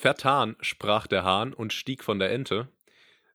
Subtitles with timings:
[0.00, 2.68] Vertan sprach der Hahn und stieg von der Ente,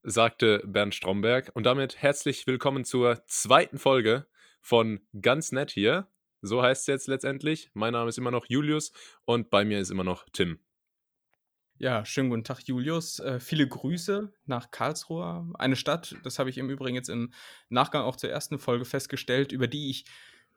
[0.01, 1.51] sagte Bernd Stromberg.
[1.53, 4.25] Und damit herzlich willkommen zur zweiten Folge
[4.61, 6.07] von Ganz Nett hier.
[6.41, 7.69] So heißt es jetzt letztendlich.
[7.75, 8.93] Mein Name ist immer noch Julius
[9.25, 10.57] und bei mir ist immer noch Tim.
[11.77, 13.19] Ja, schönen guten Tag, Julius.
[13.19, 15.47] Äh, viele Grüße nach Karlsruhe.
[15.59, 17.31] Eine Stadt, das habe ich im Übrigen jetzt im
[17.69, 20.05] Nachgang auch zur ersten Folge festgestellt, über die ich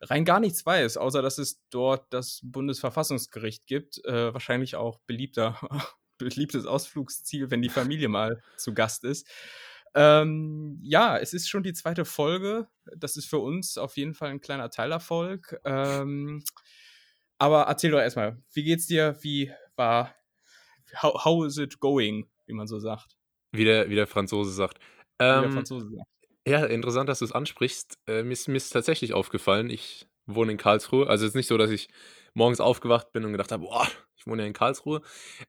[0.01, 4.05] rein gar nichts weiß, außer dass es dort das Bundesverfassungsgericht gibt.
[4.05, 5.61] Äh, wahrscheinlich auch beliebter,
[6.19, 9.29] beliebtes Ausflugsziel, wenn die Familie mal zu Gast ist.
[9.95, 12.69] Ähm, ja, es ist schon die zweite Folge.
[12.97, 15.61] Das ist für uns auf jeden Fall ein kleiner Teilerfolg.
[15.65, 16.43] Ähm,
[17.39, 19.17] aber erzähl doch erstmal, wie geht's dir?
[19.23, 20.15] Wie war,
[21.03, 23.17] how, how is it going, wie man so sagt?
[23.53, 24.79] Wie der, wie der Franzose sagt.
[25.19, 26.09] Ähm, wie der ähm, Franzose sagt.
[26.47, 27.99] Ja, interessant, dass du es ansprichst.
[28.07, 31.09] Äh, mir, ist, mir ist tatsächlich aufgefallen, ich wohne in Karlsruhe.
[31.09, 31.89] Also es ist nicht so, dass ich
[32.39, 35.03] morgens aufgewacht bin und gedacht habe, boah, ich wohne ja in Karlsruhe.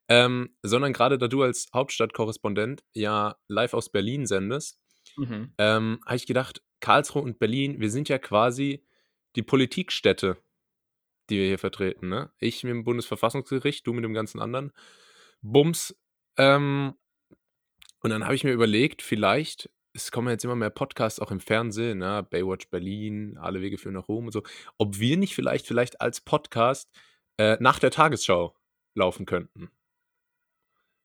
[0.10, 4.82] Ähm, sondern gerade da du als Hauptstadtkorrespondent ja live aus Berlin sendest,
[5.16, 5.54] mhm.
[5.58, 8.86] ähm, habe ich gedacht, Karlsruhe und Berlin, wir sind ja quasi
[9.36, 10.38] die Politikstädte,
[11.30, 12.10] die wir hier vertreten.
[12.10, 12.32] Ne?
[12.40, 14.72] Ich mit dem Bundesverfassungsgericht, du mit dem ganzen anderen.
[15.42, 15.96] Bums.
[16.38, 16.96] Ähm,
[18.02, 19.70] und dann habe ich mir überlegt, vielleicht
[20.04, 22.26] es kommen jetzt immer mehr Podcasts auch im Fernsehen, ne?
[22.30, 24.44] Baywatch Berlin, Alle Wege führen nach Rom und so,
[24.78, 26.90] ob wir nicht vielleicht, vielleicht als Podcast
[27.38, 28.56] äh, nach der Tagesschau
[28.96, 29.70] laufen könnten.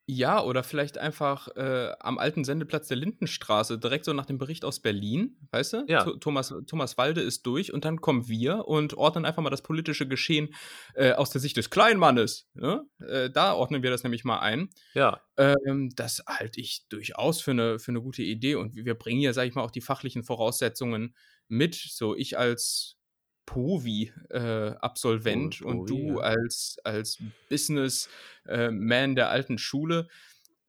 [0.07, 4.67] Ja, oder vielleicht einfach äh, am alten Sendeplatz der Lindenstraße, direkt so nach dem Bericht
[4.67, 5.85] aus Berlin, weißt du?
[5.89, 6.05] Ja.
[6.21, 10.07] Thomas, Thomas Walde ist durch und dann kommen wir und ordnen einfach mal das politische
[10.07, 10.55] Geschehen
[10.95, 12.51] äh, aus der Sicht des Kleinmannes.
[12.53, 12.85] Ne?
[13.01, 14.69] Äh, da ordnen wir das nämlich mal ein.
[14.93, 15.23] Ja.
[15.39, 19.33] Ähm, das halte ich durchaus für eine, für eine gute Idee und wir bringen ja,
[19.33, 21.15] sag ich mal, auch die fachlichen Voraussetzungen
[21.49, 21.75] mit.
[21.75, 22.99] So, ich als
[23.47, 30.09] Povi-Absolvent äh, und du als, als Business-Man äh, der alten Schule.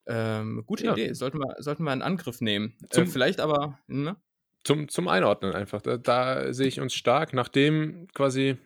[0.08, 0.94] Ähm, gute ja.
[0.94, 2.76] Idee, sollten wir, sollten wir einen Angriff nehmen.
[2.84, 3.80] Äh, zum, äh, vielleicht aber.
[3.88, 4.16] Ne?
[4.64, 5.82] Zum, zum Einordnen einfach.
[5.82, 8.58] Da, da sehe ich uns stark, nachdem quasi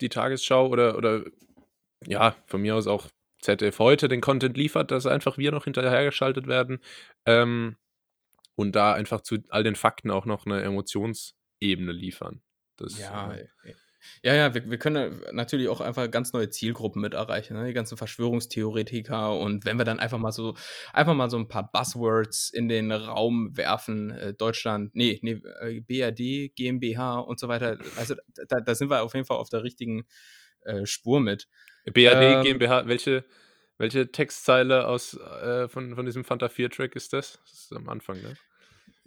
[0.00, 1.24] die Tagesschau oder, oder
[2.06, 3.08] ja, von mir aus auch
[3.40, 6.80] ZDF heute den Content liefert, dass einfach wir noch hinterhergeschaltet werden.
[7.26, 7.76] Ähm,
[8.56, 12.42] und da einfach zu all den Fakten auch noch eine Emotionsebene liefern.
[12.80, 13.46] Das, ja, äh,
[14.22, 17.66] ja, ja, wir, wir können natürlich auch einfach ganz neue Zielgruppen mit erreichen, ne?
[17.66, 20.54] die ganzen Verschwörungstheoretiker und wenn wir dann einfach mal so,
[20.92, 25.80] einfach mal so ein paar Buzzwords in den Raum werfen, äh, Deutschland, nee, nee, äh,
[25.80, 28.14] BRD, GmbH und so weiter, also
[28.48, 30.06] da, da sind wir auf jeden Fall auf der richtigen
[30.64, 31.48] äh, Spur mit.
[31.84, 33.24] BRD, ähm, GmbH, welche,
[33.78, 37.40] welche Textzeile aus, äh, von, von diesem Fanta 4-Track ist das?
[37.44, 38.36] Das ist am Anfang, ne?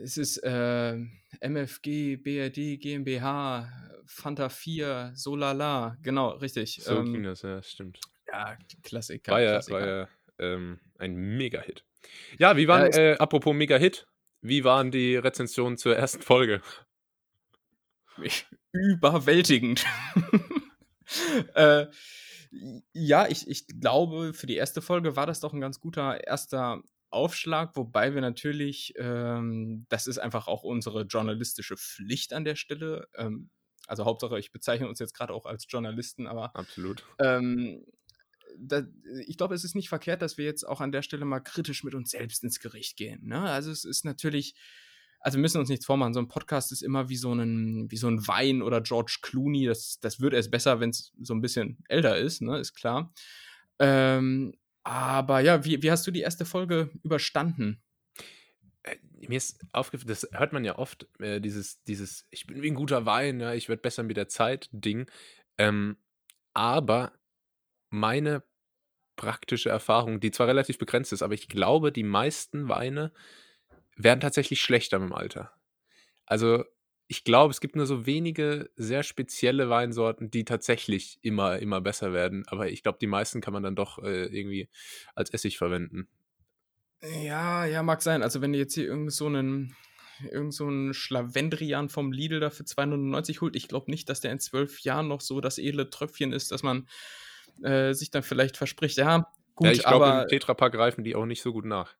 [0.01, 0.97] Es ist äh,
[1.39, 3.69] MFG, BRD, GmbH,
[4.05, 6.81] Fanta 4, Solala, genau, richtig.
[6.81, 7.99] So ähm, ging das, ja, stimmt.
[8.27, 9.31] Ja, Klassiker.
[9.31, 9.79] War ja, Klassiker.
[9.79, 10.07] War ja
[10.39, 11.85] ähm, ein Mega-Hit.
[12.37, 14.07] Ja, wie waren, ja, äh, apropos Mega-Hit,
[14.41, 16.61] wie waren die Rezensionen zur ersten Folge?
[18.71, 19.85] Überwältigend.
[21.55, 21.87] äh,
[22.93, 26.81] ja, ich, ich glaube, für die erste Folge war das doch ein ganz guter erster
[27.11, 33.07] Aufschlag, wobei wir natürlich, ähm, das ist einfach auch unsere journalistische Pflicht an der Stelle.
[33.15, 33.49] Ähm,
[33.87, 37.03] also Hauptsache, ich bezeichne uns jetzt gerade auch als Journalisten, aber absolut.
[37.19, 37.85] Ähm,
[38.57, 38.83] da,
[39.25, 41.83] ich glaube, es ist nicht verkehrt, dass wir jetzt auch an der Stelle mal kritisch
[41.83, 43.25] mit uns selbst ins Gericht gehen.
[43.25, 43.39] Ne?
[43.41, 44.55] Also es ist natürlich,
[45.19, 46.13] also wir müssen uns nichts vormachen.
[46.13, 49.65] So ein Podcast ist immer wie so ein, wie so ein Wein oder George Clooney.
[49.65, 52.59] Das, das wird erst besser, wenn es so ein bisschen älter ist, ne?
[52.59, 53.13] ist klar.
[53.79, 54.53] Ähm,
[54.83, 57.81] aber ja, wie, wie hast du die erste Folge überstanden?
[58.83, 58.97] Äh,
[59.27, 62.75] mir ist aufgefallen, das hört man ja oft, äh, dieses, dieses, ich bin wie ein
[62.75, 65.09] guter Wein, ja, ich werde besser mit der Zeit Ding.
[65.57, 65.97] Ähm,
[66.53, 67.13] aber
[67.89, 68.43] meine
[69.15, 73.11] praktische Erfahrung, die zwar relativ begrenzt ist, aber ich glaube, die meisten Weine
[73.95, 75.53] werden tatsächlich schlechter mit dem Alter.
[76.25, 76.63] Also
[77.11, 82.13] ich glaube, es gibt nur so wenige sehr spezielle Weinsorten, die tatsächlich immer, immer besser
[82.13, 82.45] werden.
[82.47, 84.69] Aber ich glaube, die meisten kann man dann doch äh, irgendwie
[85.13, 86.07] als Essig verwenden.
[87.21, 88.23] Ja, ja, mag sein.
[88.23, 89.75] Also wenn du jetzt hier irgend so einen
[90.31, 93.57] irgend so einen Schlawendrian vom Lidl da für 2,99 holt.
[93.57, 96.63] Ich glaube nicht, dass der in zwölf Jahren noch so das edle Tröpfchen ist, dass
[96.63, 96.87] man
[97.61, 98.95] äh, sich dann vielleicht verspricht.
[98.95, 101.93] Ja, gut, ja, ich glaube, im Tetrapack greifen die auch nicht so gut nach.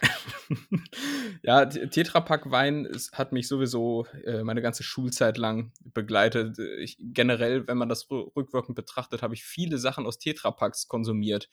[1.42, 6.58] ja, Tetrapack Wein hat mich sowieso äh, meine ganze Schulzeit lang begleitet.
[6.78, 11.48] Ich, generell, wenn man das rückwirkend betrachtet, habe ich viele Sachen aus Tetrapacks konsumiert.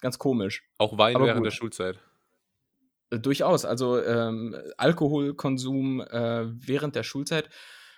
[0.00, 0.64] Ganz komisch.
[0.78, 1.46] Auch Wein Aber während gut.
[1.46, 1.98] der Schulzeit.
[3.10, 3.64] Äh, durchaus.
[3.64, 7.48] Also ähm, Alkoholkonsum äh, während der Schulzeit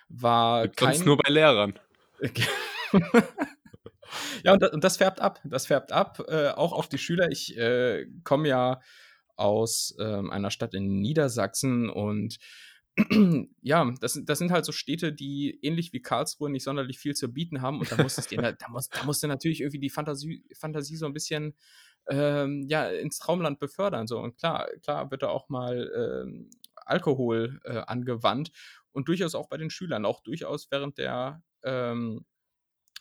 [0.08, 1.00] war kein.
[1.04, 1.78] nur bei Lehrern.
[4.44, 5.40] Ja, und das, und das, färbt ab.
[5.44, 7.28] Das färbt ab, äh, auch auf die Schüler.
[7.30, 8.80] Ich äh, komme ja
[9.36, 12.38] aus ähm, einer Stadt in Niedersachsen und
[13.60, 17.30] ja, das, das sind halt so Städte, die ähnlich wie Karlsruhe nicht sonderlich viel zu
[17.30, 17.80] bieten haben.
[17.80, 20.96] Und da muss es dir, da, muss, da musst du natürlich irgendwie die Fantasie, Fantasie
[20.96, 21.54] so ein bisschen
[22.08, 24.06] ähm, ja, ins Traumland befördern.
[24.06, 24.18] So.
[24.18, 28.50] Und klar, klar wird da auch mal ähm, Alkohol äh, angewandt
[28.92, 32.24] und durchaus auch bei den Schülern, auch durchaus während der, ähm,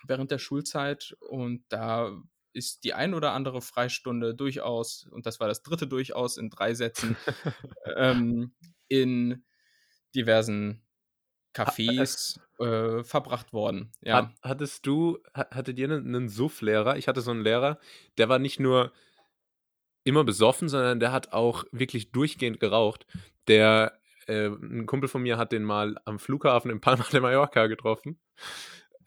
[0.06, 1.16] während der Schulzeit.
[1.22, 2.12] Und da
[2.56, 6.74] ist die ein oder andere Freistunde durchaus, und das war das dritte durchaus in drei
[6.74, 7.16] Sätzen,
[7.98, 8.54] ähm,
[8.88, 9.44] in
[10.16, 10.82] diversen
[11.54, 13.92] Cafés äh, verbracht worden.
[14.02, 14.34] Ja.
[14.42, 16.98] hattest du, hattet ihr einen, einen Suff-Lehrer?
[16.98, 17.80] Ich hatte so einen Lehrer,
[18.18, 18.92] der war nicht nur
[20.04, 23.06] immer besoffen, sondern der hat auch wirklich durchgehend geraucht.
[23.48, 27.68] Der, äh, ein Kumpel von mir hat den mal am Flughafen in Palma de Mallorca
[27.68, 28.20] getroffen.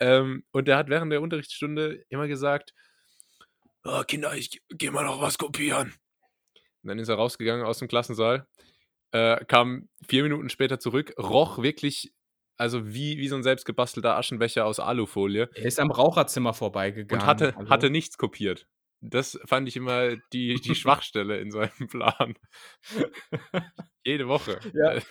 [0.00, 2.74] Ähm, und der hat während der Unterrichtsstunde immer gesagt,
[3.88, 5.94] oh, Kinder, ich gehe mal noch was kopieren.
[6.82, 8.46] Und dann ist er rausgegangen aus dem Klassensaal
[9.12, 12.12] äh, kam vier Minuten später zurück, roch wirklich,
[12.56, 15.48] also wie, wie so ein selbstgebastelter Aschenbecher aus Alufolie.
[15.54, 17.22] Er ist am Raucherzimmer vorbeigegangen.
[17.22, 18.66] Und hatte, hatte nichts kopiert.
[19.00, 22.34] Das fand ich immer die, die Schwachstelle in seinem Plan.
[24.04, 24.58] Jede Woche.
[24.74, 25.02] Ja, äh.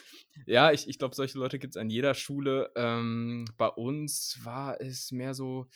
[0.45, 2.71] ja ich, ich glaube, solche Leute gibt es an jeder Schule.
[2.75, 5.67] Ähm, bei uns war es mehr so,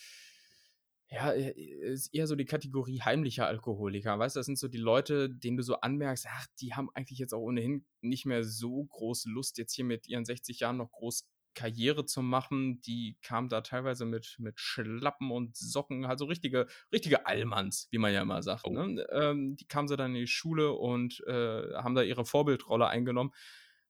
[1.11, 4.17] ja, ist eher so die Kategorie heimlicher Alkoholiker.
[4.17, 7.19] Weißt du, das sind so die Leute, denen du so anmerkst, ach, die haben eigentlich
[7.19, 10.89] jetzt auch ohnehin nicht mehr so große Lust, jetzt hier mit ihren 60 Jahren noch
[10.89, 12.79] groß Karriere zu machen.
[12.81, 18.13] Die kamen da teilweise mit, mit Schlappen und Socken, also richtige, richtige Allmanns, wie man
[18.13, 18.65] ja immer sagt.
[18.65, 18.71] Oh.
[18.71, 19.05] Ne?
[19.11, 23.31] Ähm, die kamen sie dann in die Schule und äh, haben da ihre Vorbildrolle eingenommen.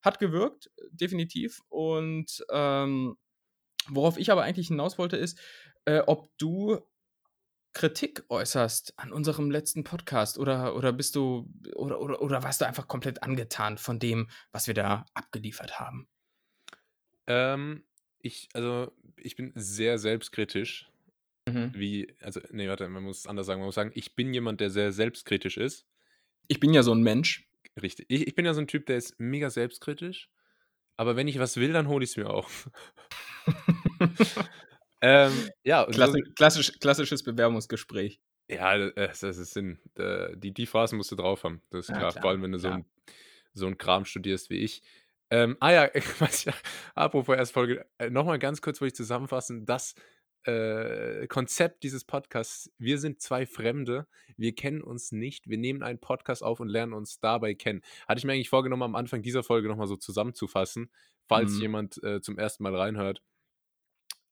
[0.01, 1.61] Hat gewirkt, definitiv.
[1.69, 3.15] Und ähm,
[3.89, 5.39] worauf ich aber eigentlich hinaus wollte, ist,
[5.85, 6.79] äh, ob du
[7.73, 12.65] Kritik äußerst an unserem letzten Podcast oder, oder bist du oder, oder, oder warst du
[12.65, 16.07] einfach komplett angetan von dem, was wir da abgeliefert haben?
[17.27, 17.83] Ähm,
[18.19, 20.89] ich, also ich bin sehr selbstkritisch.
[21.47, 21.71] Mhm.
[21.73, 23.61] Wie, also, nee, warte, man muss es anders sagen.
[23.61, 25.85] Man muss sagen, ich bin jemand, der sehr selbstkritisch ist.
[26.47, 27.47] Ich bin ja so ein Mensch.
[27.81, 28.05] Richtig.
[28.09, 30.29] Ich, ich bin ja so ein Typ, der ist mega selbstkritisch.
[30.97, 32.49] Aber wenn ich was will, dann hole ich es mir auch.
[35.01, 38.21] Ähm, ja, Klassi klassisch, klassisches Bewerbungsgespräch.
[38.47, 39.79] Ja, das, das ist Sinn.
[40.35, 41.61] Die, die Phrasen musst du drauf haben.
[41.69, 42.11] Das ist ja, klar.
[42.11, 42.21] klar.
[42.21, 42.85] Vor allem, wenn du so ein,
[43.53, 44.83] so ein Kram studierst wie ich.
[45.29, 45.89] Ähm, ah ja,
[46.19, 46.53] was ich,
[46.93, 49.95] apropos Erstfolge, äh, nochmal ganz kurz, wo ich zusammenfassen, das
[50.43, 55.99] äh, Konzept dieses Podcasts, wir sind zwei Fremde, wir kennen uns nicht, wir nehmen einen
[55.99, 57.81] Podcast auf und lernen uns dabei kennen.
[58.07, 60.91] Hatte ich mir eigentlich vorgenommen, am Anfang dieser Folge nochmal so zusammenzufassen,
[61.27, 61.61] falls mhm.
[61.61, 63.23] jemand äh, zum ersten Mal reinhört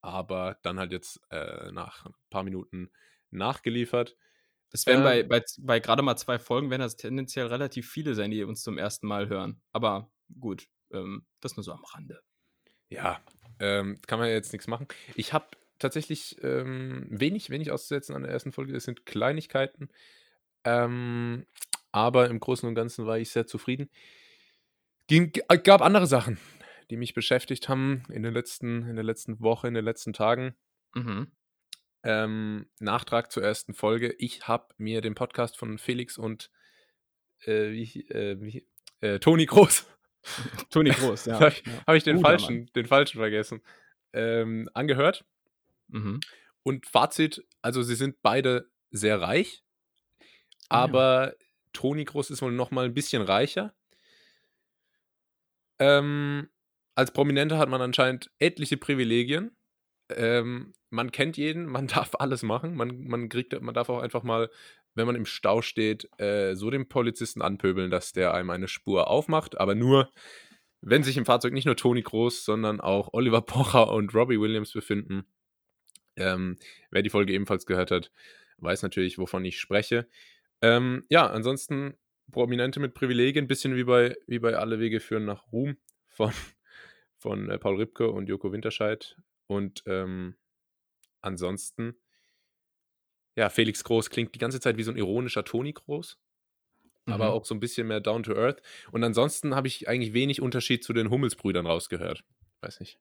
[0.00, 2.90] aber dann halt jetzt äh, nach ein paar Minuten
[3.30, 4.16] nachgeliefert.
[4.70, 8.14] Das werden ähm, bei, bei, bei gerade mal zwei Folgen, werden das tendenziell relativ viele
[8.14, 9.60] sein, die uns zum ersten Mal hören.
[9.72, 12.20] Aber gut, ähm, das nur so am Rande.
[12.88, 13.20] Ja,
[13.58, 14.86] ähm, kann man ja jetzt nichts machen.
[15.14, 15.48] Ich habe
[15.78, 18.72] tatsächlich ähm, wenig, wenig auszusetzen an der ersten Folge.
[18.72, 19.88] Das sind Kleinigkeiten.
[20.64, 21.46] Ähm,
[21.92, 23.90] aber im Großen und Ganzen war ich sehr zufrieden.
[25.08, 25.32] Ging,
[25.64, 26.38] gab andere Sachen,
[26.90, 30.54] die mich beschäftigt haben in, den letzten, in der letzten Woche, in den letzten Tagen.
[30.94, 31.30] Mhm.
[32.02, 34.14] Ähm, Nachtrag zur ersten Folge.
[34.18, 36.50] Ich habe mir den Podcast von Felix und
[37.44, 38.66] äh, wie, äh, wie,
[39.00, 39.86] äh, Toni Groß.
[40.70, 41.34] Toni Groß, ja.
[41.40, 43.62] habe ich, hab ich den, falschen, den falschen vergessen.
[44.12, 45.24] Ähm, angehört.
[45.88, 46.20] Mhm.
[46.62, 49.62] Und Fazit: also, sie sind beide sehr reich,
[50.68, 51.46] ah, aber ja.
[51.72, 53.74] Toni Groß ist wohl noch mal ein bisschen reicher.
[55.78, 56.50] Ähm,
[57.00, 59.56] als Prominenter hat man anscheinend etliche Privilegien.
[60.10, 62.74] Ähm, man kennt jeden, man darf alles machen.
[62.74, 64.50] Man, man, kriegt, man darf auch einfach mal,
[64.94, 69.08] wenn man im Stau steht, äh, so den Polizisten anpöbeln, dass der einem eine Spur
[69.08, 69.58] aufmacht.
[69.58, 70.10] Aber nur,
[70.82, 74.74] wenn sich im Fahrzeug nicht nur Toni Groß, sondern auch Oliver Pocher und Robbie Williams
[74.74, 75.24] befinden.
[76.16, 76.58] Ähm,
[76.90, 78.12] wer die Folge ebenfalls gehört hat,
[78.58, 80.06] weiß natürlich, wovon ich spreche.
[80.60, 81.94] Ähm, ja, ansonsten
[82.30, 85.78] Prominente mit Privilegien, bisschen wie bei, wie bei Alle Wege führen nach Ruhm
[86.08, 86.30] von
[87.20, 89.16] von äh, Paul Ripke und Joko Winterscheid.
[89.46, 90.36] Und ähm,
[91.20, 91.96] ansonsten,
[93.36, 96.18] ja, Felix Groß klingt die ganze Zeit wie so ein ironischer Toni Groß,
[97.06, 97.12] mhm.
[97.12, 98.62] aber auch so ein bisschen mehr down to earth.
[98.90, 102.24] Und ansonsten habe ich eigentlich wenig Unterschied zu den Hummelsbrüdern rausgehört.
[102.62, 102.98] Weiß nicht.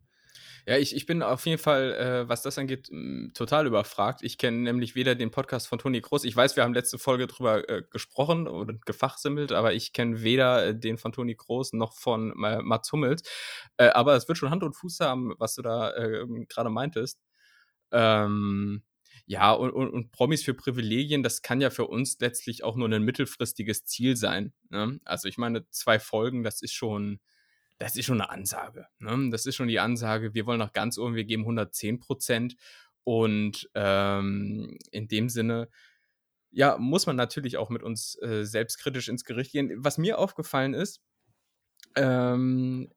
[0.66, 2.90] Ja, ich, ich bin auf jeden Fall, äh, was das angeht,
[3.34, 4.22] total überfragt.
[4.24, 7.28] Ich kenne nämlich weder den Podcast von Toni Groß, ich weiß, wir haben letzte Folge
[7.28, 11.94] drüber äh, gesprochen oder gefachsimmelt, aber ich kenne weder äh, den von Toni Groß noch
[11.94, 13.24] von Mats Hummels.
[13.78, 17.20] Äh, aber es wird schon Hand und Fuß haben, was du da äh, gerade meintest.
[17.92, 18.84] Ähm,
[19.26, 22.90] Ja, und, und, und, Promis für Privilegien, das kann ja für uns letztlich auch nur
[22.90, 24.54] ein mittelfristiges Ziel sein.
[24.70, 25.00] Ne?
[25.06, 27.20] Also ich meine, zwei Folgen, das ist schon,
[27.80, 28.88] das ist schon eine Ansage.
[29.00, 29.30] Ne?
[29.32, 32.56] Das ist schon die Ansage, wir wollen nach ganz oben, wir geben 110 Prozent.
[33.04, 35.70] Und ähm, in dem Sinne,
[36.52, 39.72] ja, muss man natürlich auch mit uns äh, selbstkritisch ins Gericht gehen.
[39.78, 41.02] Was mir aufgefallen ist,
[41.96, 42.92] ähm,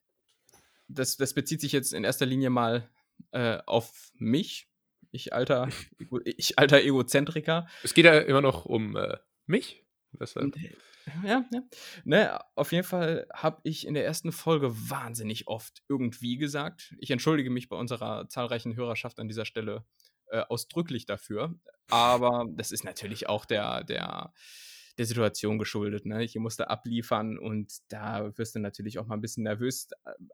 [0.89, 2.91] das, das bezieht sich jetzt in erster Linie mal
[3.31, 4.69] äh, auf mich,
[5.12, 5.69] ich alter,
[6.25, 7.69] ich alter Egozentriker.
[7.83, 9.85] Es geht ja immer noch um äh, mich.
[10.12, 10.55] Weshalb?
[11.25, 11.62] Ja, ja.
[12.04, 16.94] Ne, auf jeden Fall habe ich in der ersten Folge wahnsinnig oft irgendwie gesagt.
[16.99, 19.85] Ich entschuldige mich bei unserer zahlreichen Hörerschaft an dieser Stelle
[20.32, 21.54] äh, ausdrücklich dafür.
[21.90, 24.32] Aber das ist natürlich auch der, der,
[24.97, 26.06] der Situation geschuldet.
[26.06, 26.25] Ne?
[26.25, 29.88] Ich musste abliefern und da wirst du natürlich auch mal ein bisschen nervös.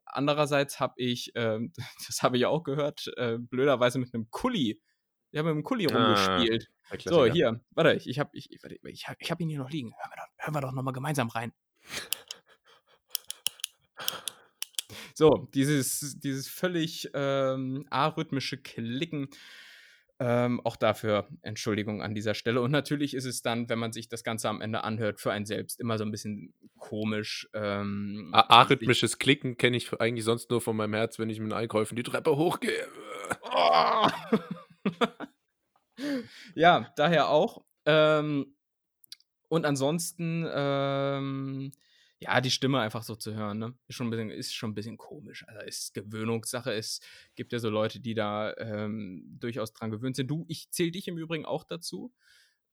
[0.04, 1.58] Andererseits habe ich, äh,
[2.06, 4.80] das habe ich auch gehört, äh, blöderweise mit einem Kuli.
[5.30, 6.68] Wir haben mit einem Kuli ah, rumgespielt.
[7.04, 9.92] So, hier, warte, ich, ich habe ich, ich, ich, ich hab ihn hier noch liegen.
[9.92, 11.52] Hören wir doch, hören wir doch nochmal gemeinsam rein.
[15.14, 19.28] So, dieses, dieses völlig ähm, arrhythmische Klicken
[20.20, 22.60] ähm, auch dafür Entschuldigung an dieser Stelle.
[22.60, 25.46] Und natürlich ist es dann, wenn man sich das Ganze am Ende anhört, für einen
[25.46, 27.48] selbst immer so ein bisschen komisch.
[27.54, 31.96] Ähm, Arrhythmisches Klicken kenne ich eigentlich sonst nur von meinem Herz, wenn ich mit Einkäufen
[31.96, 32.88] die Treppe hochgehe.
[33.52, 34.08] Oh.
[36.54, 37.64] ja, daher auch.
[37.86, 38.54] Ähm,
[39.48, 41.72] und ansonsten, ähm,
[42.20, 43.74] ja, die Stimme einfach so zu hören, ne?
[43.86, 45.44] Ist schon ein bisschen, ist schon ein bisschen komisch.
[45.48, 46.72] Also ist Gewöhnungssache.
[46.72, 47.00] Es
[47.36, 50.28] gibt ja so Leute, die da ähm, durchaus dran gewöhnt sind.
[50.30, 52.12] Du, ich zähle dich im Übrigen auch dazu.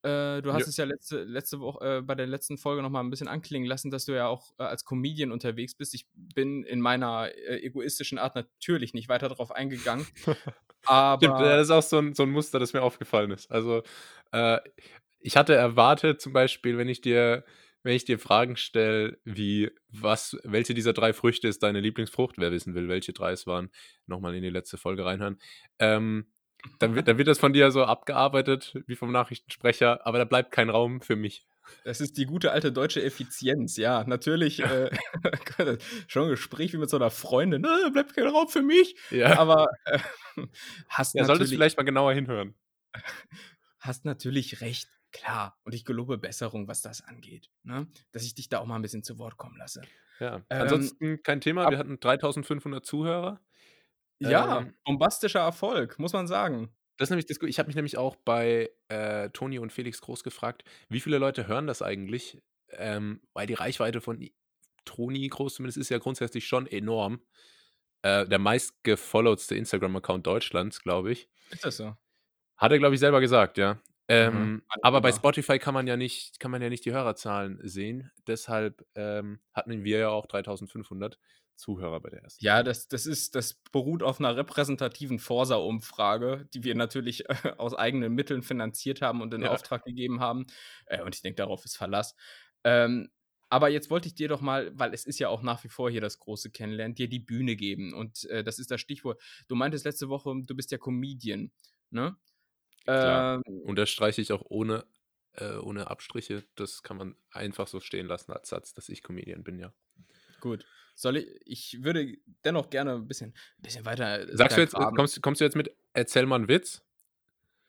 [0.06, 0.68] Äh, du hast ja.
[0.68, 3.68] es ja letzte, letzte Woche äh, bei der letzten Folge noch mal ein bisschen anklingen
[3.68, 5.96] lassen, dass du ja auch äh, als Comedian unterwegs bist.
[5.96, 10.06] Ich bin in meiner äh, egoistischen Art natürlich nicht weiter darauf eingegangen.
[10.86, 13.50] aber Stimmt, das ist auch so ein, so ein Muster, das mir aufgefallen ist.
[13.50, 13.82] Also
[14.32, 14.60] äh,
[15.22, 17.44] ich hatte erwartet, zum Beispiel, wenn ich dir
[17.82, 22.52] wenn ich dir Fragen stelle, wie, was, welche dieser drei Früchte ist deine Lieblingsfrucht, wer
[22.52, 23.70] wissen will, welche drei es waren,
[24.08, 25.38] nochmal in die letzte Folge reinhören,
[25.78, 26.26] ähm,
[26.80, 30.52] dann, wird, dann wird das von dir so abgearbeitet, wie vom Nachrichtensprecher, aber da bleibt
[30.52, 31.46] kein Raum für mich.
[31.84, 34.04] Das ist die gute alte deutsche Effizienz, ja.
[34.06, 34.90] Natürlich äh,
[36.08, 38.96] schon ein Gespräch wie mit so einer Freundin, ne, bleibt kein Raum für mich.
[39.10, 39.40] Ja.
[39.40, 40.00] Aber äh,
[40.90, 42.54] hast ja, solltest vielleicht mal genauer hinhören.
[43.80, 44.90] Hast natürlich recht.
[45.12, 47.52] Klar, und ich gelobe Besserung, was das angeht.
[47.64, 47.88] Ne?
[48.12, 49.82] Dass ich dich da auch mal ein bisschen zu Wort kommen lasse.
[50.20, 51.70] Ja, ähm, ansonsten kein Thema.
[51.70, 53.40] Wir hatten 3500 Zuhörer.
[54.20, 56.70] Ja, ähm, bombastischer Erfolg, muss man sagen.
[56.98, 60.24] Das ist nämlich das, ich habe mich nämlich auch bei äh, Toni und Felix Groß
[60.24, 62.42] gefragt, wie viele Leute hören das eigentlich?
[62.70, 64.26] Ähm, weil die Reichweite von
[64.86, 67.22] Toni Groß zumindest ist ja grundsätzlich schon enorm.
[68.02, 71.28] Äh, der meistgefollowtste Instagram-Account Deutschlands, glaube ich.
[71.50, 71.96] Ist das so?
[72.56, 73.82] Hat er, glaube ich, selber gesagt, ja.
[74.08, 74.64] Ähm, mhm.
[74.82, 78.12] Aber bei Spotify kann man ja nicht, kann man ja nicht die Hörerzahlen sehen.
[78.28, 81.18] Deshalb ähm, hatten wir ja auch 3500
[81.56, 82.44] Zuhörer bei der ersten.
[82.44, 87.74] Ja, das, das ist, das beruht auf einer repräsentativen Forsa-Umfrage, die wir natürlich äh, aus
[87.74, 89.52] eigenen Mitteln finanziert haben und in ja.
[89.52, 90.48] Auftrag gegeben haben.
[90.86, 92.16] Äh, und ich denke, darauf ist Verlass.
[92.64, 93.10] Ähm,
[93.50, 95.90] aber jetzt wollte ich dir doch mal, weil es ist ja auch nach wie vor
[95.90, 97.94] hier das große Kennenlernen, dir die Bühne geben.
[97.94, 99.22] Und äh, das ist das Stichwort.
[99.48, 101.52] Du meintest letzte Woche, du bist ja Comedian.
[101.92, 102.18] Ne?
[102.84, 103.42] Klar.
[103.46, 104.86] Ähm, Unterstreiche ich auch ohne,
[105.34, 106.44] äh, ohne Abstriche.
[106.56, 109.74] Das kann man einfach so stehen lassen als Satz, dass ich Comedian bin, ja.
[110.40, 110.66] Gut.
[110.96, 114.22] Soll ich, ich würde dennoch gerne ein bisschen, ein bisschen weiter.
[114.22, 116.82] Äh, Sagst du jetzt, äh, kommst, kommst du jetzt mit, erzähl mal einen Witz?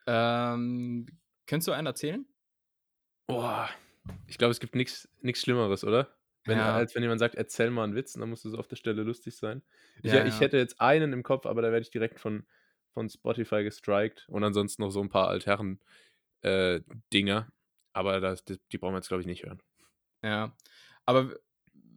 [0.07, 1.07] Ähm,
[1.47, 2.27] könntest du einen erzählen?
[3.27, 3.69] Boah,
[4.27, 6.17] ich glaube, es gibt nichts Schlimmeres, oder?
[6.45, 6.77] Wenn, ja.
[6.77, 9.37] Als wenn jemand sagt, erzähl mal einen Witz, dann muss es auf der Stelle lustig
[9.37, 9.63] sein.
[10.03, 12.47] Ich, ja, ich hätte jetzt einen im Kopf, aber da werde ich direkt von,
[12.93, 17.49] von Spotify gestrikt und ansonsten noch so ein paar Altherren-Dinger.
[17.49, 17.53] Äh,
[17.93, 19.61] aber das, die, die brauchen wir jetzt, glaube ich, nicht hören.
[20.23, 20.57] Ja.
[21.05, 21.35] Aber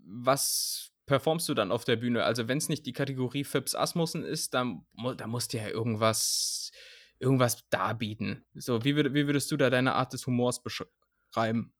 [0.10, 2.24] was performst du dann auf der Bühne?
[2.24, 4.86] Also, wenn es nicht die Kategorie Fips Asmussen ist, dann,
[5.18, 6.72] dann musst du ja irgendwas,
[7.20, 8.46] irgendwas darbieten.
[8.54, 11.74] So, wie, würd, wie würdest du da deine Art des Humors beschreiben?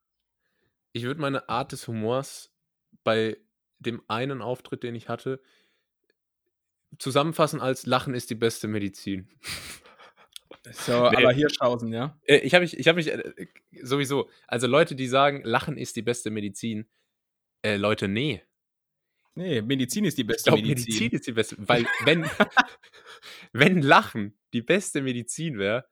[0.94, 2.52] Ich würde meine Art des Humors
[3.04, 3.38] bei
[3.80, 5.42] dem einen Auftritt, den ich hatte,
[6.98, 9.30] zusammenfassen als Lachen ist die beste Medizin.
[10.72, 11.16] So, nee.
[11.16, 12.20] aber Hirschhausen, ja?
[12.26, 13.48] Äh, ich habe mich, ich habe mich äh,
[13.82, 16.88] sowieso, also Leute, die sagen, Lachen ist die beste Medizin,
[17.62, 18.44] äh, Leute, nee.
[19.36, 20.94] Nee, Medizin ist die beste ich glaub, Medizin.
[20.94, 22.26] Medizin ist die beste, weil wenn,
[23.54, 25.86] wenn Lachen die beste Medizin wäre,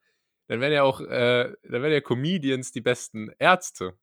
[0.48, 3.98] dann wären ja auch, äh, dann wären ja Comedians die besten Ärzte.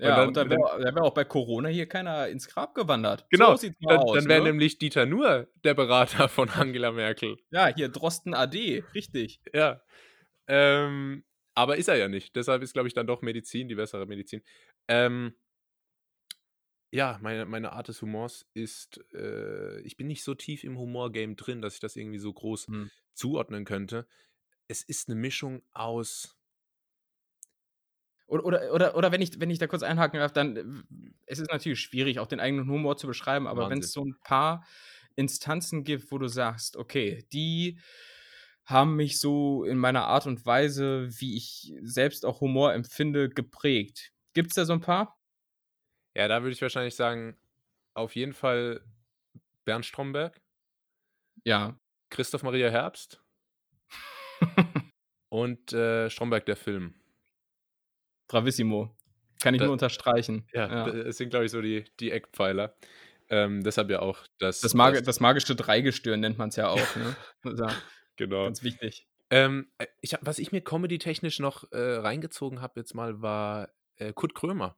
[0.00, 3.26] Ja, und dann, wäre wär auch bei Corona hier keiner ins Grab gewandert.
[3.30, 4.50] Genau, so dann, dann wäre ne?
[4.50, 7.36] nämlich Dieter nur der Berater von Angela Merkel.
[7.50, 9.40] Ja, hier Drosten AD, richtig.
[9.52, 9.82] Ja.
[10.46, 12.36] Ähm, Aber ist er ja nicht.
[12.36, 14.42] Deshalb ist, glaube ich, dann doch Medizin die bessere Medizin.
[14.86, 15.34] Ähm,
[16.90, 21.36] ja, meine, meine Art des Humors ist, äh, ich bin nicht so tief im Humor-Game
[21.36, 22.88] drin, dass ich das irgendwie so groß Hm.
[23.14, 24.06] zuordnen könnte.
[24.68, 26.38] Es ist eine Mischung aus.
[28.26, 30.64] Oder, oder, oder, oder wenn, ich, wenn ich da kurz einhaken darf, dann, äh,
[31.26, 34.16] es ist natürlich schwierig, auch den eigenen Humor zu beschreiben, aber wenn es so ein
[34.22, 34.66] paar
[35.16, 37.78] Instanzen gibt, wo du sagst, okay, die
[38.66, 44.12] haben mich so in meiner Art und Weise, wie ich selbst auch Humor empfinde, geprägt.
[44.34, 45.17] Gibt es da so ein paar?
[46.14, 47.36] Ja, da würde ich wahrscheinlich sagen,
[47.94, 48.80] auf jeden Fall
[49.64, 50.40] Bernd Stromberg.
[51.44, 51.78] Ja.
[52.10, 53.22] Christoph Maria Herbst.
[55.28, 56.94] und äh, Stromberg der Film.
[58.28, 58.94] Bravissimo.
[59.40, 60.46] Kann ich da, nur unterstreichen.
[60.52, 60.90] Ja, ja.
[60.90, 62.74] das sind, glaube ich, so die, die Eckpfeiler.
[63.30, 64.60] Ähm, deshalb ja auch das.
[64.60, 66.96] Das, Mag das, das magische Dreigestirn nennt man es ja auch.
[66.96, 67.16] Ne?
[67.44, 67.66] Also,
[68.16, 68.44] genau.
[68.44, 69.06] Ganz wichtig.
[69.30, 74.12] Ähm, äh, ich, was ich mir comedy-technisch noch äh, reingezogen habe, jetzt mal, war äh,
[74.12, 74.76] Kurt Krömer.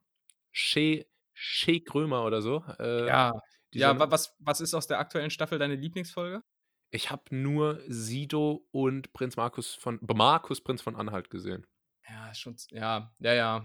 [0.50, 1.04] Shea,
[1.42, 2.62] Shea Krömer oder so.
[2.78, 3.32] Äh, ja.
[3.72, 6.42] Ja, was, was ist aus der aktuellen Staffel deine Lieblingsfolge?
[6.90, 11.66] Ich habe nur Sido und Prinz Markus von Markus Prinz von Anhalt gesehen.
[12.08, 13.64] Ja, schon, ja, ja, ja.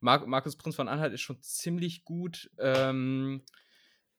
[0.00, 2.50] Mar Markus Prinz von Anhalt ist schon ziemlich gut.
[2.58, 3.44] Ähm,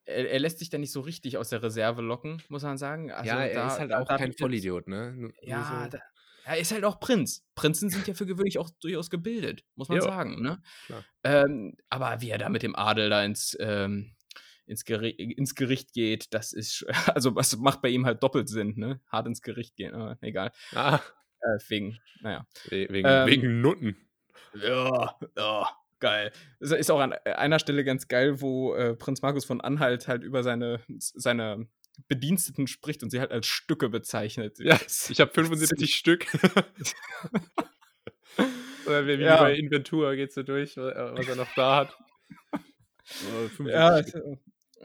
[0.05, 3.11] er, er, lässt sich da nicht so richtig aus der Reserve locken, muss man sagen.
[3.11, 5.13] Also ja, er da, ist halt auch kein Vollidiot, ne?
[5.13, 5.97] Nur, ja, so.
[5.97, 6.03] da,
[6.45, 7.45] er ist halt auch Prinz.
[7.55, 10.61] Prinzen sind ja für gewöhnlich auch durchaus gebildet, muss man jo, sagen, ne?
[11.23, 14.15] Ähm, aber wie er da mit dem Adel da ins, ähm,
[14.65, 16.85] ins, Geri ins Gericht geht, das ist,
[17.15, 19.01] also was macht bei ihm halt doppelt Sinn, ne?
[19.07, 20.51] Hart ins Gericht gehen, äh, egal.
[20.73, 20.99] Ah.
[21.41, 22.45] Äh, wegen, naja.
[22.69, 23.97] Wegen, ähm, wegen Nutten.
[24.53, 25.67] Ja, ja
[26.03, 26.31] geil.
[26.59, 30.21] Das ist auch an einer Stelle ganz geil, wo äh, Prinz Markus von Anhalt halt
[30.21, 31.65] über seine, seine
[32.07, 34.59] Bediensteten spricht und sie halt als Stücke bezeichnet.
[34.59, 36.27] Ja, ich habe 75 Stück.
[38.85, 39.41] Oder wie ja.
[39.41, 41.97] bei Inventur geht so durch, was er noch da hat.
[43.59, 44.01] Oh, ja,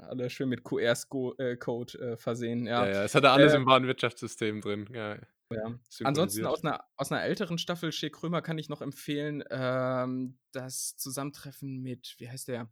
[0.03, 2.67] alle schön mit QR-Code äh, versehen.
[2.67, 2.85] Ja.
[2.85, 4.89] ja, ja, es hatte alles äh, im Warenwirtschaftssystem drin.
[4.93, 5.19] Ja.
[5.51, 5.79] Ja.
[6.05, 10.97] Ansonsten aus einer, aus einer älteren Staffel Shea Krömer kann ich noch empfehlen, ähm, das
[10.97, 12.71] Zusammentreffen mit, wie heißt der?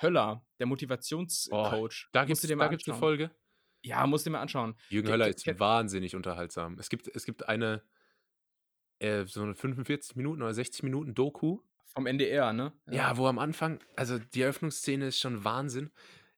[0.00, 2.06] Höller, der Motivationscoach.
[2.06, 3.30] Oh, da gibt es eine Folge.
[3.82, 4.74] Ja, musst du mal anschauen.
[4.88, 6.76] Jürgen Höller ist wahnsinnig unterhaltsam.
[6.78, 7.82] Es gibt, es gibt eine
[8.98, 11.60] äh, so eine 45 Minuten oder 60 Minuten Doku.
[11.86, 12.72] Vom NDR, ne?
[12.86, 12.94] Ja.
[12.94, 15.90] ja, wo am Anfang, also die Eröffnungsszene ist schon Wahnsinn.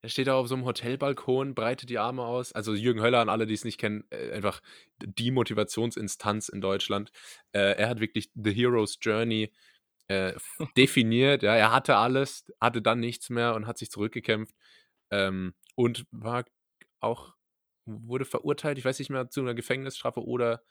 [0.03, 2.53] Er steht da auf so einem Hotelbalkon, breitet die Arme aus.
[2.53, 4.61] Also Jürgen Höller, an alle, die es nicht kennen, äh, einfach
[4.99, 7.11] die Motivationsinstanz in Deutschland.
[7.53, 9.53] Äh, er hat wirklich The Hero's Journey
[10.09, 10.33] äh,
[10.77, 11.43] definiert.
[11.43, 14.55] Ja, er hatte alles, hatte dann nichts mehr und hat sich zurückgekämpft.
[15.11, 16.45] Ähm, und war
[17.01, 17.35] auch,
[17.87, 20.63] wurde verurteilt, ich weiß nicht mehr, zu einer Gefängnisstrafe oder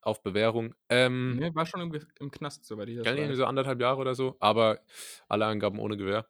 [0.00, 0.74] auf Bewährung.
[0.88, 3.16] Ähm, nee, war schon im, im Knast, soweit ich das weiß.
[3.16, 4.80] Irgendwie so anderthalb Jahre oder so, aber
[5.28, 6.28] alle Angaben ohne Gewähr.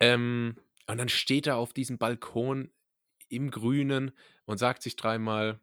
[0.00, 2.70] Ähm, und dann steht er auf diesem Balkon
[3.28, 4.12] im Grünen
[4.44, 5.60] und sagt sich dreimal,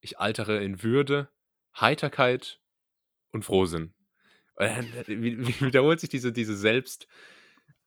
[0.00, 1.28] ich altere in Würde,
[1.78, 2.60] Heiterkeit
[3.32, 3.94] und Frohsinn.
[4.56, 7.08] Und dann wiederholt sich diese, diese Selbst,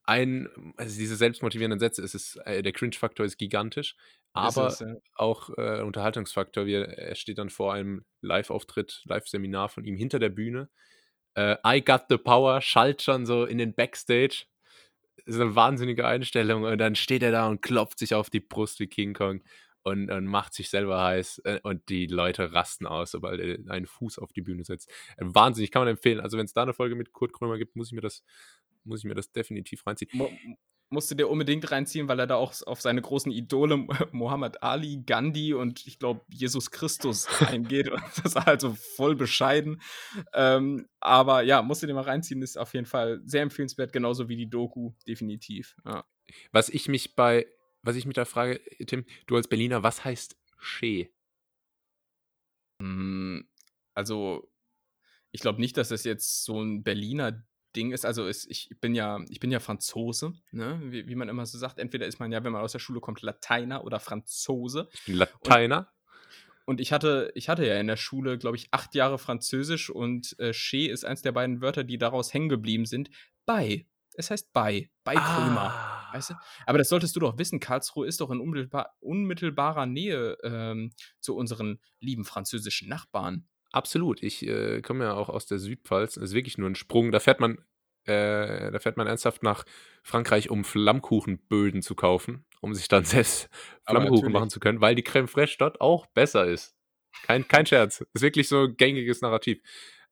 [0.04, 3.96] ein, also diese selbstmotivierenden Sätze, es ist, äh, der Cringe-Faktor ist gigantisch,
[4.32, 4.94] aber ist, ja.
[5.14, 10.28] auch äh, Unterhaltungsfaktor, wie er, steht dann vor einem Live-Auftritt, Live-Seminar von ihm hinter der
[10.28, 10.68] Bühne.
[11.34, 14.46] Äh, I got the power, schallt schon so in den Backstage
[15.26, 18.80] ist eine wahnsinnige Einstellung und dann steht er da und klopft sich auf die Brust
[18.80, 19.42] wie King Kong
[19.84, 23.86] und, und macht sich selber heiß äh, und die Leute rasten aus, sobald er einen
[23.86, 24.90] Fuß auf die Bühne setzt.
[25.16, 26.20] Äh, wahnsinnig, kann man empfehlen.
[26.20, 28.24] Also wenn es da eine Folge mit Kurt Krömer gibt, muss ich mir das,
[28.84, 30.10] muss ich mir das definitiv reinziehen.
[30.12, 30.30] Mo
[30.90, 35.52] musste dir unbedingt reinziehen, weil er da auch auf seine großen Idole Muhammad Ali, Gandhi
[35.52, 37.90] und ich glaube Jesus Christus eingeht.
[38.16, 39.82] das ist also voll bescheiden.
[40.32, 44.28] Ähm, aber ja, musst du dir mal reinziehen, ist auf jeden Fall sehr empfehlenswert, genauso
[44.28, 45.76] wie die Doku, definitiv.
[45.84, 46.04] Ja.
[46.52, 47.46] Was ich mich bei,
[47.84, 51.12] was ich mich da frage, Tim, du als Berliner, was heißt Che?
[52.80, 53.48] Hm,
[53.94, 54.50] also,
[55.30, 57.44] ich glaube nicht, dass das jetzt so ein Berliner
[57.76, 60.80] Ding ist, also ist, ich bin ja, ich bin ja Franzose, ne?
[60.84, 61.78] wie, wie man immer so sagt.
[61.78, 64.88] Entweder ist man ja, wenn man aus der Schule kommt, Lateiner oder Franzose.
[64.92, 65.78] Ich bin Lateiner.
[66.66, 69.90] Und, und ich hatte, ich hatte ja in der Schule, glaube ich, acht Jahre Französisch
[69.90, 73.10] und äh, Che ist eins der beiden Wörter, die daraus hängen geblieben sind.
[73.44, 73.86] Bei.
[74.14, 74.90] Es heißt bei.
[75.02, 75.93] Bei Krömer.
[76.14, 76.34] Weißt du?
[76.66, 77.58] Aber das solltest du doch wissen.
[77.58, 83.48] Karlsruhe ist doch in unmittelbar, unmittelbarer Nähe ähm, zu unseren lieben französischen Nachbarn.
[83.72, 84.22] Absolut.
[84.22, 86.14] Ich äh, komme ja auch aus der Südpfalz.
[86.14, 87.10] Das ist wirklich nur ein Sprung.
[87.10, 87.58] Da fährt man,
[88.04, 89.64] äh, da fährt man ernsthaft nach
[90.04, 93.48] Frankreich, um Flammkuchenböden zu kaufen, um sich dann selbst
[93.84, 96.76] Flammkuchen machen zu können, weil die Creme Fraiche dort auch besser ist.
[97.24, 98.06] Kein, kein Scherz.
[98.14, 99.60] Ist wirklich so ein gängiges Narrativ.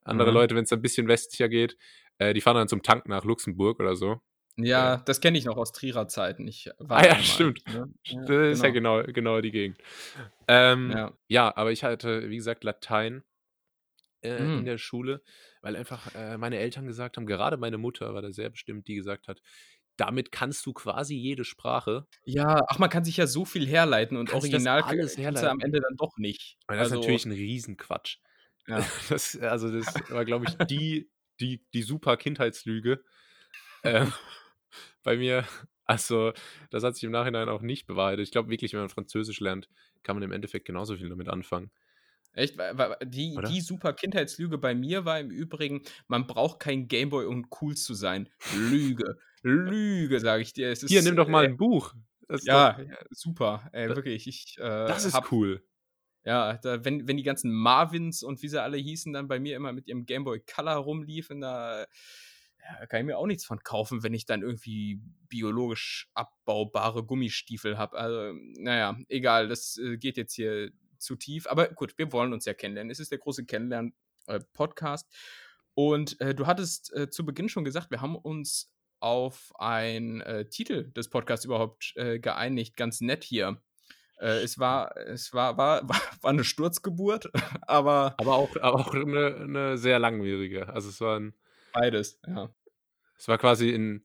[0.03, 0.35] Andere mhm.
[0.35, 1.77] Leute, wenn es ein bisschen westlicher geht,
[2.19, 4.21] äh, die fahren dann zum Tank nach Luxemburg oder so.
[4.57, 6.47] Ja, das kenne ich noch aus Trierer Zeiten.
[6.47, 7.67] Ich ah ja, stimmt.
[7.69, 7.89] Ne?
[8.05, 8.43] Ja, das genau.
[8.43, 9.79] ist ja genau, genau die Gegend.
[10.47, 11.13] Ähm, ja.
[11.29, 11.57] ja.
[11.57, 13.23] aber ich hatte, wie gesagt, Latein
[14.23, 14.59] äh, mm.
[14.59, 15.23] in der Schule,
[15.63, 18.95] weil einfach äh, meine Eltern gesagt haben, gerade meine Mutter war da sehr bestimmt, die
[18.95, 19.41] gesagt hat,
[19.97, 22.07] damit kannst du quasi jede Sprache.
[22.25, 25.49] Ja, ach, man kann sich ja so viel herleiten und original alles herleiten.
[25.49, 26.59] am Ende dann doch nicht.
[26.67, 28.19] das also, ist natürlich ein Riesenquatsch.
[28.67, 28.85] Ja.
[29.09, 31.11] Das, also das war, glaube ich, die,
[31.41, 33.03] die, die super Kindheitslüge.
[33.85, 34.13] Ähm,
[35.03, 35.45] bei mir,
[35.85, 36.33] also
[36.71, 38.25] das hat sich im Nachhinein auch nicht bewahrheitet.
[38.25, 39.69] Ich glaube wirklich, wenn man Französisch lernt,
[40.03, 41.71] kann man im Endeffekt genauso viel damit anfangen.
[42.35, 42.59] Echt?
[43.05, 47.77] Die, die super Kindheitslüge bei mir war im Übrigen, man braucht kein Gameboy, um cool
[47.77, 48.29] zu sein.
[48.57, 49.19] Lüge.
[49.43, 50.71] Lüge, sage ich dir.
[50.71, 51.95] Ist, Hier, nimm doch mal äh, ein Buch.
[52.45, 53.69] Ja, doch, super.
[53.73, 54.27] Ey, das, wirklich.
[54.27, 55.63] Ich, äh, das ist hab, cool.
[56.25, 59.57] Ja, da, wenn, wenn die ganzen Marvins und wie sie alle hießen, dann bei mir
[59.57, 61.87] immer mit ihrem Gameboy Color rumliefen, da
[62.63, 67.79] ja, kann ich mir auch nichts von kaufen, wenn ich dann irgendwie biologisch abbaubare Gummistiefel
[67.79, 67.99] habe.
[67.99, 71.47] Also, naja, egal, das äh, geht jetzt hier zu tief.
[71.47, 72.91] Aber gut, wir wollen uns ja kennenlernen.
[72.91, 75.09] Es ist der große Kennenlernen-Podcast.
[75.11, 75.17] Äh,
[75.75, 80.45] und äh, du hattest äh, zu Beginn schon gesagt, wir haben uns auf einen äh,
[80.49, 82.77] Titel des Podcasts überhaupt äh, geeinigt.
[82.77, 83.61] Ganz nett hier.
[84.19, 87.29] Es war, es war, war, war, eine Sturzgeburt,
[87.63, 88.15] aber.
[88.19, 90.69] Aber auch, aber auch eine, eine sehr langwierige.
[90.69, 91.35] Also es war ein.
[91.73, 92.55] Beides, ja.
[93.19, 94.05] Es war quasi ein,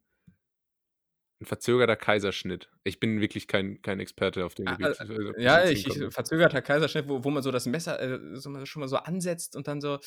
[1.42, 2.70] ein verzögerter Kaiserschnitt.
[2.84, 5.00] Ich bin wirklich kein, kein Experte auf dem ah, Gebiet.
[5.00, 8.80] Also, ja, ich, ich, verzögerter Kaiserschnitt, wo, wo man so das Messer äh, so, schon
[8.82, 10.00] mal so ansetzt und dann so,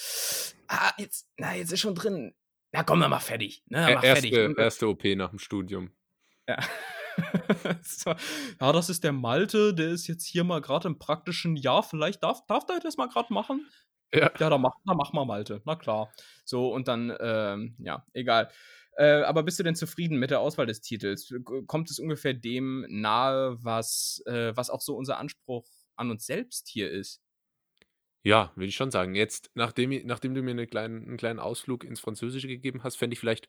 [0.68, 2.34] ah, jetzt, na, jetzt ist schon drin.
[2.72, 3.64] Na komm, dann mach fertig.
[3.66, 4.58] Ne, mach erste, fertig.
[4.58, 5.90] erste OP nach dem Studium.
[6.48, 6.58] Ja.
[7.82, 8.14] so,
[8.60, 11.82] ja, das ist der Malte, der ist jetzt hier mal gerade im praktischen Jahr.
[11.82, 13.66] Vielleicht darf, darf der das mal gerade machen?
[14.12, 14.30] Ja.
[14.38, 15.62] Ja, dann mach, dann mach mal Malte.
[15.64, 16.12] Na klar.
[16.44, 18.50] So, und dann, ähm, ja, egal.
[18.96, 21.32] Äh, aber bist du denn zufrieden mit der Auswahl des Titels?
[21.66, 26.68] Kommt es ungefähr dem nahe, was, äh, was auch so unser Anspruch an uns selbst
[26.68, 27.20] hier ist?
[28.24, 29.14] Ja, würde ich schon sagen.
[29.14, 33.14] Jetzt, nachdem, nachdem du mir eine kleinen, einen kleinen Ausflug ins Französische gegeben hast, fände
[33.14, 33.48] ich vielleicht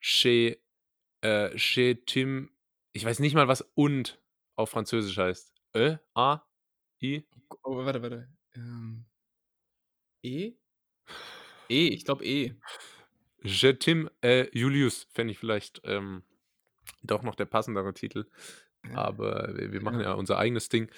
[0.00, 0.58] chez,
[1.22, 2.50] äh, chez Tim,
[2.92, 4.20] ich weiß nicht mal, was und
[4.56, 5.54] auf Französisch heißt.
[5.76, 6.42] Ö, A,
[7.02, 7.26] I?
[7.64, 8.28] Oh, warte, warte.
[8.56, 9.06] Ähm,
[10.24, 10.56] e?
[11.68, 12.54] E, ich glaube E.
[13.42, 16.22] Je Tim äh, Julius fände ich vielleicht ähm,
[17.02, 18.26] doch noch der passendere Titel.
[18.94, 20.10] Aber wir, wir machen ja.
[20.10, 20.90] ja unser eigenes Ding.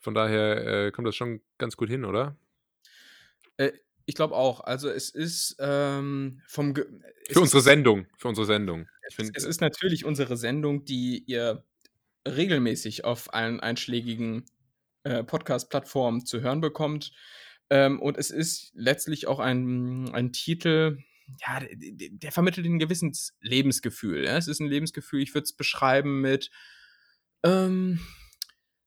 [0.00, 2.36] Von daher äh, kommt das schon ganz gut hin, oder?
[3.56, 3.72] Äh,
[4.06, 4.60] ich glaube auch.
[4.60, 6.86] Also es ist ähm, vom Ge
[7.30, 8.06] Für unsere Sendung.
[8.18, 8.86] Für unsere Sendung.
[9.02, 11.64] Es, find, es ist natürlich unsere Sendung, die ihr
[12.26, 14.44] regelmäßig auf allen einschlägigen
[15.04, 17.12] äh, Podcast-Plattformen zu hören bekommt.
[17.70, 20.98] Ähm, und es ist letztlich auch ein, ein Titel,
[21.40, 24.24] ja, der, der, vermittelt ein gewisses Lebensgefühl.
[24.24, 24.36] Ja?
[24.36, 26.50] Es ist ein Lebensgefühl, ich würde es beschreiben mit,
[27.42, 28.00] ähm,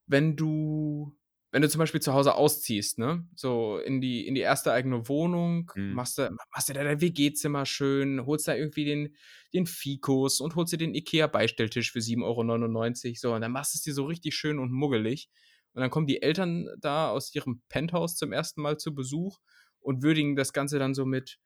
[0.05, 1.17] wenn du,
[1.51, 5.07] wenn du zum Beispiel zu Hause ausziehst, ne, so in die, in die erste eigene
[5.07, 5.93] Wohnung, mhm.
[5.93, 9.15] machst du, machst du da dein WG-Zimmer schön, holst da irgendwie den,
[9.53, 13.77] den Fikus und holst dir den Ikea-Beistelltisch für 7,99 Euro, so, und dann machst du
[13.77, 15.29] es dir so richtig schön und muggelig.
[15.77, 19.37] Und dann kommen die Eltern da aus ihrem Penthouse zum ersten Mal zu Besuch
[19.79, 21.37] und würdigen das Ganze dann so mit,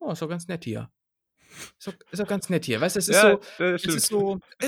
[0.00, 0.90] oh, ist doch ganz nett hier.
[1.78, 2.82] Ist doch, ist doch ganz nett hier.
[2.82, 4.66] Weißt du, es ist ja, so, es ist so, äh,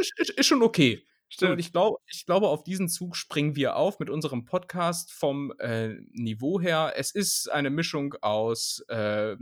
[0.00, 1.06] ist, ist, ist, schon okay.
[1.28, 1.52] Stimmt.
[1.52, 5.52] Und ich, glaub, ich glaube, auf diesen Zug springen wir auf mit unserem Podcast vom
[5.58, 6.94] äh, Niveau her.
[6.96, 9.36] Es ist eine Mischung aus äh,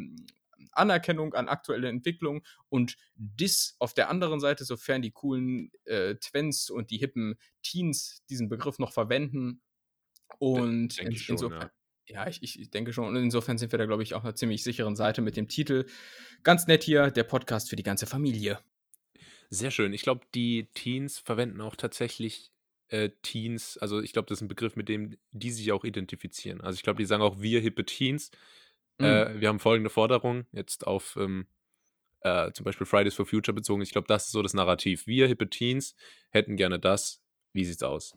[0.72, 6.70] Anerkennung an aktuelle Entwicklung und Diss auf der anderen Seite, sofern die coolen äh, Twens
[6.70, 9.60] und die hippen Teens diesen Begriff noch verwenden.
[10.38, 11.70] Und in, schon, insofern, ja.
[12.10, 13.04] Ja, ich, ich denke schon.
[13.06, 15.84] Und insofern sind wir da, glaube ich, auf einer ziemlich sicheren Seite mit dem Titel.
[16.42, 18.58] Ganz nett hier, der Podcast für die ganze Familie.
[19.50, 19.92] Sehr schön.
[19.92, 22.50] Ich glaube, die Teens verwenden auch tatsächlich
[22.88, 23.76] äh, Teens.
[23.78, 26.62] Also ich glaube, das ist ein Begriff, mit dem die sich auch identifizieren.
[26.62, 28.30] Also ich glaube, die sagen auch wir hippe Teens.
[28.98, 29.04] Mhm.
[29.04, 31.46] Äh, wir haben folgende Forderung jetzt auf ähm,
[32.20, 33.82] äh, zum Beispiel Fridays for Future bezogen.
[33.82, 35.06] Ich glaube, das ist so das Narrativ.
[35.06, 35.94] Wir hippe Teens
[36.30, 37.22] hätten gerne das.
[37.52, 38.16] Wie sieht's aus?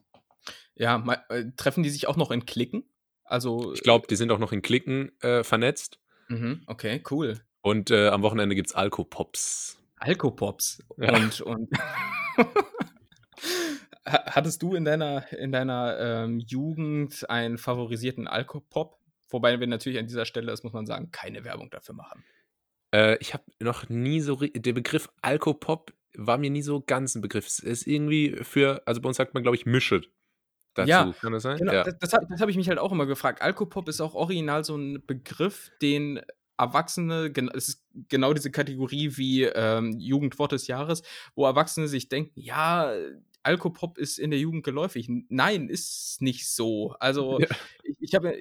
[0.75, 2.83] Ja, mal, äh, treffen die sich auch noch in Klicken?
[3.23, 5.99] Also, ich glaube, die sind auch noch in Klicken äh, vernetzt.
[6.27, 7.39] Mhm, okay, cool.
[7.61, 9.77] Und äh, am Wochenende gibt es Alkopops.
[9.97, 10.83] Alkopops.
[10.97, 11.15] Ja.
[11.15, 11.69] Und, und
[14.05, 19.00] hattest du in deiner, in deiner ähm, Jugend einen favorisierten Alkopop?
[19.31, 22.23] Wobei wir natürlich an dieser Stelle, das muss man sagen, keine Werbung dafür machen.
[22.93, 27.21] Äh, ich habe noch nie so, der Begriff Alkopop war mir nie so ganz ein
[27.21, 27.45] Begriff.
[27.45, 30.09] Es ist irgendwie für, also bei uns sagt man, glaube ich, Mischet
[30.73, 30.89] dazu.
[30.89, 31.57] Ja, kann das sein?
[31.57, 31.83] Genau, ja.
[31.83, 33.41] das, das habe hab ich mich halt auch immer gefragt.
[33.41, 36.21] Alkopop ist auch original so ein Begriff, den
[36.57, 41.01] Erwachsene, es ist genau diese Kategorie wie ähm, Jugendwort des Jahres,
[41.33, 42.93] wo Erwachsene sich denken, ja,
[43.43, 45.07] Alkopop ist in der Jugend geläufig.
[45.29, 46.95] Nein, ist nicht so.
[46.99, 47.47] Also ja.
[47.83, 48.37] ich, ich habe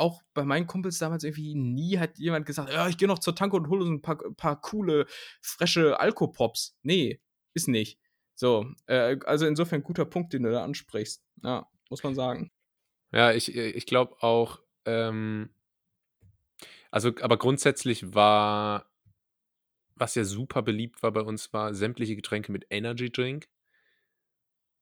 [0.00, 3.36] auch bei meinen Kumpels damals irgendwie nie hat jemand gesagt, ja, ich gehe noch zur
[3.36, 5.06] Tanke und hole uns ein paar, paar coole,
[5.40, 6.76] frische Alkopops.
[6.82, 7.20] Nee,
[7.54, 7.98] ist nicht.
[8.34, 11.22] So, äh, also insofern guter Punkt, den du da ansprichst.
[11.42, 12.50] Ja, muss man sagen.
[13.12, 15.50] Ja, ich, ich glaube auch, ähm,
[16.90, 18.90] also, aber grundsätzlich war,
[19.94, 23.48] was ja super beliebt war bei uns, war sämtliche Getränke mit Energy Drink.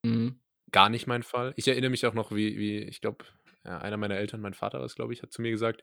[0.04, 0.40] Mhm.
[0.70, 1.52] Gar nicht mein Fall.
[1.56, 3.24] Ich erinnere mich auch noch, wie, wie ich glaube,
[3.64, 5.82] ja, einer meiner Eltern, mein Vater was, glaube ich, hat zu mir gesagt,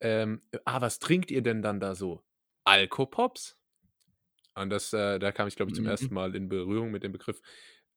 [0.00, 2.22] ähm, ah, was trinkt ihr denn dann da so?
[2.64, 3.58] Alkopops?
[4.54, 5.90] Und das, äh, da kam ich, glaube ich, zum mhm.
[5.90, 7.40] ersten Mal in Berührung mit dem Begriff.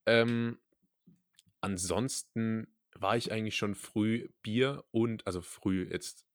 [0.06, 0.60] Ähm,
[1.60, 6.26] ansonsten war ich eigentlich schon früh Bier und, also früh jetzt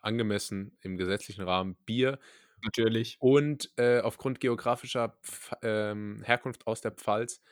[0.00, 2.18] angemessen im gesetzlichen Rahmen Bier.
[2.62, 3.16] Natürlich.
[3.20, 7.42] Und äh, aufgrund geografischer Pf ähm, Herkunft aus der Pfalz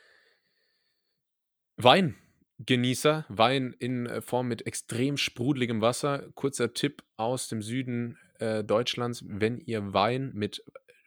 [2.60, 6.30] Weingenießer, Wein in äh, Form mit extrem sprudeligem Wasser.
[6.34, 10.64] Kurzer Tipp aus dem Süden äh, Deutschlands, wenn ihr Wein mit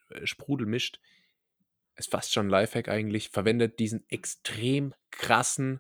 [0.10, 1.00] äh, Sprudel mischt,
[1.96, 5.80] ist fast schon ein Lifehack eigentlich, verwendet diesen extrem krassen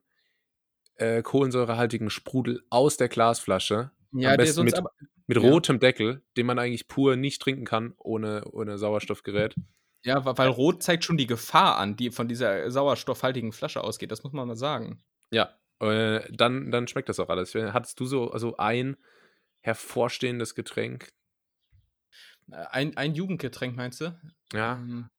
[0.95, 3.91] äh, kohlensäurehaltigen Sprudel aus der Glasflasche.
[4.11, 4.91] Ja, Am besten mit, aber,
[5.25, 5.49] mit ja.
[5.49, 9.55] rotem Deckel, den man eigentlich pur nicht trinken kann ohne, ohne Sauerstoffgerät.
[10.03, 14.11] Ja, weil Rot zeigt schon die Gefahr an, die von dieser sauerstoffhaltigen Flasche ausgeht.
[14.11, 15.01] Das muss man mal sagen.
[15.31, 17.53] Ja, äh, dann, dann schmeckt das auch alles.
[17.55, 18.97] Hattest du so also ein
[19.61, 21.11] hervorstehendes Getränk?
[22.51, 24.19] Ein, ein Jugendgetränk, meinst du?
[24.51, 24.75] Ja.
[24.75, 25.09] Ähm,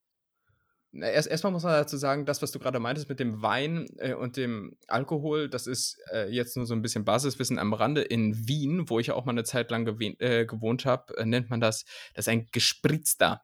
[0.93, 4.15] erst, erstmal muss man dazu sagen, das, was du gerade meintest mit dem Wein äh,
[4.15, 8.03] und dem Alkohol, das ist äh, jetzt nur so ein bisschen Basiswissen am Rande.
[8.03, 11.61] In Wien, wo ich auch mal eine Zeit lang äh, gewohnt habe, äh, nennt man
[11.61, 13.43] das, das ist ein gespritzter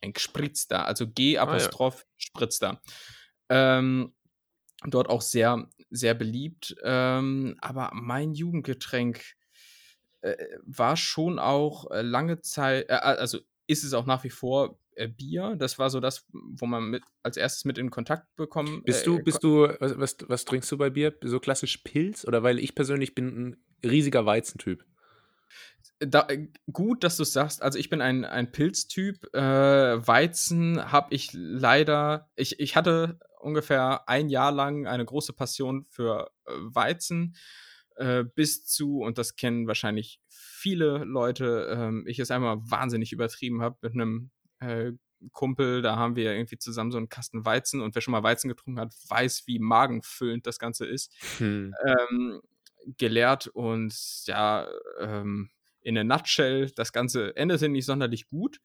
[0.00, 2.80] ein gespritzter, also G-Apostroph ah, ja.
[3.48, 4.14] Ähm,
[4.86, 6.76] dort auch sehr, sehr beliebt.
[6.82, 9.22] Ähm, aber mein Jugendgetränk
[10.20, 14.78] äh, war schon auch äh, lange Zeit, äh, also ist es auch nach wie vor
[14.94, 15.56] äh, Bier.
[15.56, 18.82] Das war so das, wo man mit, als erstes mit in Kontakt bekommen.
[18.84, 21.14] Bist du, äh, bist du, was, was, was trinkst du bei Bier?
[21.22, 22.26] So klassisch Pilz?
[22.26, 24.84] Oder weil ich persönlich bin ein riesiger Weizentyp
[26.00, 27.62] da, äh, gut, dass du es sagst.
[27.62, 29.34] Also ich bin ein, ein Pilztyp.
[29.34, 29.40] Äh,
[30.06, 32.30] Weizen habe ich leider.
[32.36, 37.36] Ich, ich hatte ungefähr ein Jahr lang eine große Passion für äh, Weizen.
[37.96, 43.60] Äh, bis zu, und das kennen wahrscheinlich viele Leute, ähm, ich es einmal wahnsinnig übertrieben
[43.60, 44.30] habe mit einem
[44.60, 44.92] äh,
[45.32, 48.48] Kumpel, da haben wir irgendwie zusammen so einen Kasten Weizen und wer schon mal Weizen
[48.48, 51.12] getrunken hat, weiß, wie magenfüllend das Ganze ist.
[51.38, 51.74] Hm.
[51.84, 52.40] Ähm,
[52.96, 53.92] gelehrt und
[54.26, 54.68] ja,
[55.00, 55.50] ähm,
[55.82, 58.60] in a nutshell, das Ganze endete nicht sonderlich gut.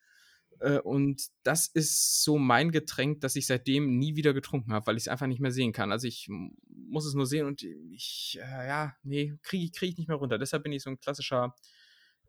[0.59, 4.97] Äh, und das ist so mein Getränk, das ich seitdem nie wieder getrunken habe, weil
[4.97, 5.91] ich es einfach nicht mehr sehen kann.
[5.91, 6.27] Also ich
[6.69, 10.37] muss es nur sehen und ich, äh, ja, nee, kriege krieg ich nicht mehr runter.
[10.37, 11.55] Deshalb bin ich so ein klassischer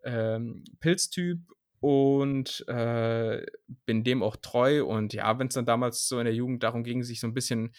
[0.04, 1.40] ähm, Pilztyp
[1.80, 3.44] und äh,
[3.84, 4.84] bin dem auch treu.
[4.84, 7.34] Und ja, wenn es dann damals so in der Jugend darum ging, sich so ein
[7.34, 7.72] bisschen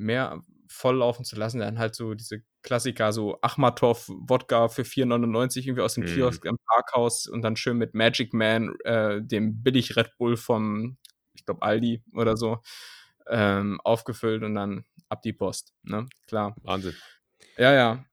[0.00, 5.82] mehr volllaufen zu lassen, dann halt so diese Klassiker, so Achmatov Wodka für 4,99 irgendwie
[5.82, 6.06] aus dem mm.
[6.06, 10.96] Kiosk im Parkhaus und dann schön mit Magic Man, äh, dem billig Red Bull vom,
[11.34, 12.58] ich glaube, Aldi oder so,
[13.28, 16.06] ähm, aufgefüllt und dann ab die Post, ne?
[16.26, 16.54] Klar.
[16.62, 16.94] Wahnsinn.
[17.56, 18.04] Ja, ja.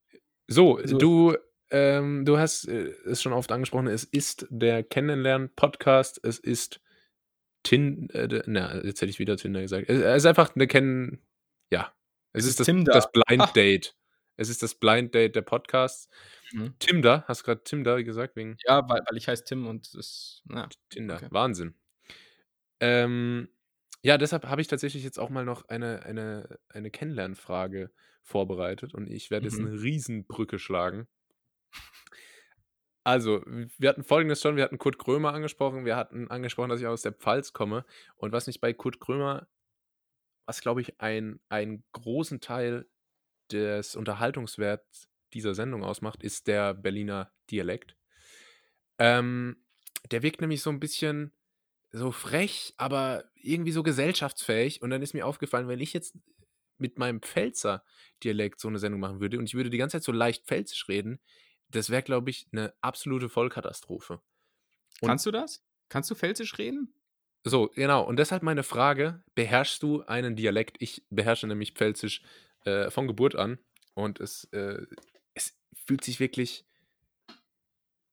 [0.47, 1.35] So, so du,
[1.69, 6.81] ähm, du hast äh, es schon oft angesprochen, es ist der Kennenlernen-Podcast, es ist
[7.63, 9.89] Tin, äh, na, jetzt hätte ich wieder Tinder gesagt.
[9.89, 11.19] Es ist einfach eine Kennen,
[11.71, 11.93] ja,
[12.33, 13.53] es, ist, das, das Blind Ach.
[13.53, 13.95] Date.
[14.35, 16.09] Es ist das Blind Date der Podcasts.
[16.51, 16.75] Mhm.
[16.79, 18.35] Tinder, hast du gerade Tinder gesagt?
[18.35, 20.69] Wegen ja, weil, weil ich heiße Tim und es ja.
[20.89, 21.27] Tinder, okay.
[21.31, 21.73] Wahnsinn.
[22.79, 23.49] Ähm,
[24.03, 29.09] ja, deshalb habe ich tatsächlich jetzt auch mal noch eine, eine, eine Kennenlernfrage vorbereitet und
[29.09, 29.67] ich werde jetzt mhm.
[29.67, 31.07] eine Riesenbrücke schlagen.
[33.03, 36.87] Also, wir hatten folgendes schon, wir hatten Kurt Krömer angesprochen, wir hatten angesprochen, dass ich
[36.87, 37.85] aus der Pfalz komme
[38.17, 39.47] und was mich bei Kurt Krömer
[40.47, 42.89] was, glaube ich, ein, einen großen Teil
[43.51, 47.97] des Unterhaltungswerts dieser Sendung ausmacht, ist der Berliner Dialekt.
[48.97, 49.63] Ähm,
[50.09, 51.33] der wirkt nämlich so ein bisschen
[51.91, 54.81] so frech, aber irgendwie so gesellschaftsfähig.
[54.81, 56.17] Und dann ist mir aufgefallen, wenn ich jetzt
[56.77, 57.83] mit meinem Pfälzer
[58.23, 60.87] Dialekt so eine Sendung machen würde und ich würde die ganze Zeit so leicht pfälzisch
[60.87, 61.19] reden,
[61.69, 64.21] das wäre, glaube ich, eine absolute Vollkatastrophe.
[65.01, 65.65] Und Kannst du das?
[65.89, 66.93] Kannst du pfälzisch reden?
[67.47, 68.03] So, genau.
[68.03, 70.77] Und deshalb meine Frage: Beherrschst du einen Dialekt?
[70.79, 72.21] Ich beherrsche nämlich Pfälzisch
[72.65, 73.59] äh, von Geburt an.
[73.93, 74.85] Und es, äh,
[75.33, 76.65] es fühlt sich wirklich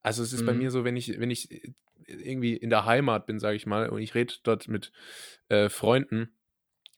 [0.02, 0.46] Also es ist mhm.
[0.46, 1.72] bei mir so, wenn ich, wenn ich äh,
[2.06, 4.92] irgendwie in der Heimat bin, sage ich mal, und ich rede dort mit
[5.48, 6.30] äh, Freunden,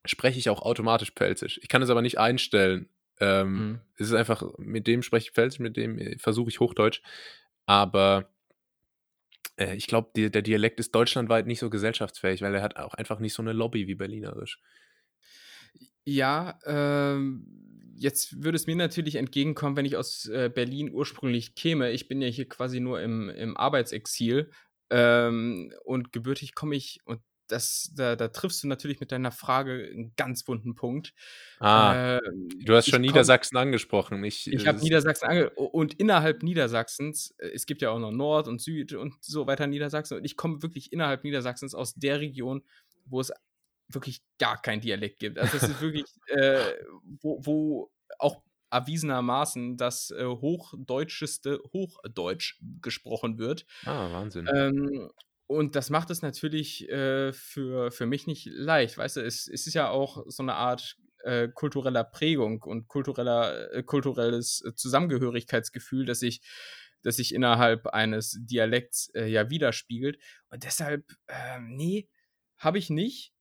[0.04, 1.58] spreche ich auch automatisch Pfälzisch.
[1.62, 2.88] Ich kann es aber nicht einstellen.
[3.20, 3.80] Ähm, mhm.
[3.96, 7.02] Es ist einfach, mit dem spreche ich Pfälzisch, mit dem äh, versuche ich Hochdeutsch.
[7.66, 8.28] Aber
[9.56, 13.18] äh, ich glaube, der Dialekt ist deutschlandweit nicht so gesellschaftsfähig, weil er hat auch einfach
[13.18, 14.60] nicht so eine Lobby wie Berlinerisch.
[16.04, 17.46] Ja, ähm,
[17.96, 21.90] jetzt würde es mir natürlich entgegenkommen, wenn ich aus äh, Berlin ursprünglich käme.
[21.90, 24.50] Ich bin ja hier quasi nur im, im Arbeitsexil
[24.90, 29.88] ähm, und gebürtig komme ich, und das, da, da, triffst du natürlich mit deiner Frage
[29.92, 31.14] einen ganz wunden Punkt.
[31.60, 32.20] Ah, äh,
[32.60, 34.24] du hast schon Niedersachsen komm, angesprochen.
[34.24, 38.48] Ich, ich habe Niedersachsen ange und innerhalb Niedersachsens, äh, es gibt ja auch noch Nord
[38.48, 42.62] und Süd und so weiter Niedersachsen und ich komme wirklich innerhalb Niedersachsens aus der Region,
[43.04, 43.32] wo es
[43.88, 45.38] wirklich gar kein Dialekt gibt.
[45.38, 46.72] Also es ist wirklich, äh,
[47.20, 53.64] wo, wo auch erwiesenermaßen das äh, hochdeutscheste Hochdeutsch gesprochen wird.
[53.84, 54.48] Ah, Wahnsinn.
[54.52, 55.10] Ähm,
[55.46, 58.98] und das macht es natürlich äh, für, für mich nicht leicht.
[58.98, 63.72] Weißt du, es, es ist ja auch so eine Art äh, kultureller Prägung und kultureller,
[63.72, 66.40] äh, kulturelles Zusammengehörigkeitsgefühl, das sich,
[67.02, 70.18] das sich innerhalb eines Dialekts äh, ja widerspiegelt.
[70.50, 72.08] Und deshalb, ähm, nee,
[72.58, 73.32] habe ich nicht.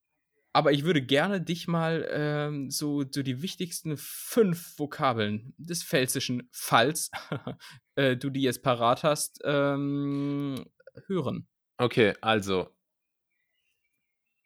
[0.53, 6.47] Aber ich würde gerne dich mal ähm, so, so die wichtigsten fünf Vokabeln des pfälzischen
[6.51, 7.11] Falls,
[7.95, 10.65] äh, du die jetzt parat hast, ähm,
[11.07, 11.47] hören.
[11.77, 12.69] Okay, also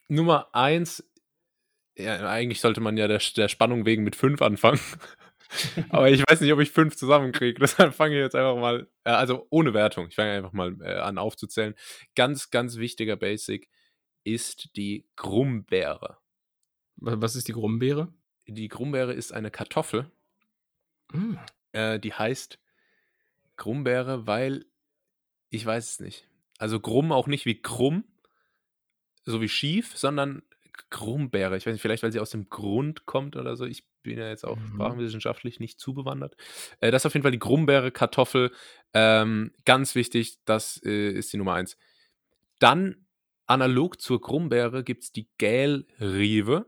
[0.07, 1.03] Nummer eins,
[1.95, 4.79] ja, eigentlich sollte man ja der, der Spannung wegen mit fünf anfangen.
[5.89, 7.59] Aber ich weiß nicht, ob ich fünf zusammenkriege.
[7.59, 10.95] Deshalb fange ich jetzt einfach mal, äh, also ohne Wertung, ich fange einfach mal äh,
[10.95, 11.75] an aufzuzählen.
[12.15, 13.69] Ganz, ganz wichtiger Basic
[14.23, 16.17] ist die Grumbeere.
[16.97, 18.13] Was ist die Grumbeere?
[18.47, 20.11] Die Grumbeere ist eine Kartoffel.
[21.11, 21.35] Mm.
[21.71, 22.59] Äh, die heißt
[23.55, 24.65] Grumbeere, weil
[25.49, 26.28] ich weiß es nicht.
[26.59, 28.03] Also Grumm auch nicht wie krumm,
[29.25, 30.43] so wie schief, sondern
[30.91, 31.57] Grumbeere.
[31.57, 33.65] Ich weiß nicht, vielleicht weil sie aus dem Grund kommt oder so.
[33.65, 34.67] Ich bin ja jetzt auch mhm.
[34.67, 36.35] sprachwissenschaftlich nicht zu bewandert.
[36.79, 38.51] Äh, das ist auf jeden Fall die Grumbeere, Kartoffel.
[38.93, 41.77] Ähm, ganz wichtig, das äh, ist die Nummer eins.
[42.59, 43.07] Dann,
[43.45, 46.65] analog zur Grumbeere, gibt es die Gälrive.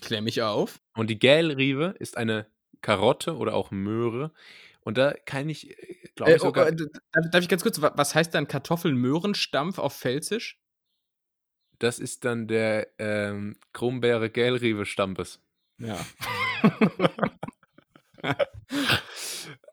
[0.00, 0.80] Klär mich auf.
[0.94, 2.46] Und die Gälrive ist eine
[2.82, 4.32] Karotte oder auch Möhre,
[4.86, 6.68] und da kann ich, äh, glaube ich, äh, oh, sogar.
[6.68, 6.76] Äh,
[7.32, 10.60] darf ich ganz kurz, was heißt dann Kartoffelmöhrenstampf auf Pfälzisch?
[11.80, 15.42] Das ist dann der ähm, Krummbeere Gelrive Stampes.
[15.78, 16.06] Ja.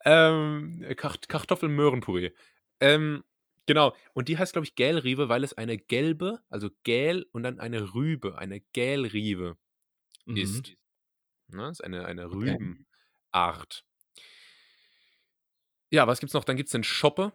[0.03, 2.31] ähm, Kartoffelmöhrenpüree.
[2.79, 3.23] Ähm,
[3.67, 3.95] genau.
[4.13, 7.93] Und die heißt, glaube ich, Gälrive, weil es eine gelbe, also Gäl und dann eine
[7.93, 9.57] Rübe, eine Gälrive
[10.25, 10.37] mhm.
[10.37, 10.73] ist.
[11.49, 11.61] Ne?
[11.61, 13.85] Das ist eine, eine Rübenart.
[15.93, 16.43] Ja, was gibt's noch?
[16.43, 17.33] Dann gibt's den Shoppe.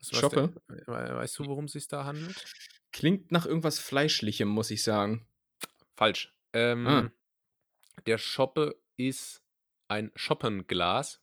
[0.00, 0.52] Was, Shoppe?
[0.68, 2.44] Der, weißt du, worum es sich da handelt?
[2.90, 5.24] Klingt nach irgendwas Fleischlichem, muss ich sagen.
[5.96, 6.34] Falsch.
[6.52, 7.12] Ähm, ah.
[8.06, 9.44] Der Shoppe ist
[9.86, 11.22] ein Schoppenglas,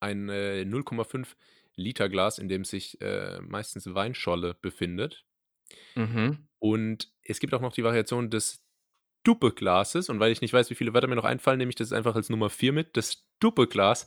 [0.00, 1.36] ein äh, 0,5
[1.76, 5.26] Liter Glas, in dem sich äh, meistens Weinscholle befindet.
[5.96, 6.48] Mhm.
[6.60, 8.64] Und es gibt auch noch die Variation des
[9.24, 10.08] Duppe-Glases.
[10.08, 12.16] Und weil ich nicht weiß, wie viele Wörter mir noch einfallen, nehme ich das einfach
[12.16, 12.96] als Nummer 4 mit.
[12.96, 14.06] Das Duppe-Glas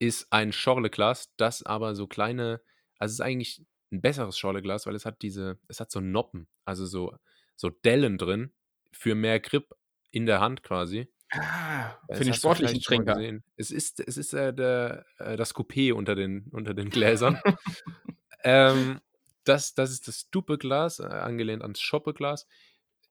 [0.00, 2.60] ist ein Schorleglas, das aber so kleine,
[2.98, 6.48] also es ist eigentlich ein besseres Schorleglas, weil es hat diese, es hat so Noppen,
[6.64, 7.14] also so,
[7.54, 8.52] so Dellen drin
[8.92, 9.76] für mehr Grip
[10.10, 11.08] in der Hand quasi.
[11.32, 13.20] Ah, für den sportlichen Trinker.
[13.56, 17.40] Es ist, es ist äh, der, äh, das Coupé unter den, unter den Gläsern.
[18.42, 19.00] ähm,
[19.44, 22.48] das, das ist das Dupe-Glas, äh, angelehnt ans Schoppe-Glas.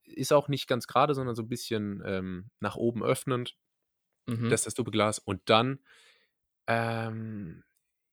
[0.03, 3.55] Ist auch nicht ganz gerade, sondern so ein bisschen ähm, nach oben öffnend.
[4.25, 4.49] Mhm.
[4.49, 5.19] Das ist das Dupe-Glas.
[5.19, 5.79] Und dann
[6.69, 7.63] ähm,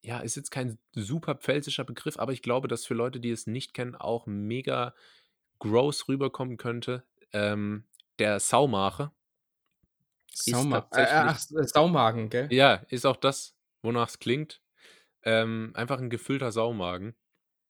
[0.00, 3.46] ja, ist jetzt kein super pfälzischer Begriff, aber ich glaube, dass für Leute, die es
[3.46, 4.94] nicht kennen, auch mega
[5.58, 7.04] gross rüberkommen könnte.
[7.32, 7.84] Ähm,
[8.18, 9.12] der Saumache.
[10.32, 12.50] Sauma äh, ach, Saumagen, gell?
[12.50, 14.62] Ja, ist auch das, wonach es klingt.
[15.22, 17.14] Ähm, einfach ein gefüllter Saumagen.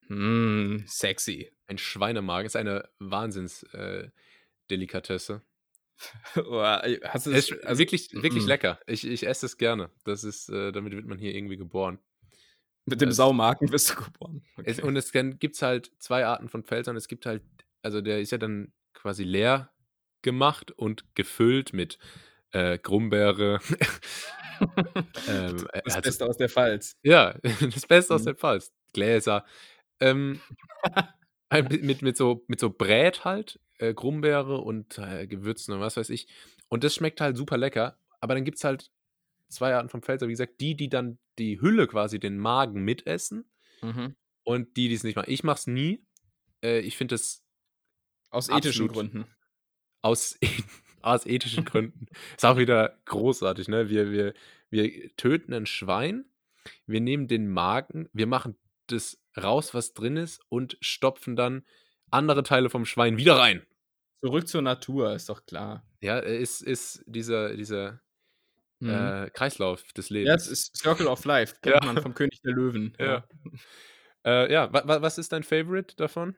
[0.08, 1.50] Mm, sexy.
[1.66, 5.34] Ein Schweinemagen ist eine Wahnsinnsdelikatesse.
[5.34, 5.40] Äh,
[6.34, 8.48] hast du es, ist also, wirklich, wirklich mm.
[8.48, 8.80] lecker.
[8.86, 9.90] Ich, ich esse es gerne.
[10.04, 11.98] Das ist, äh, damit wird man hier irgendwie geboren.
[12.84, 14.44] Mit dem Saumarken wirst du geboren.
[14.56, 14.70] Okay.
[14.70, 16.96] Es, und es gibt halt zwei Arten von Pfälzern.
[16.96, 17.42] Es gibt halt,
[17.82, 19.72] also der ist ja dann quasi leer
[20.22, 21.98] gemacht und gefüllt mit
[22.52, 23.60] äh, Grumbeere.
[25.28, 26.96] ähm, das also, Beste aus der Pfalz.
[27.02, 28.16] Ja, das Beste mhm.
[28.16, 28.72] aus der Pfalz.
[28.92, 29.44] Gläser.
[30.00, 30.40] Ähm,
[31.52, 36.10] mit, mit, so, mit so Brät halt, äh, Grumbeere und äh, Gewürzen und was weiß
[36.10, 36.28] ich.
[36.68, 37.98] Und das schmeckt halt super lecker.
[38.20, 38.90] Aber dann gibt es halt
[39.48, 43.50] zwei Arten vom Pfälzer, wie gesagt, die, die dann die Hülle quasi, den Magen mitessen
[43.82, 44.16] Mhm.
[44.42, 45.30] und die, die es nicht machen.
[45.30, 46.04] Ich mache es nie.
[46.64, 47.44] Äh, ich finde es
[48.30, 48.88] Aus ethischen.
[48.88, 49.26] Gründen.
[50.02, 50.38] aus,
[51.02, 52.06] aus ethischen Gründen.
[52.36, 53.90] Ist auch wieder großartig, ne?
[53.90, 54.34] Wir, wir,
[54.70, 56.24] wir töten ein Schwein,
[56.86, 58.56] wir nehmen den Magen, wir machen
[58.88, 61.64] das raus, was drin ist, und stopfen dann
[62.10, 63.66] andere Teile vom Schwein wieder rein.
[64.22, 65.86] Zurück zur Natur, ist doch klar.
[66.00, 68.00] Ja, ist, ist dieser, dieser
[68.78, 68.90] Mhm.
[68.90, 70.28] äh, Kreislauf des Lebens.
[70.28, 71.84] ja, es ist Circle of Life, kennt Ja.
[71.92, 72.94] man vom König der Löwen.
[72.98, 73.26] Ja.
[74.24, 76.36] Äh, ja, wa, wa, was ist dein Favorite davon?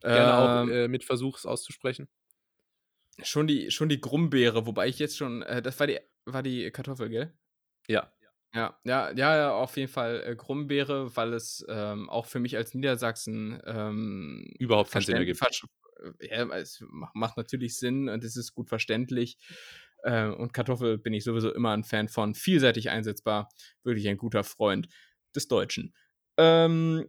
[0.00, 2.08] Gerne auch Ähm, äh, mit Versuch es auszusprechen.
[3.22, 6.70] schon, die, schon die Grumbeere, wobei ich jetzt schon, äh, das war die, war die
[6.70, 7.32] Kartoffel, gell?
[7.86, 8.10] Ja.
[8.54, 12.54] Ja, ja, ja, ja, auf jeden Fall äh, Grumbeere, weil es ähm, auch für mich
[12.56, 15.42] als Niedersachsen ähm, Überhaupt keinen Sinn ergibt.
[15.42, 15.66] versch-
[16.20, 19.38] äh, ja, es ma- macht natürlich Sinn und es ist gut verständlich.
[20.02, 22.34] Äh, und Kartoffel bin ich sowieso immer ein Fan von.
[22.34, 23.48] Vielseitig einsetzbar,
[23.84, 24.88] wirklich ein guter Freund
[25.34, 25.94] des Deutschen.
[26.36, 27.06] Ähm,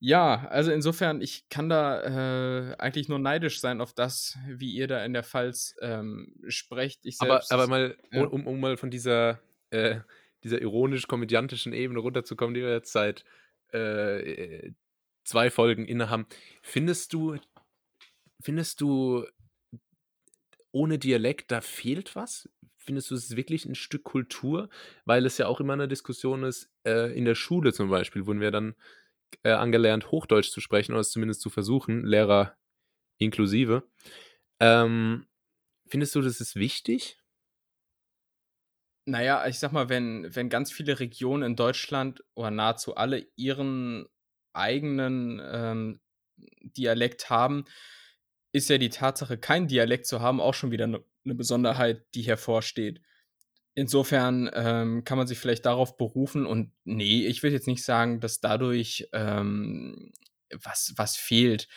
[0.00, 4.88] ja, also insofern, ich kann da äh, eigentlich nur neidisch sein auf das, wie ihr
[4.88, 7.00] da in der Pfalz ähm, sprecht.
[7.06, 8.28] Ich Aber, selbst, aber mal, ja.
[8.30, 10.00] um, um mal von dieser, äh,
[10.44, 13.24] dieser ironisch-komödiantischen Ebene runterzukommen, die wir jetzt seit
[13.72, 14.72] äh,
[15.24, 16.26] zwei Folgen innehaben,
[16.62, 17.36] findest du,
[18.40, 19.26] findest du,
[20.72, 22.48] ohne Dialekt, da fehlt was?
[22.78, 24.68] Findest du, es wirklich ein Stück Kultur?
[25.04, 28.40] Weil es ja auch immer eine Diskussion ist, äh, in der Schule zum Beispiel, wurden
[28.40, 28.74] wir dann
[29.44, 32.56] äh, angelernt, Hochdeutsch zu sprechen oder es zumindest zu versuchen, Lehrer
[33.18, 33.84] inklusive.
[34.60, 35.26] Ähm,
[35.86, 37.21] findest du, das ist wichtig?
[39.04, 44.06] Naja, ich sag mal, wenn, wenn ganz viele Regionen in Deutschland oder nahezu alle ihren
[44.52, 46.00] eigenen ähm,
[46.62, 47.64] Dialekt haben,
[48.52, 52.22] ist ja die Tatsache, kein Dialekt zu haben, auch schon wieder eine ne Besonderheit, die
[52.22, 53.00] hervorsteht.
[53.74, 58.20] Insofern ähm, kann man sich vielleicht darauf berufen und nee, ich will jetzt nicht sagen,
[58.20, 60.12] dass dadurch ähm,
[60.62, 61.68] was, was fehlt.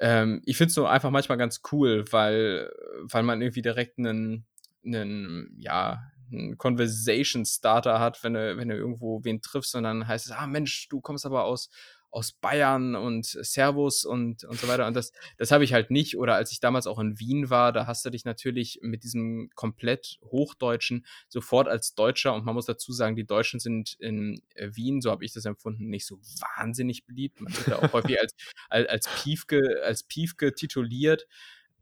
[0.00, 2.70] Ähm, ich finde es nur einfach manchmal ganz cool, weil,
[3.02, 4.46] weil man irgendwie direkt einen,
[4.84, 10.06] einen ja, einen Conversation Starter hat, wenn du, wenn du irgendwo wen triffst und dann
[10.06, 11.70] heißt es, ah Mensch, du kommst aber aus,
[12.10, 14.86] aus Bayern und Servus und, und so weiter.
[14.86, 16.16] Und das, das habe ich halt nicht.
[16.16, 19.50] Oder als ich damals auch in Wien war, da hast du dich natürlich mit diesem
[19.54, 24.70] komplett Hochdeutschen sofort als Deutscher, und man muss dazu sagen, die Deutschen sind in äh,
[24.72, 26.18] Wien, so habe ich das empfunden, nicht so
[26.56, 27.40] wahnsinnig beliebt.
[27.40, 28.34] Man wird da auch häufig als,
[28.68, 31.26] als, als, Piefke, als Piefke tituliert.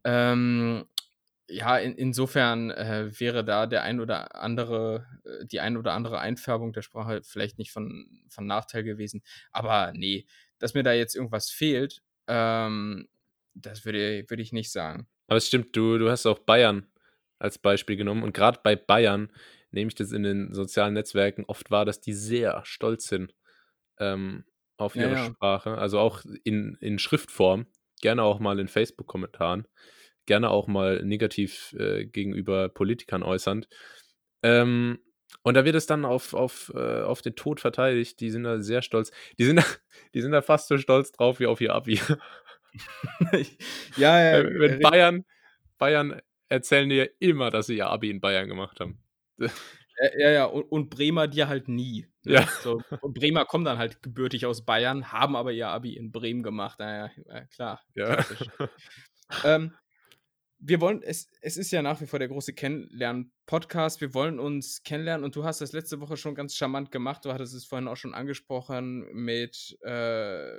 [0.03, 0.85] Ähm,
[1.49, 6.19] ja, in, insofern äh, wäre da der ein oder andere, äh, die ein oder andere
[6.19, 9.23] Einfärbung der Sprache vielleicht nicht von, von Nachteil gewesen.
[9.51, 10.25] Aber nee,
[10.59, 13.07] dass mir da jetzt irgendwas fehlt, ähm,
[13.53, 15.07] das würde, würde ich nicht sagen.
[15.27, 16.87] Aber es stimmt, du, du hast auch Bayern
[17.39, 18.23] als Beispiel genommen.
[18.23, 19.31] Und gerade bei Bayern
[19.71, 23.35] nehme ich das in den sozialen Netzwerken oft wahr, dass die sehr stolz sind
[23.99, 24.45] ähm,
[24.77, 25.25] auf ihre Ja, ja.
[25.25, 25.77] Sprache.
[25.77, 27.67] Also auch in, in Schriftform,
[28.01, 29.67] gerne auch mal in Facebook-Kommentaren,
[30.27, 33.67] gerne auch mal negativ äh, gegenüber Politikern äußernd.
[34.43, 34.99] Ähm,
[35.41, 38.19] und da wird es dann auf, auf, äh, auf den Tod verteidigt.
[38.19, 39.11] Die sind da sehr stolz.
[39.39, 39.63] Die sind da,
[40.13, 41.99] die sind da fast so stolz drauf wie auf ihr Abi.
[43.97, 44.43] ja, ja.
[44.43, 45.25] Wenn Bayern,
[45.77, 49.01] Bayern erzählen dir immer, dass sie ihr Abi in Bayern gemacht haben.
[50.19, 52.07] Ja, ja, und, und Bremer dir halt nie.
[52.27, 52.33] Ne?
[52.33, 52.47] Ja.
[52.61, 56.43] So, und Bremer kommen dann halt gebürtig aus Bayern, haben aber ihr Abi in Bremen
[56.43, 56.77] gemacht.
[56.77, 57.81] Naja, ja, klar.
[57.95, 58.25] Ja.
[59.45, 59.73] ähm,
[60.59, 64.01] wir wollen, es, es ist ja nach wie vor der große Kennenlernen-Podcast.
[64.01, 67.25] Wir wollen uns kennenlernen und du hast das letzte Woche schon ganz charmant gemacht.
[67.25, 70.57] Du hattest es vorhin auch schon angesprochen mit äh,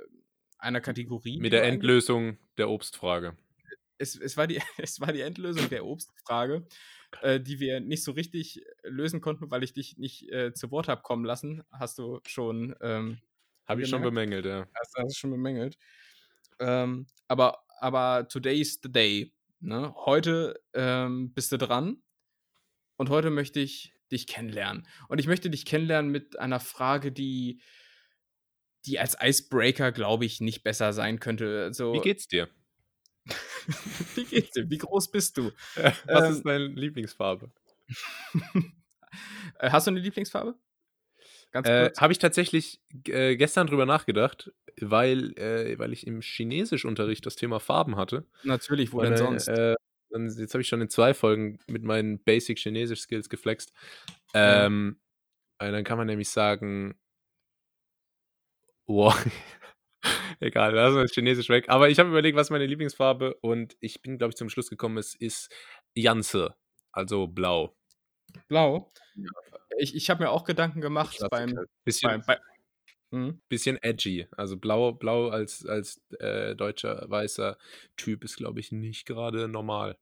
[0.57, 1.39] einer Kategorie.
[1.39, 3.35] Mit der Endlösung der Obstfrage.
[3.97, 6.65] es, es, war die, es war die Endlösung der Obstfrage,
[7.21, 10.87] äh, die wir nicht so richtig lösen konnten, weil ich dich nicht äh, zu Wort
[10.87, 11.63] habe kommen lassen.
[11.71, 13.19] Hast du schon, ähm,
[13.67, 14.65] Habe ich schon bemängelt, ja.
[14.73, 15.77] hast, hast du schon bemängelt.
[16.59, 19.33] Ähm, aber, aber today's the day.
[19.61, 19.93] Ne?
[20.05, 22.01] Heute ähm, bist du dran
[22.97, 24.87] und heute möchte ich dich kennenlernen.
[25.07, 27.61] Und ich möchte dich kennenlernen mit einer Frage, die,
[28.85, 31.63] die als Icebreaker, glaube ich, nicht besser sein könnte.
[31.63, 32.49] Also, Wie geht's dir?
[34.15, 34.69] wie geht's dir?
[34.69, 35.51] Wie groß bist du?
[35.75, 37.51] Was Ähm, ist deine Lieblingsfarbe?
[39.57, 40.55] Äh, Hast du eine Lieblingsfarbe?
[41.51, 42.01] Ganz Äh, kurz.
[42.01, 47.59] Habe ich tatsächlich äh, gestern drüber nachgedacht, weil, äh, weil ich im Chinesischunterricht das Thema
[47.59, 48.25] Farben hatte.
[48.43, 49.47] Natürlich, wo denn äh, sonst?
[49.47, 49.75] Äh,
[50.11, 53.73] jetzt habe ich schon in zwei Folgen mit meinen Basic Chinesisch Skills geflext.
[54.33, 54.65] Ja.
[54.65, 54.99] Ähm,
[55.61, 56.95] und dann kann man nämlich sagen,
[58.87, 59.13] wow,
[60.39, 61.65] egal, lassen wir das Chinesisch weg.
[61.67, 64.69] Aber ich habe überlegt, was ist meine Lieblingsfarbe und ich bin, glaube ich, zum Schluss
[64.69, 65.51] gekommen, es ist
[65.95, 66.55] Janze,
[66.91, 67.75] also blau.
[68.47, 68.91] Blau?
[69.15, 69.29] Ja.
[69.77, 72.37] Ich, ich habe mir auch Gedanken gemacht beim, bisschen, beim, bei,
[73.11, 73.41] mhm.
[73.47, 74.27] bisschen edgy.
[74.35, 77.57] Also blau, blau als, als äh, deutscher weißer
[77.95, 79.97] Typ ist, glaube ich, nicht gerade normal.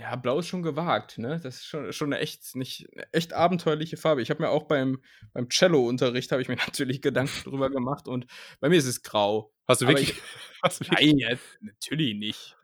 [0.00, 1.40] Ja, blau ist schon gewagt, ne?
[1.42, 4.22] Das ist schon, schon eine echt, nicht, eine echt abenteuerliche Farbe.
[4.22, 5.02] Ich habe mir auch beim,
[5.32, 8.26] beim Cello-Unterricht habe ich mir natürlich Gedanken drüber gemacht und
[8.60, 9.52] bei mir ist es grau.
[9.68, 10.10] Hast du wirklich?
[10.10, 10.22] Ich,
[10.62, 11.12] hast du wirklich?
[11.12, 12.56] Nein, ja, natürlich nicht.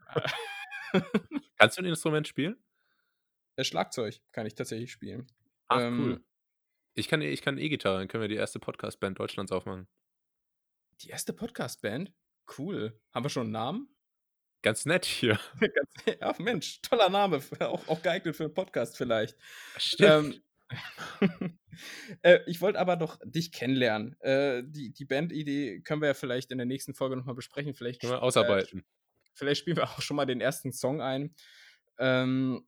[1.58, 2.56] Kannst du ein Instrument spielen?
[3.56, 5.26] Das Schlagzeug kann ich tatsächlich spielen.
[5.68, 6.24] Ach, ähm, cool.
[6.94, 9.88] Ich kann ich kann E-Gitarre, dann können wir die erste Podcast-Band Deutschlands aufmachen.
[11.00, 12.12] Die erste Podcast-Band?
[12.58, 13.00] Cool.
[13.12, 13.96] Haben wir schon einen Namen?
[14.62, 15.40] Ganz nett hier.
[16.20, 19.36] Ach Mensch, toller Name, auch, auch geeignet für einen Podcast vielleicht.
[19.76, 20.36] Stimmt.
[20.36, 20.42] Ähm,
[22.22, 24.18] äh, ich wollte aber doch dich kennenlernen.
[24.20, 27.74] Äh, die die Bandidee können wir ja vielleicht in der nächsten Folge nochmal besprechen.
[27.74, 28.80] Vielleicht können wir ausarbeiten.
[28.80, 28.82] Äh,
[29.34, 31.34] vielleicht spielen wir auch schon mal den ersten Song ein.
[31.98, 32.66] Ähm,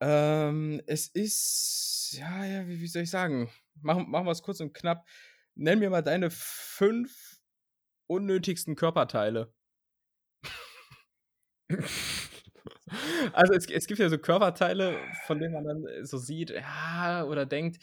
[0.00, 3.50] ähm, es ist, ja, ja, wie, wie soll ich sagen?
[3.82, 5.06] Machen, machen wir es kurz und knapp.
[5.54, 7.38] Nenn mir mal deine fünf
[8.06, 9.52] unnötigsten Körperteile.
[13.32, 17.46] also es, es gibt ja so Körperteile, von denen man dann so sieht, ja, oder
[17.46, 17.78] denkt,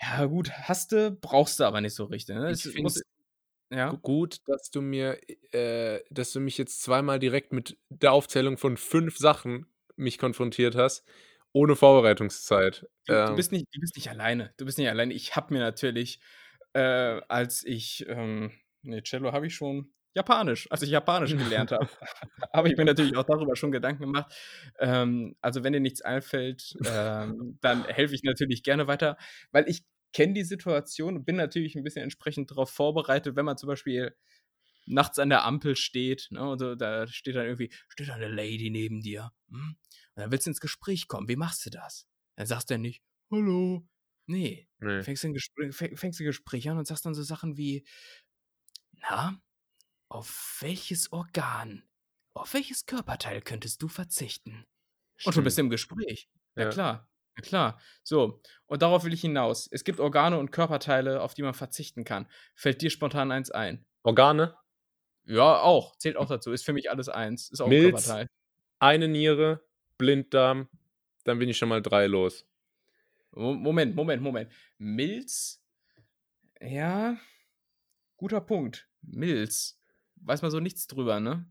[0.00, 2.36] ja gut, hast du, brauchst du aber nicht so richtig.
[2.36, 2.52] Ne?
[2.52, 3.02] Ich muss,
[3.70, 3.92] ja.
[4.02, 5.18] gut, dass du mir,
[5.52, 10.74] äh, dass du mich jetzt zweimal direkt mit der Aufzählung von fünf Sachen mich konfrontiert
[10.74, 11.04] hast,
[11.52, 12.86] ohne Vorbereitungszeit.
[13.06, 14.54] Du, ähm, du bist, nicht, du bist nicht alleine.
[14.56, 15.12] Du bist nicht alleine.
[15.14, 16.20] Ich habe mir natürlich,
[16.72, 21.88] äh, als ich, ähm, ne, Cello habe ich schon Japanisch, als ich Japanisch gelernt habe,
[22.52, 24.32] habe ich mir natürlich auch darüber schon Gedanken gemacht.
[24.78, 29.16] Ähm, also wenn dir nichts einfällt, ähm, dann helfe ich natürlich gerne weiter,
[29.52, 33.56] weil ich kenne die Situation und bin natürlich ein bisschen entsprechend darauf vorbereitet, wenn man
[33.56, 34.14] zum Beispiel
[34.84, 38.28] nachts an der Ampel steht, ne, und so, da steht dann irgendwie, steht da eine
[38.28, 39.76] Lady neben dir, hm?
[40.14, 42.06] Und dann willst du ins Gespräch kommen, wie machst du das?
[42.36, 43.86] Dann sagst du ja nicht, hallo,
[44.26, 45.02] nee, nee.
[45.02, 47.86] Fängst, ein Gespräch, fängst ein Gespräch an und sagst dann so Sachen wie,
[48.92, 49.40] na,
[50.08, 51.82] auf welches Organ,
[52.34, 54.66] auf welches Körperteil könntest du verzichten?
[55.24, 56.28] Und du bist im Gespräch.
[56.56, 57.08] Ja, ja klar.
[57.36, 57.80] Ja, klar.
[58.02, 59.68] So, und darauf will ich hinaus.
[59.70, 62.28] Es gibt Organe und Körperteile, auf die man verzichten kann.
[62.54, 63.86] Fällt dir spontan eins ein?
[64.02, 64.54] Organe?
[65.24, 65.96] Ja, auch.
[65.96, 66.52] Zählt auch dazu.
[66.52, 67.50] Ist für mich alles eins.
[67.50, 68.26] Ist auch Milz, ein Körperteil.
[68.80, 69.64] Eine Niere,
[70.02, 70.68] Blinddarm,
[71.22, 72.44] dann bin ich schon mal drei los.
[73.30, 74.50] Moment, Moment, Moment.
[74.78, 75.62] Milz?
[76.60, 77.16] Ja,
[78.16, 78.88] guter Punkt.
[79.02, 79.80] Milz
[80.24, 81.46] weiß man so nichts drüber, ne?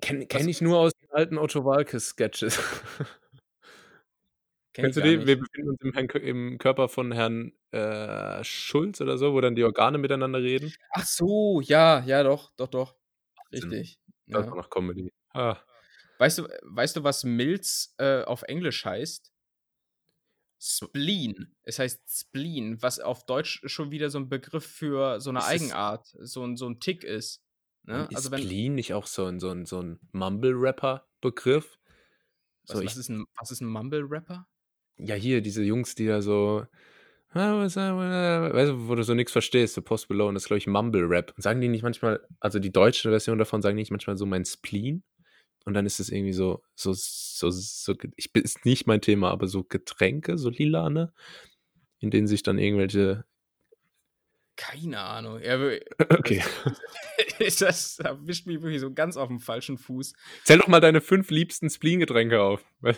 [0.00, 2.60] Kenne kenn ich nur aus den alten Otto Walkes-Sketches.
[4.72, 5.26] Kennst du den?
[5.26, 5.92] Wir befinden uns im,
[6.22, 10.72] im, Körper von Herrn äh, Schulz oder so, wo dann die Organe miteinander reden.
[10.92, 12.94] Ach so, ja, ja, doch, doch, doch.
[13.52, 13.98] Richtig.
[14.28, 14.50] Das ja.
[14.50, 15.12] war noch Comedy.
[15.32, 15.56] Ah.
[16.18, 19.32] Weißt du, weißt du, was Milz äh, auf Englisch heißt?
[20.60, 21.54] Spleen.
[21.62, 26.06] Es heißt Spleen, was auf Deutsch schon wieder so ein Begriff für so eine Eigenart,
[26.18, 27.44] so ein, so ein Tick ist.
[27.84, 28.08] Ne?
[28.10, 31.78] Ist also wenn, Spleen nicht auch so ein, so ein, so ein Mumble-Rapper-Begriff?
[32.66, 34.48] Was, so, was, ist ein, was ist ein Mumble-Rapper?
[34.96, 36.66] Ja, hier, diese Jungs, die da so.
[37.34, 40.66] Weißt du, wo du so nichts verstehst, so Post Below, und das ist, glaube ich,
[40.66, 41.34] Mumble-Rap.
[41.36, 44.44] Sagen die nicht manchmal, also die deutsche Version davon sagen die nicht manchmal so mein
[44.44, 45.04] Spleen?
[45.64, 49.48] Und dann ist es irgendwie so, so, so, so, ich ist nicht mein Thema, aber
[49.48, 51.12] so Getränke, so lilane,
[51.98, 53.24] in denen sich dann irgendwelche
[54.58, 55.40] keine Ahnung.
[55.40, 55.54] Ja,
[56.10, 56.42] okay.
[57.38, 60.12] Das, das erwischt mich wirklich so ganz auf dem falschen Fuß.
[60.42, 62.64] Zähl doch mal deine fünf liebsten Spleen-Getränke auf.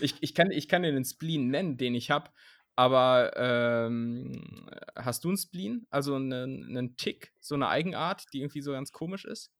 [0.00, 2.30] ich, ich, kann, ich kann dir einen Spleen nennen, den ich habe,
[2.74, 5.86] aber ähm, hast du einen Spleen?
[5.88, 9.52] Also einen, einen Tick, so eine Eigenart, die irgendwie so ganz komisch ist?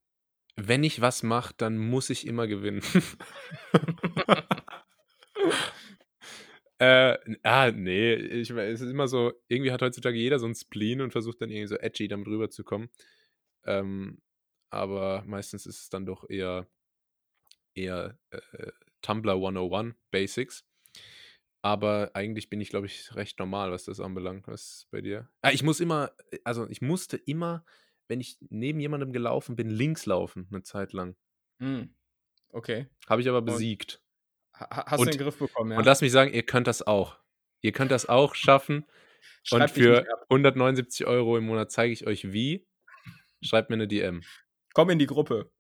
[0.61, 2.83] Wenn ich was mache, dann muss ich immer gewinnen.
[6.81, 11.01] Äh, ah, nee, ich, es ist immer so, irgendwie hat heutzutage jeder so ein Spleen
[11.01, 12.89] und versucht dann irgendwie so edgy damit rüberzukommen.
[13.65, 14.23] Ähm,
[14.71, 16.69] aber meistens ist es dann doch eher,
[17.75, 18.71] eher äh,
[19.03, 20.65] Tumblr 101 Basics.
[21.63, 24.47] Aber eigentlich bin ich, glaube ich, recht normal, was das anbelangt.
[24.47, 25.29] Was ist bei dir?
[25.43, 26.13] Ah, ich muss immer,
[26.45, 27.65] also ich musste immer,
[28.09, 31.17] wenn ich neben jemandem gelaufen bin, links laufen, eine Zeit lang.
[31.59, 31.85] Mm,
[32.51, 32.89] okay.
[33.07, 34.03] Habe ich aber besiegt.
[34.53, 35.79] Hast und, du den Griff bekommen, ja.
[35.79, 37.19] Und lass mich sagen, ihr könnt das auch.
[37.61, 38.87] Ihr könnt das auch schaffen.
[39.53, 42.67] und für 179 Euro im Monat zeige ich euch wie.
[43.43, 44.23] Schreibt mir eine DM.
[44.75, 45.51] Komm in die Gruppe.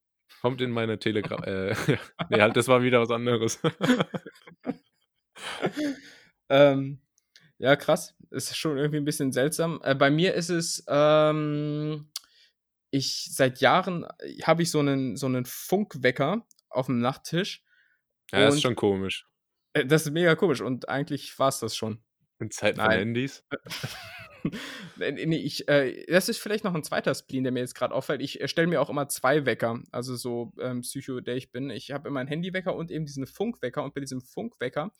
[0.40, 1.42] Kommt in meine Telegram.
[1.44, 1.74] äh,
[2.30, 3.60] nee, halt, das war wieder was anderes.
[6.48, 7.00] ähm,
[7.58, 8.16] ja, krass.
[8.30, 9.80] Ist schon irgendwie ein bisschen seltsam.
[9.82, 12.10] Äh, bei mir ist es, ähm,
[12.90, 14.06] ich seit Jahren
[14.42, 17.62] habe ich so einen, so einen Funkwecker auf dem Nachttisch
[18.32, 19.26] ja, das ist schon komisch.
[19.72, 22.02] Äh, das ist mega komisch und eigentlich war es das schon.
[22.40, 23.44] In Zeiten von Handys?
[24.96, 28.22] nee, ich, äh, das ist vielleicht noch ein zweiter Spleen, der mir jetzt gerade auffällt.
[28.22, 31.70] Ich äh, stelle mir auch immer zwei Wecker, also so ähm, Psycho, der ich bin.
[31.70, 33.82] Ich habe immer einen Handywecker und eben diesen Funkwecker.
[33.82, 34.92] Und bei diesem Funkwecker,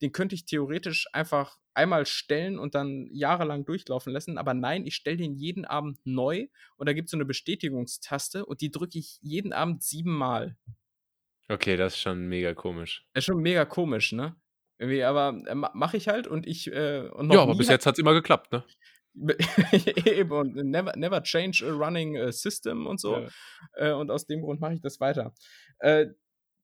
[0.00, 4.38] den könnte ich theoretisch einfach einmal stellen und dann jahrelang durchlaufen lassen.
[4.38, 8.44] Aber nein, ich stelle den jeden Abend neu und da gibt es so eine Bestätigungstaste
[8.44, 10.56] und die drücke ich jeden Abend siebenmal.
[11.48, 13.06] Okay, das ist schon mega komisch.
[13.12, 14.36] Das ist schon mega komisch, ne?
[14.78, 16.68] Irgendwie, aber äh, mache ich halt und ich.
[16.68, 18.64] Äh, und ja, aber bis jetzt hat es immer geklappt, ne?
[20.06, 23.18] Eben, und never, never change a running uh, system und so.
[23.18, 23.28] Ja.
[23.74, 25.34] Äh, und aus dem Grund mache ich das weiter.
[25.80, 26.06] Äh,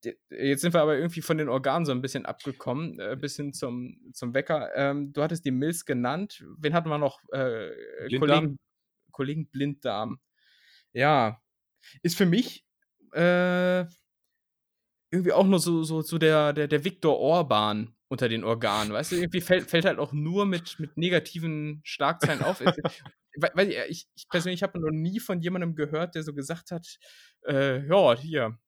[0.05, 3.53] jetzt sind wir aber irgendwie von den Organen so ein bisschen abgekommen, äh, bis hin
[3.53, 4.71] zum, zum Wecker.
[4.75, 6.45] Ähm, du hattest die Mills genannt.
[6.59, 7.21] Wen hatten wir noch?
[7.33, 7.71] Äh,
[8.19, 8.59] Kollegen,
[9.11, 10.21] Kollegen Blinddarm.
[10.93, 11.41] Ja,
[12.03, 12.65] ist für mich
[13.13, 13.85] äh,
[15.11, 18.93] irgendwie auch nur so, so, so der, der, der Viktor Orban unter den Organen.
[18.93, 22.61] Weißt du, irgendwie fällt, fällt halt auch nur mit, mit negativen Schlagzeilen auf.
[22.61, 26.87] weil, ich, ich persönlich habe noch nie von jemandem gehört, der so gesagt hat,
[27.47, 28.59] äh, ja, hier,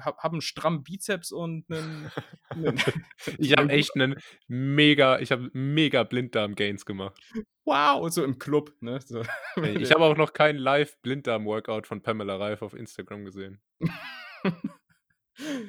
[0.00, 2.10] hab, hab einen strammen Bizeps und einen.
[2.50, 2.78] einen
[3.38, 4.16] ich habe echt einen
[4.48, 7.18] mega, ich habe mega Blinddarm-Gains gemacht.
[7.64, 9.00] Wow, so im Club, ne?
[9.00, 9.22] So.
[9.64, 13.62] Ich habe auch noch keinen Live-Blinddarm-Workout von Pamela Reif auf Instagram gesehen.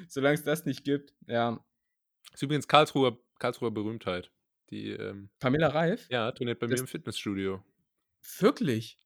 [0.07, 1.63] Solange es das nicht gibt, ja.
[2.33, 4.31] Ist übrigens Karlsruher, Karlsruher Berühmtheit.
[4.69, 6.07] Die, ähm, Pamela Reif?
[6.09, 7.63] Ja, trainiert bei das mir im Fitnessstudio.
[8.39, 8.97] Wirklich?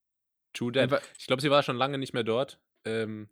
[0.54, 1.02] True that.
[1.18, 2.60] Ich glaube, sie war schon lange nicht mehr dort.
[2.86, 3.30] Ähm,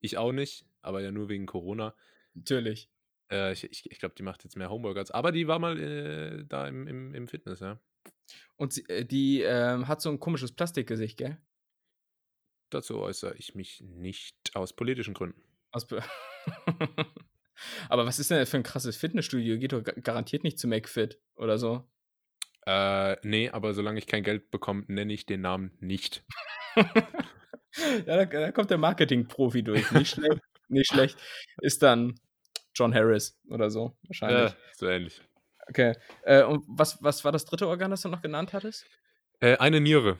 [0.00, 1.94] ich auch nicht, aber ja nur wegen Corona.
[2.34, 2.90] Natürlich.
[3.30, 5.10] Äh, ich ich, ich glaube, die macht jetzt mehr Homeworkouts.
[5.10, 7.80] Aber die war mal äh, da im, im, im Fitness, ja.
[8.56, 11.38] Und sie, äh, die ähm, hat so ein komisches Plastikgesicht, gell?
[12.70, 15.42] Dazu äußere ich mich nicht aus politischen Gründen.
[15.70, 15.86] Aus
[17.88, 19.58] Aber was ist denn für ein krasses Fitnessstudio?
[19.58, 21.88] Geht doch garantiert nicht zu McFit oder so.
[22.66, 26.22] Äh, nee, aber solange ich kein Geld bekomme, nenne ich den Namen nicht.
[26.76, 26.84] ja,
[28.04, 29.90] da, da, kommt der Marketing-Profi durch.
[29.92, 30.40] Nicht schlecht.
[30.68, 31.18] nicht schlecht.
[31.62, 32.20] Ist dann
[32.74, 34.52] John Harris oder so, wahrscheinlich.
[34.52, 35.22] Ja, so ähnlich.
[35.68, 35.94] Okay.
[36.22, 38.86] Äh, und was, was war das dritte Organ, das du noch genannt hattest?
[39.40, 40.18] Äh, eine Niere.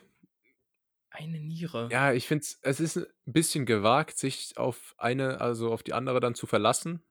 [1.11, 1.89] Eine Niere.
[1.91, 6.21] Ja, ich finde es ist ein bisschen gewagt, sich auf eine, also auf die andere
[6.21, 7.03] dann zu verlassen.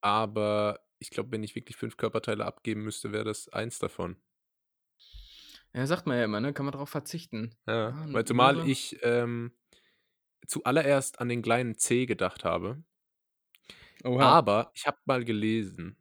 [0.00, 4.16] Aber ich glaube, wenn ich wirklich fünf Körperteile abgeben müsste, wäre das eins davon.
[5.74, 6.52] Ja, sagt man ja immer, ne?
[6.52, 7.54] Kann man darauf verzichten.
[7.66, 9.52] Ja, ah, weil zumal ich ähm,
[10.46, 12.82] zuallererst an den kleinen C gedacht habe.
[14.04, 14.22] Oha.
[14.22, 15.96] Aber ich habe mal gelesen,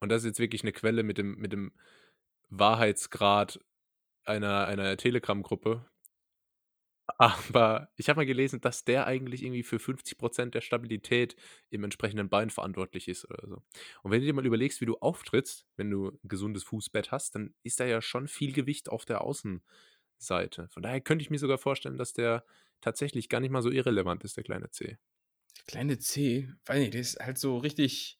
[0.00, 1.72] und das ist jetzt wirklich eine Quelle mit dem, mit dem
[2.50, 3.60] Wahrheitsgrad
[4.24, 5.86] einer, einer Telegram-Gruppe,
[7.06, 11.36] aber ich habe mal gelesen, dass der eigentlich irgendwie für 50% der Stabilität
[11.70, 13.62] im entsprechenden Bein verantwortlich ist oder so.
[14.02, 17.34] Und wenn du dir mal überlegst, wie du auftrittst, wenn du ein gesundes Fußbett hast,
[17.34, 20.68] dann ist da ja schon viel Gewicht auf der Außenseite.
[20.70, 22.44] Von daher könnte ich mir sogar vorstellen, dass der
[22.80, 24.98] tatsächlich gar nicht mal so irrelevant ist, der kleine C.
[25.56, 28.18] Der kleine C, weiß nicht, der ist halt so richtig,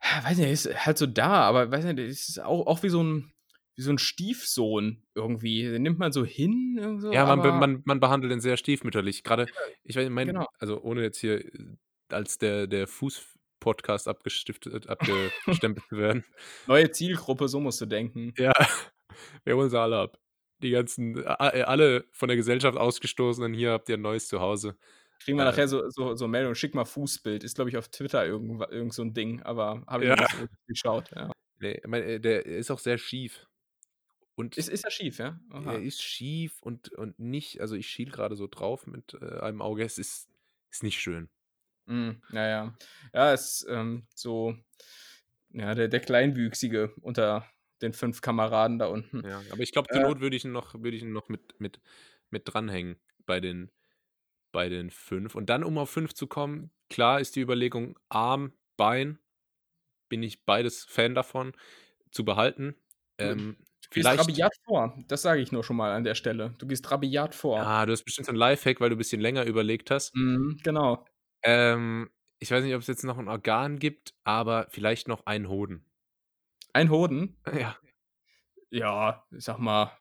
[0.00, 2.88] weiß nicht, der ist halt so da, aber weiß nicht, der ist auch, auch wie
[2.88, 3.32] so ein
[3.76, 5.62] wie so ein Stiefsohn irgendwie.
[5.62, 6.98] Den nimmt man so hin.
[6.98, 9.22] So, ja, man, be man, man behandelt ihn sehr stiefmütterlich.
[9.22, 9.46] Gerade,
[9.84, 10.46] ich meine, genau.
[10.58, 11.76] also ohne jetzt hier äh,
[12.08, 16.24] als der, der Fuß-Podcast abgestiftet, abgestempelt zu werden.
[16.66, 18.32] Neue Zielgruppe, so musst du denken.
[18.38, 18.52] Ja,
[19.44, 20.18] wir holen sie alle ab.
[20.62, 24.78] Die ganzen, alle von der Gesellschaft ausgestoßenen, hier habt ihr ein neues Zuhause.
[25.22, 27.44] Kriegen wir äh, nachher so, so, so Meldung, schick mal Fußbild.
[27.44, 30.16] Ist, glaube ich, auf Twitter irgend, irgend so ein Ding, aber habe ich ja.
[30.16, 31.10] nicht so geschaut.
[31.14, 31.30] Ja.
[31.58, 33.46] Nee, ich mein, der ist auch sehr schief.
[34.36, 35.40] Und ist, ist er schief, ja?
[35.50, 35.72] Aha.
[35.72, 39.62] Er ist schief und, und nicht, also ich schiel gerade so drauf mit äh, einem
[39.62, 39.82] Auge.
[39.82, 40.28] Es ist,
[40.70, 41.30] ist nicht schön.
[41.86, 42.76] Mm, naja.
[43.14, 44.54] Ja, es ist ähm, so,
[45.52, 49.26] ja, der, der Kleinwüchsige unter den fünf Kameraden da unten.
[49.26, 51.30] Ja, aber ich glaube, zur äh, Not würde ich ihn noch, würde ich ihn noch
[51.30, 51.80] mit, mit,
[52.28, 53.70] mit dranhängen bei den,
[54.52, 55.34] bei den fünf.
[55.34, 59.18] Und dann, um auf fünf zu kommen, klar ist die Überlegung, Arm, Bein,
[60.10, 61.52] bin ich beides Fan davon,
[62.10, 62.76] zu behalten.
[63.18, 63.56] Ähm,
[63.90, 64.98] Du gehst rabiat vor.
[65.08, 66.54] Das sage ich nur schon mal an der Stelle.
[66.58, 67.60] Du gehst rabiat vor.
[67.60, 70.14] Ah, du hast bestimmt so ein Lifehack, weil du ein bisschen länger überlegt hast.
[70.14, 71.04] Mhm, genau.
[71.42, 75.48] Ähm, ich weiß nicht, ob es jetzt noch ein Organ gibt, aber vielleicht noch ein
[75.48, 75.84] Hoden.
[76.72, 77.36] Ein Hoden?
[77.58, 77.76] Ja.
[78.68, 79.92] Ja, ich sag mal,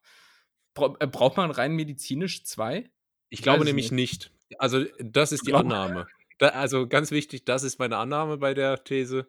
[0.99, 2.89] äh, braucht man rein medizinisch zwei?
[3.29, 4.31] Ich, ich glaube nämlich nicht.
[4.49, 4.59] nicht.
[4.59, 6.07] Also, das ist die Annahme.
[6.39, 9.27] Da, also, ganz wichtig, das ist meine Annahme bei der These.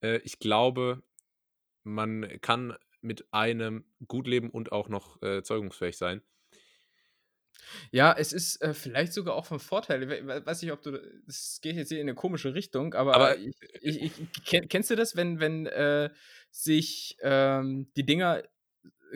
[0.00, 1.02] Äh, ich glaube,
[1.82, 2.76] man kann
[3.06, 6.22] mit einem gut leben und auch noch äh, zeugungsfähig sein.
[7.92, 10.08] Ja, es ist, äh, vielleicht sogar auch von Vorteil.
[10.08, 13.36] We weiß nicht, ob du es geht jetzt hier in 'ne komische Richtung, aber Aber,
[13.36, 16.10] ich äh, ich ich ken kennst du das, wenn wenn, äh,
[16.50, 18.42] sich, ähm, die Dinger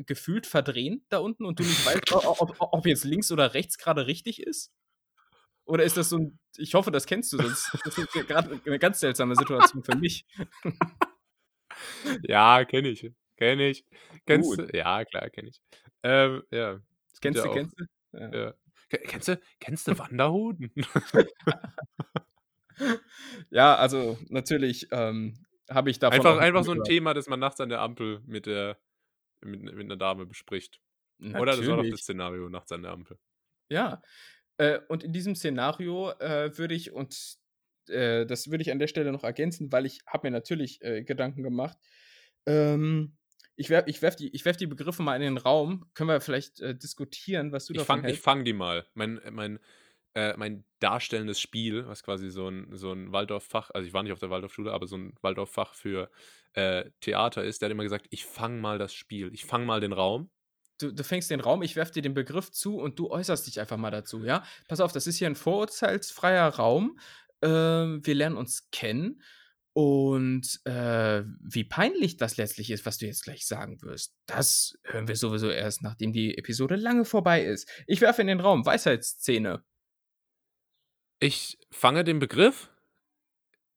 [0.06, 4.06] gefühlt verdrehen da unten und du nicht weißt, ob ob jetzt links oder rechts grade
[4.06, 4.68] richtig ist?
[5.66, 8.48] Oder ist das so 'n ich hoffe, das kennst du, sonst ist das jetzt grad
[8.66, 10.24] 'ne ganz seltsame Situation für mich.
[12.28, 13.10] Ja, kenne ich,
[13.40, 13.84] kenne ich.
[14.26, 14.60] Kennst Gut.
[14.60, 15.60] du ja, klar, kenne ich.
[16.02, 16.80] Ähm, ja,
[17.22, 17.84] Kennst du, kennst du?
[18.18, 18.34] Ja.
[18.34, 18.54] ja.
[18.88, 20.72] Ke kennst du kennst du Wanderhoden?
[23.52, 25.34] Ja, also, natürlich, ähm,
[25.68, 26.82] habe ich davon Einfach einfach so 'n gehört.
[26.82, 28.80] Thema, das man nachts an der Ampel mit der
[29.42, 30.80] mit mit 'ner Dame bespricht.
[31.36, 32.02] Oder das war doch das Natürlich.
[32.02, 33.18] Szenario nachts an der Ampel.
[33.70, 34.02] Ja,
[34.58, 37.36] äh, und in diesem Szenario, äh, würde ich und,
[37.88, 41.04] äh, das würde ich an der Stelle noch ergänzen, weil ich habe mir natürlich, äh,
[41.04, 41.78] Gedanken gemacht.
[42.46, 43.16] Ähm,
[43.60, 45.90] ich wer ich werfe die ich werfe die Begriffe mal in den Raum.
[45.94, 48.20] Können wir vielleicht, äh, diskutieren, was du Ich davon fange ich hältst?
[48.20, 48.86] fange die mal.
[48.94, 49.60] Mein äh, mein
[50.14, 54.12] äh, mein darstellendes Spiel, was quasi so 'n so 'n Waldorffach also, ich war nicht
[54.12, 56.10] auf der Waldorfschule, aber so 'n Waldorffach für,
[56.54, 59.32] äh, Theater ist, der hat immer gesagt: „Ich fange mal das Spiel.
[59.34, 60.30] Ich fange mal den Raum.“
[60.80, 63.60] Du du fängst den Raum, ich werfe dir den Begriff zu und du äußerst dich
[63.60, 64.44] einfach mal dazu, ja?
[64.66, 66.98] Pass auf, das ist hier 'n vorurteilsfreier Raum.
[67.42, 69.22] Ähm, wir lernen uns kennen
[69.72, 75.08] und, äh, wie peinlich das letztlich ist, was du jetzt gleich sagen wirst, das hören
[75.08, 77.68] wir sowieso erst, nachdem die Episode lange vorbei ist.
[77.86, 79.64] Ich werfe in den Raum, Weisheitszähne.
[81.22, 82.70] Ich fange den Begriff.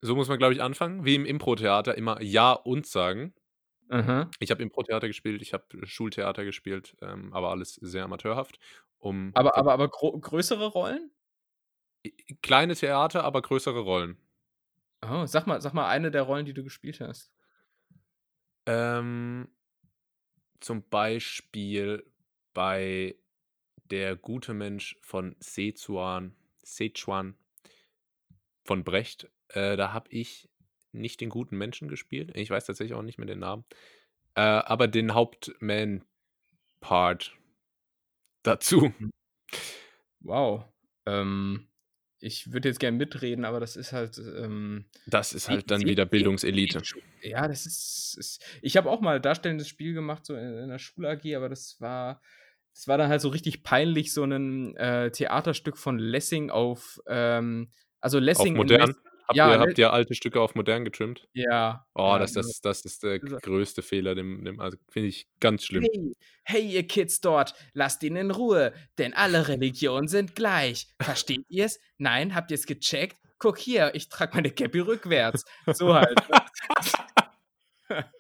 [0.02, 3.34] So muss man, glaube ich, anfangen, wie im Impro-Theater immer „ja und“ sagen.
[3.90, 4.30] Mhm.
[4.40, 8.60] Ich habe Impro-Theater gespielt, ich habe Schultheater gespielt, ähm, aber alles sehr amateurhaft,
[9.00, 11.12] um Aber aber aber größere Rollen?
[12.42, 14.18] Kleine Theater, aber größere Rollen.
[15.04, 17.32] Oh, sag mal sag mal eine der Rollen, die du gespielt hast.
[18.66, 19.48] Ähm,
[20.60, 22.04] zum Beispiel
[22.54, 23.16] bei
[23.92, 26.36] „Der gute Mensch“ von Szechuan
[26.66, 27.38] Szechuan
[28.64, 29.30] von Brecht.
[29.50, 30.50] Äh, da habe ich
[30.92, 32.32] nicht den guten Menschen gespielt.
[32.36, 33.66] Ich weiß tatsächlich auch nicht mehr den Namen.
[34.36, 36.06] Äh, aber den Hauptman-Part
[38.44, 38.94] dazu.
[39.00, 39.12] Mhm.
[40.22, 40.66] Wow.
[41.06, 41.68] Ähm,
[42.24, 46.04] ich würde jetzt gern mitreden, aber das ist halt, ähm, Das ist halt dann wieder
[46.06, 46.82] Se Bildungselite.
[47.22, 50.80] Ja, das ist ist ich habe auch mal darstellendes Spiel gemacht, so in in der
[50.80, 52.22] Schul-AG, aber das war
[52.74, 57.72] das war dann halt so richtig peinlich, so 'nen, äh, Theaterstück von Lessing auf, ähm
[58.02, 58.76] also, Auf Lessing in modern?
[58.76, 58.96] Mess
[59.28, 61.28] Habt ja, ihr Le habt ihr alte Stücke auf modern getrimmt?
[61.34, 62.48] Ja, Oh, das genau.
[62.48, 65.84] das das ist der größte Fehler, den den also, finde ich ganz schlimm.
[65.84, 66.14] „Hey,
[66.44, 70.88] hey, ihr Kids dort, lasst ihn in Ruhe, denn alle Religionen sind gleich.
[71.02, 71.80] Versteht ihr's?
[71.98, 73.18] Nein, habt ihr's gecheckt?
[73.40, 76.42] Guck hier, ich trage meine Käppi rückwärts.“ So halt, ne?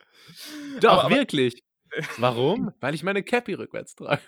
[0.79, 1.63] Doch, aber wirklich?
[2.17, 2.73] Warum?
[2.79, 4.21] Weil ich meine Käppi rückwärts trage.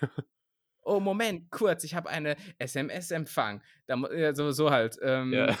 [0.84, 4.96] „Oh, Moment, kurz, ich habe eine SMS-Empfang.“ Da ja, so so halt.
[5.02, 5.56] Ähm, ja,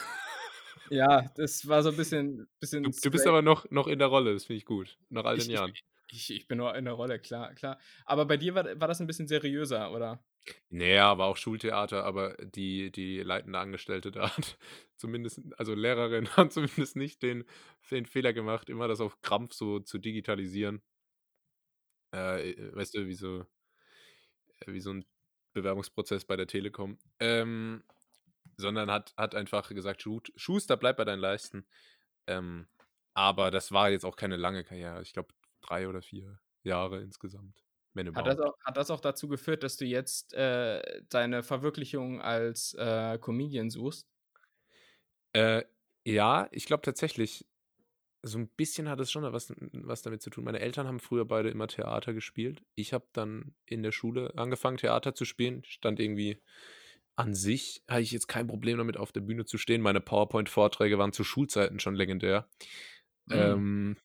[1.36, 2.48] das war so 'n bisschen
[2.84, 3.26] Du bisschen du bist strange.
[3.26, 5.76] aber noch noch in der Rolle, das finde ich gut, nach all den Ich Jahren.
[6.08, 7.78] ich ich bin noch in der Rolle, klar, klar.
[8.04, 10.24] Aber bei dir war war das 'n bisschen seriöser, oder?
[10.70, 14.58] Ne, ja, war auch Schultheater, aber die die leitende Angestellte da hat
[14.96, 17.44] zumindest also, Lehrerin hat zumindest nicht den
[17.90, 20.82] den Fehler gemacht, immer das auf Krampf so zu digitalisieren.
[22.14, 23.46] Äh, äh, weißt du, wie so
[24.66, 25.04] wie so 'n
[25.52, 26.98] Bewerbungsprozess bei der Telekom.
[27.20, 27.82] Ähm,
[28.56, 31.66] sondern hat hat einfach gesagt: „Schut Schuster, bleib bei deinen Leisten.“
[32.28, 32.68] Ähm,
[33.14, 35.02] aber das war jetzt auch keine lange Karriere.
[35.02, 37.64] Ich glaube, 3 oder 4 Jahre insgesamt,
[38.14, 42.72] Hat das auch hat das auch dazu geführt, dass du jetzt, äh, deine Verwirklichung als,
[42.74, 44.08] äh, Comedian suchst?
[45.34, 45.64] Äh,
[46.06, 47.46] ja, ich glaube tatsächlich,
[48.22, 50.44] so 'n bisschen hat es schon was was damit zu tun.
[50.44, 52.64] Meine Eltern haben früher beide immer Theater gespielt.
[52.76, 55.64] Ich habe dann in der Schule angefangen, Theater zu spielen.
[55.64, 56.42] Stand irgendwie
[57.16, 59.82] an sich hatte ich jetzt kein Problem damit, auf der Bühne zu stehen.
[59.82, 62.48] Meine PowerPoint-Vorträge waren zu Schulzeiten schon legendär.
[63.28, 63.66] Mhm.
[63.66, 63.96] Ähm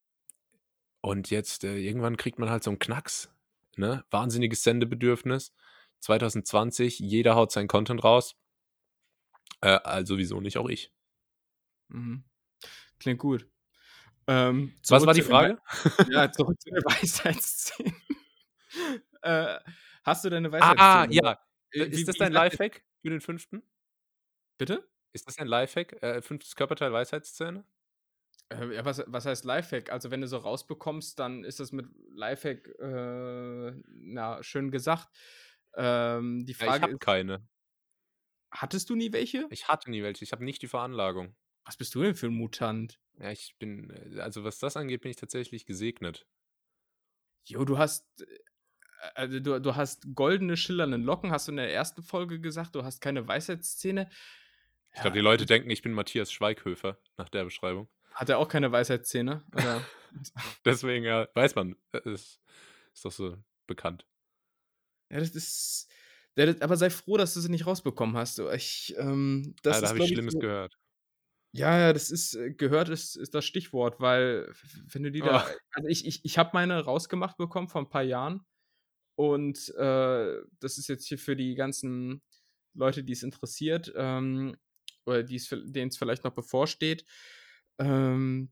[1.03, 3.33] und jetzt, äh, irgendwann kriegt man halt so 'n Knacks,
[3.75, 4.05] ne?
[4.11, 5.53] Wahnsinniges Sendebedürfnis.
[5.99, 8.35] 2020, jeder haut seinen Content raus.
[9.63, 10.89] Äh, also, wieso nicht auch ich?
[11.89, 12.23] Mhm.
[12.99, 13.47] Klingt gut.
[14.27, 15.57] Ähm, Was war die Frage?
[16.05, 17.95] ja, zurück zu den Weisheitszähnen.
[19.23, 19.59] Äh,
[20.03, 21.09] hast du denn 'ne Ah, Weisheitszähne?
[21.09, 21.37] ja.
[21.73, 23.63] Äh, ist wie das dein Lifehack für den 5.?
[24.59, 24.87] Bitte?
[25.15, 26.55] Ist das ein Lifehack, äh, 5.
[26.55, 27.65] Körperteil Weisheitszähne?
[28.51, 29.91] Äh, ja, was was heißt Lifehack?
[29.91, 35.09] Also, wenn du so rausbekommst, dann ist das mit Lifehack, äh, na, schön gesagt.
[35.75, 37.47] Ähm, die Ja, ich Frage habe keine.
[38.53, 39.51] Hattest du nie welche?
[39.53, 40.23] Ich hatte nie welche.
[40.23, 41.35] Ich habe nicht die Veranlagung.
[41.65, 42.97] Was bist du denn für 'n Mutant?
[43.19, 46.25] Ja, ich bin äh, also, was das angeht, bin ich tatsächlich gesegnet.
[47.47, 48.25] Jo, du hast, äh
[49.15, 52.83] also du, du hast goldene, schillernde Locken, hast du in der ersten Folge gesagt, du
[52.83, 54.09] hast keine Weisheitszähne.
[54.93, 57.87] Ich glaube, die Leute denken, ich bin Matthias Schweighöfer nach der Beschreibung.
[58.13, 59.43] Hat er auch keine Weisheitszähne?
[60.65, 61.75] Deswegen ja, weiß man.
[62.03, 62.41] Ist,
[62.93, 63.37] ist doch so
[63.67, 64.05] bekannt.
[65.09, 65.89] Ja, das ist.
[66.35, 68.39] aber sei froh, dass du sie nicht rausbekommen hast.
[68.39, 70.77] Ich, ähm, das ja, da habe ich Schlimmes so, gehört.
[71.53, 75.45] Ja, ja, das ist, äh, gehört ist, ist das Stichwort, weil, wenn du die da.
[75.45, 75.55] Oh.
[75.71, 78.45] Also, ich, ich, ich habe meine rausgemacht bekommen vor ein paar Jahren.
[79.21, 82.23] Und äh, das ist jetzt hier für die ganzen
[82.73, 84.57] Leute, die es interessiert, ähm,
[85.05, 87.05] oder denen es vielleicht noch bevorsteht.
[87.77, 88.49] Ähm,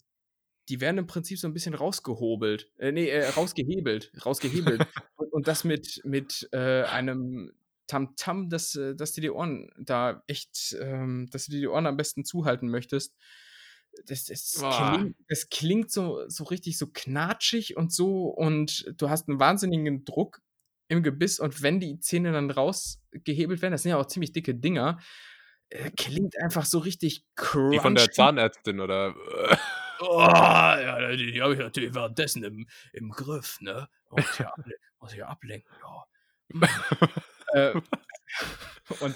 [0.68, 4.86] die werden im Prinzip so ein bisschen rausgehobelt, äh, nee, äh, rausgehebelt, rausgehebelt.
[5.16, 7.52] und, und, das mit, mit äh, einem
[7.88, 11.68] Tamtam, -Tam, dass, äh, dass dir die Ohren da echt, ähm, dass du dir die
[11.68, 13.16] Ohren am besten zuhalten möchtest.
[14.06, 19.28] Das, das, klingt, das klingt so, so richtig so knatschig und so und du hast
[19.28, 20.44] einen wahnsinnigen Druck
[20.90, 24.56] im Gebiss und wenn die Zähne dann rausgehebelt werden, das sind ja auch ziemlich dicke
[24.56, 25.00] Dinger,
[25.70, 27.78] äh, klingt einfach so richtig crunchy.
[27.78, 29.16] Die von der Zahnärztin oder
[30.02, 33.90] Oh, ja, die, die habe ich natürlich währenddessen im, im Griff, ne?
[34.10, 36.06] Muss ich, able muss ich ablenken, ja.
[37.54, 37.82] äh,
[39.02, 39.16] und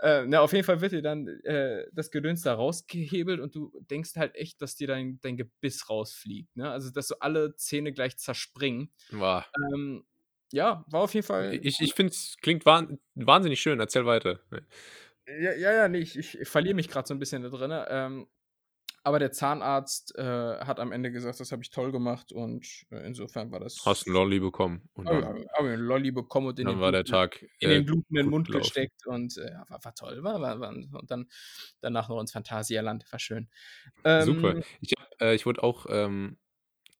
[0.00, 3.72] äh, na, auf jeden Fall wird dir dann äh, das Gedöns da rausgehebelt und du
[3.90, 6.54] denkst halt echt, dass dir dein, dein Gebiss rausfliegt.
[6.56, 6.70] Ne?
[6.70, 8.92] Also, dass so alle Zähne gleich zerspringen.
[9.10, 9.44] Wow.
[9.72, 10.04] Ähm,
[10.52, 11.58] ja, war auf jeden Fall.
[11.62, 13.80] Ich, ich finde es klingt wahn, wahnsinnig schön.
[13.80, 14.40] Erzähl weiter.
[15.26, 17.72] Ja, ja, ja nee, ich, ich verliere mich gerade so ein bisschen da drin.
[17.88, 18.26] Ähm,
[19.06, 23.06] aber der Zahnarzt äh, hat am Ende gesagt, das habe ich toll gemacht und äh,
[23.06, 23.80] insofern war das.
[23.86, 24.88] Hast einen Lolli bekommen.
[24.94, 27.84] Und dann, habe einen Lolli bekommen und in, dann den, war der Tag, in den
[27.84, 28.64] blutenden Mund gelaufen.
[28.64, 30.24] gesteckt und äh, war, war, toll.
[30.24, 31.28] War, war, war, und dann
[31.80, 33.04] danach noch ins Phantasialand.
[33.12, 33.48] War schön.
[34.02, 34.60] Ähm, Super.
[34.80, 36.36] Ich, äh, ich wurde auch, ähm,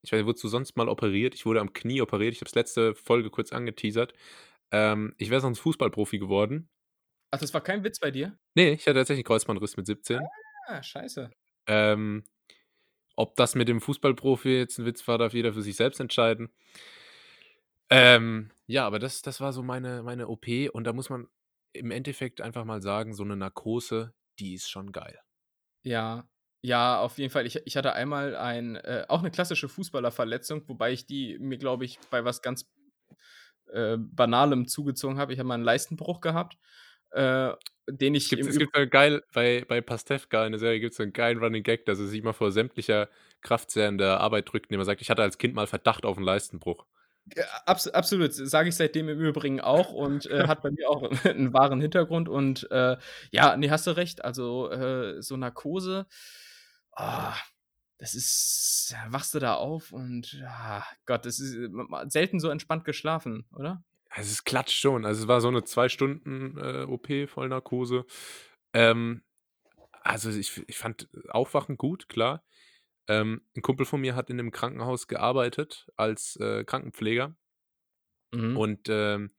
[0.01, 1.35] ich weiß nicht, du sonst mal operiert?
[1.35, 2.33] Ich wurde am Knie operiert.
[2.33, 4.13] Ich habe es letzte Folge kurz angeteasert.
[4.71, 6.69] Ähm, ich wäre sonst Fußballprofi geworden.
[7.31, 8.37] Ach, das war kein Witz bei dir?
[8.55, 10.19] Nee, ich hatte tatsächlich Kreuzbandriss mit 17.
[10.67, 11.29] Ah, scheiße.
[11.67, 12.23] Ähm,
[13.15, 16.49] ob das mit dem Fußballprofi jetzt ein Witz war, darf jeder für sich selbst entscheiden.
[17.89, 21.27] Ähm, ja, aber das, das war so meine, meine OP und da muss man
[21.73, 25.19] im Endeffekt einfach mal sagen, so eine Narkose, die ist schon geil.
[25.83, 26.27] Ja,
[26.67, 27.45] ja, auf jeden Fall.
[27.45, 31.85] Ich, ich hatte einmal ein, äh, auch eine klassische Fußballerverletzung, wobei ich die mir, glaube
[31.85, 32.69] ich, bei was ganz
[33.71, 35.31] äh, Banalem zugezogen habe.
[35.31, 36.57] Ich habe mal einen Leistenbruch gehabt.
[37.11, 37.53] Äh,
[37.89, 38.33] den ich.
[38.33, 41.63] Es gibt ja geil, bei, bei Pastewka in der Serie gibt es einen geilen Running
[41.63, 43.07] Gag, dass er sich mal vor sämtlicher
[43.41, 46.17] Kraftseher in der Arbeit drückt, indem er sagt, ich hatte als Kind mal Verdacht auf
[46.17, 46.85] einen Leistenbruch.
[47.65, 51.53] Abs absolut, sage ich seitdem im Übrigen auch und äh, hat bei mir auch einen
[51.53, 52.27] wahren Hintergrund.
[52.27, 52.97] Und äh,
[53.31, 54.25] ja, nee, hast du recht.
[54.25, 56.07] Also äh, so Narkose,
[56.97, 57.33] oh,
[57.97, 61.69] das ist, wachst du da auf und ah, Gott, das ist
[62.07, 63.83] selten so entspannt geschlafen, oder?
[64.09, 65.05] Also es klatscht schon.
[65.05, 68.05] Also es war so eine zwei Stunden äh, OP, Vollnarkose.
[68.73, 69.23] Ähm,
[70.01, 72.43] also ich, ich fand Aufwachen gut, klar.
[73.07, 77.35] Ähm, ein Kumpel von mir hat in einem Krankenhaus gearbeitet als äh, Krankenpfleger.
[78.31, 78.57] Mhm.
[78.57, 79.31] Und ähm,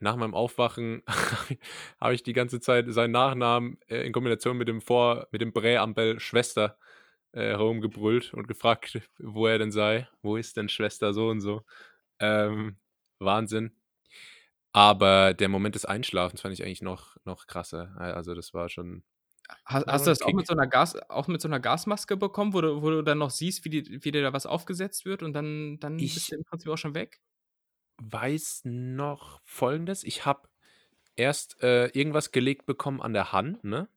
[0.00, 1.02] nach meinem Aufwachen
[2.00, 5.52] habe ich die ganze Zeit seinen Nachnamen äh, in Kombination mit dem Vor, mit dem
[5.52, 6.78] Präambel Schwester
[7.32, 10.08] äh, herumgebrüllt und gefragt, wo er denn sei.
[10.22, 11.62] Wo ist denn Schwester so und so?
[12.18, 12.76] Ähm,
[13.18, 13.72] Wahnsinn.
[14.72, 17.94] Aber der Moment des Einschlafens fand ich eigentlich noch, noch krasser.
[17.96, 19.04] Also das war schon.
[19.64, 22.52] Hast, hast du das auch mit, so einer Gas, auch mit so einer Gasmaske bekommen,
[22.52, 25.22] wo du, wo du dann noch siehst, wie, die, wie dir da was aufgesetzt wird
[25.22, 27.20] und dann, dann ich bist du im Prinzip auch schon weg?
[27.98, 30.04] Weiß noch folgendes.
[30.04, 30.48] Ich habe
[31.16, 33.88] erst äh, irgendwas gelegt bekommen an der Hand, ne?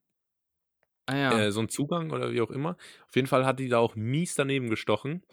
[1.06, 1.40] Ah ja.
[1.40, 2.78] Äh, so ein Zugang oder wie auch immer.
[3.08, 5.24] Auf jeden Fall hat die da auch mies daneben gestochen.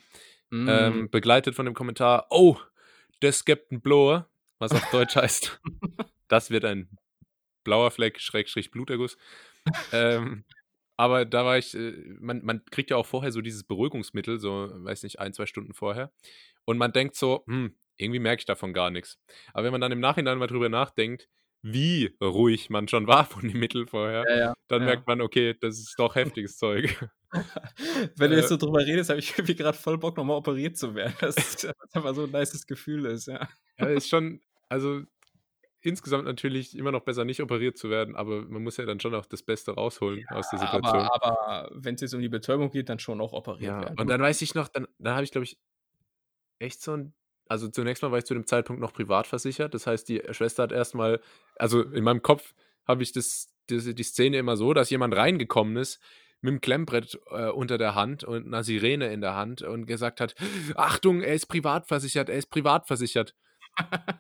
[0.51, 0.69] Mm.
[0.69, 2.57] Ähm, begleitet von dem Kommentar, oh,
[3.21, 5.61] das gibt einen Blower, was auf Deutsch heißt,
[6.29, 6.89] das wird ein
[7.65, 9.19] blauer Fleck, Schrägstrich Bluterguss.
[9.93, 10.45] ähm,
[10.97, 14.71] aber da war ich, äh, man, man kriegt ja auch vorher so dieses Beruhigungsmittel, so,
[14.73, 16.13] weiß nicht, ein, zwei Stunden vorher.
[16.65, 19.19] Und man denkt so, hm, irgendwie merke ich davon gar nichts.
[19.53, 21.29] Aber wenn man dann im Nachhinein mal drüber nachdenkt,
[21.63, 24.87] wie ruhig man schon war von dem Mittel vorher, ja, ja, dann ja.
[24.87, 26.97] merkt man, okay, das ist doch heftiges Zeug.
[28.17, 28.49] Wenn du jetzt äh.
[28.49, 31.15] so drüber redest, habe ich irgendwie gerade voll Bock, nochmal operiert zu werden.
[31.21, 33.49] Das ist einfach so ein nices Gefühl ist, ja.
[33.79, 35.03] Ja, ist schon, also
[35.81, 39.15] insgesamt natürlich immer noch besser nicht operiert zu werden, aber man muss ja dann schon
[39.15, 41.03] auch das Beste rausholen ja, aus der Situation.
[41.03, 43.99] Aber, aber wenn es jetzt um die Betäubung geht, dann schon auch operiert ja, werden.
[43.99, 45.59] Und dann weiß ich noch, dann, dann habe ich, glaube ich,
[46.59, 47.15] echt so ein
[47.49, 49.75] also zunächst mal war ich zu dem Zeitpunkt noch privat versichert.
[49.75, 51.21] Das heißt, die Schwester hat erstmal,
[51.57, 52.55] also in meinem Kopf
[52.87, 56.01] habe ich das, die, die Szene immer so, dass jemand reingekommen ist,
[56.41, 60.21] mit dem Klemmbrett äh, unter der Hand und einer Sirene in der Hand und gesagt
[60.21, 60.35] hat,
[60.75, 63.35] Achtung, er ist privat versichert, er ist privat versichert.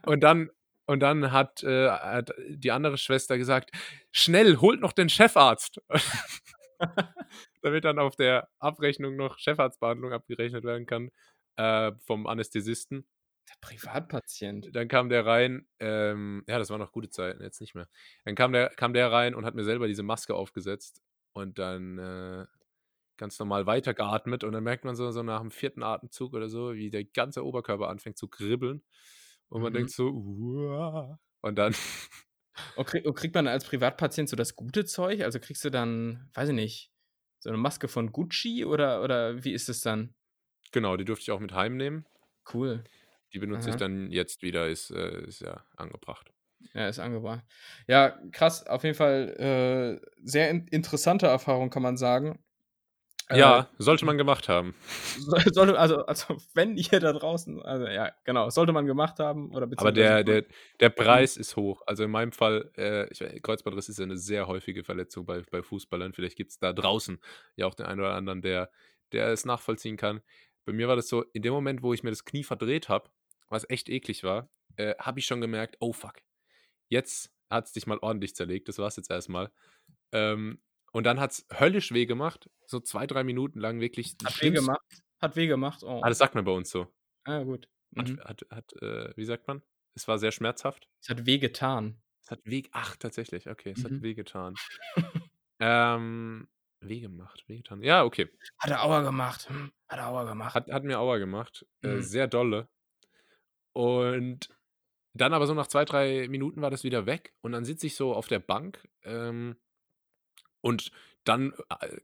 [0.07, 0.51] und dann,
[0.87, 3.71] und dann hat, äh, hat die andere Schwester gesagt,
[4.13, 5.81] schnell, holt noch den Chefarzt.
[7.63, 11.11] Damit dann auf der Abrechnung noch Chefarztbehandlung abgerechnet werden kann
[11.57, 13.07] äh, vom Anästhesisten.
[13.49, 14.75] Der Privatpatient.
[14.75, 17.89] Dann kam der rein, ähm, ja, das war noch gute Zeiten, jetzt nicht mehr.
[18.25, 21.99] Dann kam der, kam der rein und hat mir selber diese Maske aufgesetzt und dann
[21.99, 22.47] äh,
[23.17, 26.75] ganz normal weitergeatmet und dann merkt man so, so nach dem vierten Atemzug oder so,
[26.75, 28.83] wie der ganze Oberkörper anfängt zu kribbeln
[29.49, 29.77] und man mhm.
[29.77, 31.19] denkt so, Uah.
[31.41, 31.75] und dann.
[32.75, 35.21] Und, krieg, und kriegt man als Privatpatient so das gute Zeug?
[35.21, 36.91] Also kriegst du dann, weiß ich nicht,
[37.39, 40.15] so eine Maske von Gucci oder, oder wie ist es dann?
[40.73, 42.07] Genau, die durfte ich auch mit heimnehmen.
[42.53, 42.83] Cool.
[43.33, 43.75] Die benutze Aha.
[43.75, 46.33] ich dann jetzt wieder, ist, äh, ist ja angebracht.
[46.75, 47.45] Ja, ist angebracht.
[47.87, 52.39] Ja, krass, auf jeden Fall äh, sehr in interessante Erfahrung, kann man sagen.
[53.31, 54.75] Ja, äh, sollte man gemacht haben.
[55.19, 59.53] Sollte, also, also, wenn ihr da draußen, also ja, genau, sollte man gemacht haben.
[59.53, 60.45] Oder Aber der, der,
[60.79, 61.83] der Preis ist hoch.
[61.87, 65.63] Also in meinem Fall, äh, ich, Kreuzbandriss ist ja eine sehr häufige Verletzung bei, bei
[65.63, 66.13] Fußballern.
[66.13, 67.19] Vielleicht gibt es da draußen
[67.57, 68.71] ja auch den einen oder anderen, der,
[69.11, 70.21] der es nachvollziehen kann.
[70.67, 73.09] Bei mir war das so, in dem Moment, wo ich mir das Knie verdreht habe,
[73.49, 76.17] was echt eklig war, äh, habe ich schon gemerkt, oh fuck,
[76.89, 79.53] jetzt hat es dich mal ordentlich zerlegt, das war es jetzt erstmal.
[80.13, 80.61] Ähm,
[80.93, 84.17] und dann hat es höllisch weh gemacht, so zwei, drei Minuten lang wirklich.
[84.25, 84.81] Hat weh gemacht.
[85.21, 85.83] Hat weh gemacht.
[85.83, 86.01] Oh.
[86.03, 86.93] Ah, das sagt man bei uns so.
[87.25, 87.69] Ah, gut.
[87.93, 88.19] Mhm.
[88.21, 89.63] Hat, hat, hat äh, wie sagt man?
[89.95, 90.89] Es war sehr schmerzhaft.
[91.01, 92.03] Es hat weh getan.
[92.23, 93.85] Es hat weh, ach, tatsächlich, okay, es mhm.
[93.85, 94.55] hat weh getan.
[95.61, 96.49] ähm,
[96.81, 97.83] weh gemacht, weh getan.
[97.83, 98.29] Ja, okay.
[98.59, 99.49] Hat er Aua gemacht.
[99.49, 100.55] Hm, hat er Aua gemacht.
[100.55, 101.67] Hat, hat mir Aua gemacht.
[101.83, 101.99] Äh, mhm.
[101.99, 102.69] Äh, sehr dolle.
[103.73, 104.49] Und
[105.15, 107.35] dann aber so nach zwei, drei Minuten war das wieder weg.
[107.41, 109.57] Und dann sitze ich so auf der Bank ähm,
[110.61, 110.91] und
[111.25, 111.99] dann äh,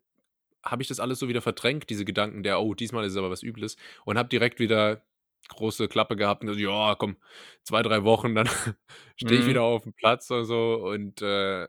[0.64, 3.30] habe ich das alles so wieder verdrängt, diese Gedanken der, oh, diesmal ist es aber
[3.30, 3.76] was Übles.
[4.04, 5.02] Und habe direkt wieder
[5.48, 7.16] große Klappe gehabt und ja, komm,
[7.64, 8.46] zwei, drei Wochen, dann
[9.16, 9.50] stehe ich mhm.
[9.50, 10.74] wieder auf dem Platz oder so.
[10.74, 11.66] Und äh,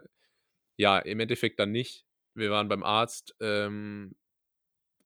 [0.77, 2.05] ja, im Endeffekt dann nicht.
[2.35, 3.35] Wir waren beim Arzt.
[3.39, 4.15] Ähm,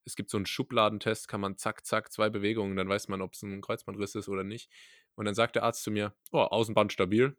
[0.05, 3.33] es gibt so einen Schubladentest, kann man zack, zack, zwei Bewegungen, dann weiß man, ob
[3.33, 4.71] es ein Kreuzbandriss ist oder nicht.
[5.15, 7.35] Und dann sagt der Arzt zu mir, oh, Außenband stabil,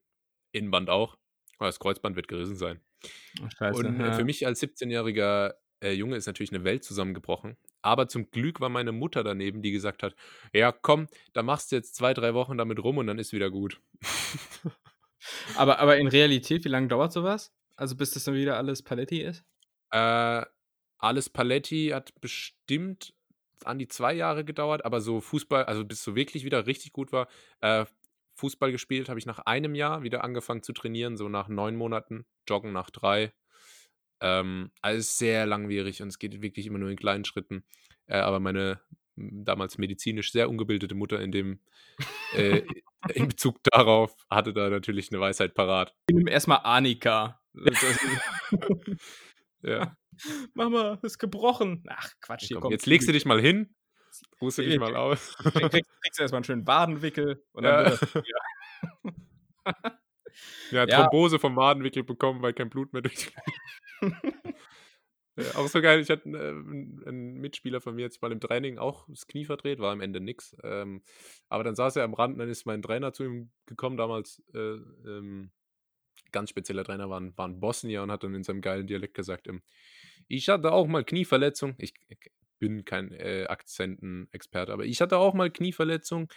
[0.52, 1.16] Innenband auch.
[1.60, 2.80] Oh, das Kreuzband wird gerissen sein.
[3.42, 4.12] Oh, scheiße, und äh, ja.
[4.12, 7.56] für mich als 17-jähriger äh, Junge ist natürlich eine Welt zusammengebrochen.
[7.82, 10.14] Aber zum Glück war meine Mutter daneben, die gesagt hat:
[10.52, 13.50] Ja, komm, da machst du jetzt zwei, drei Wochen damit rum und dann ist wieder
[13.50, 13.80] gut.
[15.56, 17.52] aber, aber in Realität, wie lange dauert sowas?
[17.76, 19.44] Also bis das dann wieder alles Paletti ist?
[19.90, 20.44] Äh,
[20.98, 23.14] alles Paletti hat bestimmt
[23.64, 27.12] an die zwei Jahre gedauert, aber so Fußball, also bis so wirklich wieder richtig gut
[27.12, 27.28] war,
[27.60, 27.86] äh,
[28.34, 32.24] Fußball gespielt habe ich nach einem Jahr wieder angefangen zu trainieren, so nach neun Monaten,
[32.48, 33.32] Joggen nach drei.
[34.20, 37.64] Ähm, also sehr langwierig und es geht wirklich immer nur in kleinen Schritten.
[38.06, 38.80] Äh, aber meine
[39.16, 41.60] damals medizinisch sehr ungebildete Mutter in dem
[42.34, 42.62] äh,
[43.14, 45.94] in Bezug darauf hatte da natürlich eine Weisheit parat.
[46.08, 47.40] Ich nehme erstmal Annika.
[49.62, 49.96] ja.
[50.54, 51.84] Mama, ist gebrochen.
[51.88, 52.72] Ach, Quatsch, hier kommt.
[52.72, 53.74] Jetzt legst du dich mal hin,
[54.40, 55.36] ruhst du dich mal aus.
[55.38, 55.70] Kriegst,
[56.02, 58.00] kriegst du erstmal einen schönen Wadenwickel und dann ja.
[58.00, 58.24] wird
[60.70, 63.30] ja, Thrombose vom Wadenwickel bekommen, weil kein Blut mehr durch.
[65.54, 66.00] auch so geil.
[66.00, 69.78] Ich hatte äh, einen Mitspieler von mir jetzt mal im Training auch das Knie verdreht,
[69.78, 70.56] war am Ende nix.
[70.62, 71.02] Ähm,
[71.48, 74.58] aber dann saß er am Rand, dann ist mein Trainer zu ihm gekommen, damals äh,
[74.58, 75.50] ähm,
[76.32, 79.48] ganz spezieller Trainer war, war ein Bosnier und hat dann in seinem geilen Dialekt gesagt,
[79.48, 79.62] ähm,
[80.28, 81.74] ich hatte auch mal Knieverletzung.
[81.78, 82.18] Ich, ich
[82.58, 86.32] bin kein äh, Akzentenexperte, aber ich hatte auch mal Knieverletzung,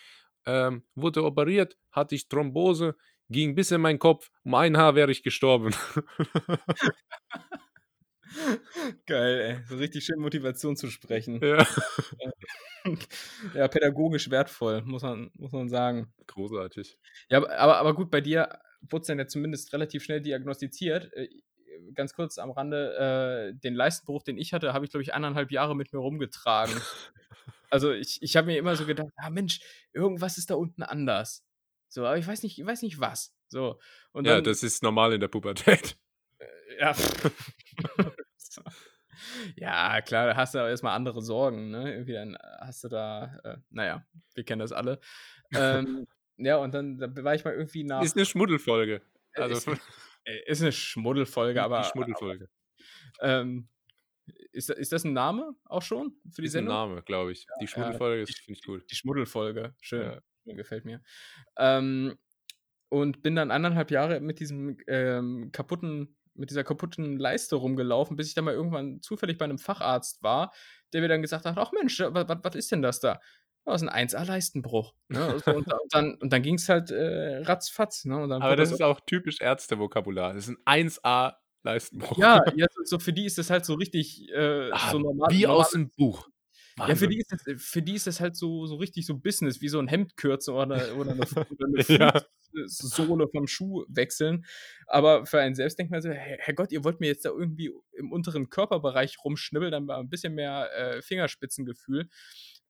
[0.46, 2.96] ähm, wurde operiert, hatte ich Thrombose,
[3.30, 5.74] ging bis in meinen Kopf, um ein Haar wäre ich gestorben.
[9.06, 9.64] Geil, ey.
[9.68, 11.42] So richtig schön Motivation zu sprechen.
[11.44, 11.66] Ja.
[13.54, 16.14] ja, pädagogisch wertvoll, muss man, muss man sagen.
[16.28, 16.98] Großartig.
[17.30, 18.50] Ja, aber, aber gut, bei dir
[18.90, 21.14] wurde es dann ja zumindest relativ schnell diagnostiziert.
[21.14, 21.30] Äh,
[21.94, 25.52] ganz kurz am Rande, äh, den Leistenbruch, den ich hatte, habe ich, glaube ich, eineinhalb
[25.52, 26.76] Jahre mit mir rumgetragen.
[27.70, 29.60] also ich, ich habe mir immer so gedacht, ah Mensch,
[29.94, 31.46] irgendwas ist da unten anders.
[31.88, 33.36] So, aber ich weiß nicht, ich weiß nicht was.
[33.48, 33.80] So.
[34.12, 35.98] Und ja, das ist normal in der Pubertät.
[36.40, 36.96] Äh, ja.
[39.56, 41.92] ja, klar, da hast du aber erstmal andere Sorgen, ne?
[41.92, 45.00] Irgendwie dann hast du da, äh, naja, wir kennen das alle.
[45.54, 46.08] Ähm,
[46.44, 48.04] ja, und dann da war ich mal irgendwie nach.
[48.04, 49.02] Ist eine Schmuddelfolge.
[49.34, 49.72] Äh, also.
[49.72, 49.82] Ist,
[50.46, 51.82] ist eine Schmuddelfolge, aber.
[51.82, 52.50] Die Schmuddelfolge.
[53.20, 53.70] Aber, ähm,
[54.52, 56.76] ist, ist das ein Name auch schon für die ist Sendung?
[56.76, 57.48] Ein Name, glaube ich.
[57.62, 58.84] Die Schmuddelfolge ja, finde ich cool.
[58.89, 60.22] Die Schmuddelfolge, schön.
[60.46, 60.56] Ja.
[60.56, 61.02] Gefällt mir.
[61.58, 62.18] Ähm,
[62.89, 68.28] und bin dann anderthalb Jahre mit diesem ähm, kaputten, mit dieser kaputten Leiste rumgelaufen, bis
[68.28, 70.52] ich dann mal irgendwann zufällig bei einem Facharzt war,
[70.92, 73.22] der mir dann gesagt hat: Ach Mensch, was ist denn das da?
[73.66, 74.93] Das ist ein 1A-Leistenbruch.
[75.09, 75.38] Ne?
[75.45, 78.05] So, und, dann, und dann ging es halt äh, ratzfatz.
[78.05, 78.16] Ne?
[78.16, 80.34] Aber das ist auch typisch Ärztevokabular.
[80.34, 82.18] Das ist ein 1A Leistenbruch.
[82.18, 85.30] Ja, ja so für die ist das halt so richtig äh, Ah, so normal.
[85.32, 86.28] wie normal aus dem Buch.
[86.88, 87.09] ja, für Wahnsinn.
[87.12, 89.80] die, ist das, für die ist das halt so, so richtig so Business, wie so
[89.80, 92.22] ein Hemd kürzen oder, oder eine, oder Ja.
[92.53, 94.45] Fußsohle vom Schuh wechseln.
[94.88, 97.72] Aber für einen selbst denkt man so, Herr Herrgott, ihr wollt mir jetzt da irgendwie
[97.93, 102.09] im unteren Körperbereich rumschnibbeln, dann war ein bisschen mehr äh, Fingerspitzengefühl.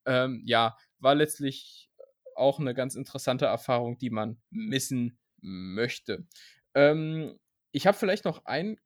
[0.05, 1.89] Ähm, ja, war letztlich
[2.35, 6.27] auch eine ganz interessante Erfahrung, die man missen möchte.
[6.73, 7.39] Ähm,
[7.71, 8.79] ich habe vielleicht noch ein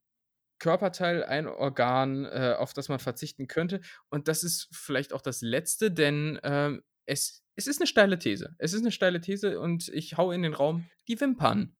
[0.59, 3.82] Körperteil, ein Organ, äh, auf das man verzichten könnte.
[4.09, 8.55] Und das ist vielleicht auch das letzte, denn ähm, es, es ist eine steile These.
[8.57, 11.76] Es ist eine steile These und ich hau in den Raum die Wimpern.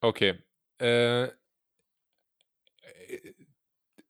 [0.00, 0.42] Okay.
[0.80, 1.32] Äh, äh,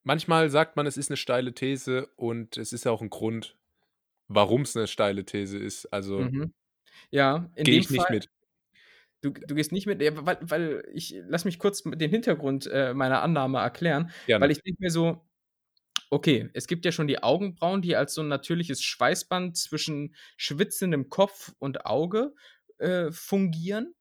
[0.03, 3.57] manchmal sagt man, es ist eine steile These und es ist auch ein Grund,
[4.27, 5.85] warum es eine steile These ist.
[5.87, 6.53] Also Mhm.
[7.11, 8.29] Ja, gehe ich nicht Fall, mit.
[9.21, 13.21] du, du gehst nicht mit, weil, weil ich, lass mich kurz den Hintergrund äh, meiner
[13.21, 14.43] Annahme erklären, Gerne.
[14.43, 15.25] weil ich denke mir so,
[16.09, 21.09] okay, es gibt ja schon die Augenbrauen, die als so ein natürliches Schweißband zwischen schwitzendem
[21.09, 22.33] Kopf und Auge
[22.77, 23.93] äh, fungieren.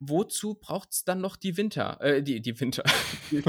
[0.00, 2.82] Wozu braucht es dann noch die Winter, äh, die, die Winter,
[3.30, 3.42] die,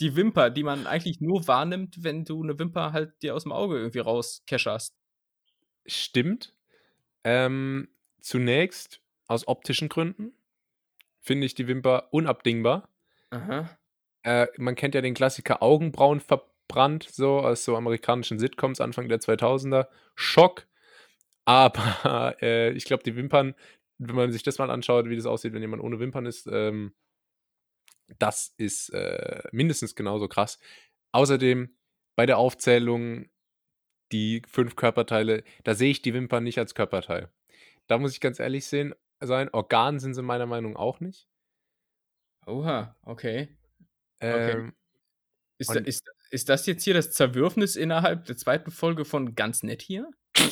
[0.00, 3.52] die Wimper, die man eigentlich nur wahrnimmt, wenn du eine Wimper halt dir aus dem
[3.52, 4.94] Auge irgendwie rauskescherst?
[5.86, 6.54] Stimmt.
[7.24, 7.88] Ähm,
[8.20, 10.32] zunächst aus optischen Gründen
[11.20, 12.88] finde ich die Wimper unabdingbar.
[14.24, 19.20] Äh, man kennt ja den Klassiker Augenbrauen verbrannt, so aus so amerikanischen Sitcoms Anfang der
[19.20, 19.88] 2000er.
[20.14, 20.66] Schock.
[21.44, 23.54] Aber äh, ich glaube, die Wimpern,
[23.98, 26.94] wenn man sich das mal anschaut, wie das aussieht, wenn jemand ohne Wimpern ist, ähm,
[28.18, 30.58] das ist äh, mindestens genauso krass.
[31.12, 31.74] Außerdem
[32.14, 33.28] bei der Aufzählung
[34.12, 37.30] die fünf Körperteile, da sehe ich die Wimpern nicht als Körperteil.
[37.86, 39.48] Da muss ich ganz ehrlich sehen, sein.
[39.52, 41.28] Organ sind sie meiner Meinung nach auch nicht.
[42.46, 43.48] Oha, okay.
[44.20, 44.52] Okay.
[44.52, 44.74] Ähm,
[45.58, 49.62] Ist, da, ist, ist das jetzt hier das Zerwürfnis innerhalb der zweiten Folge von Ganz
[49.62, 50.10] Nett hier?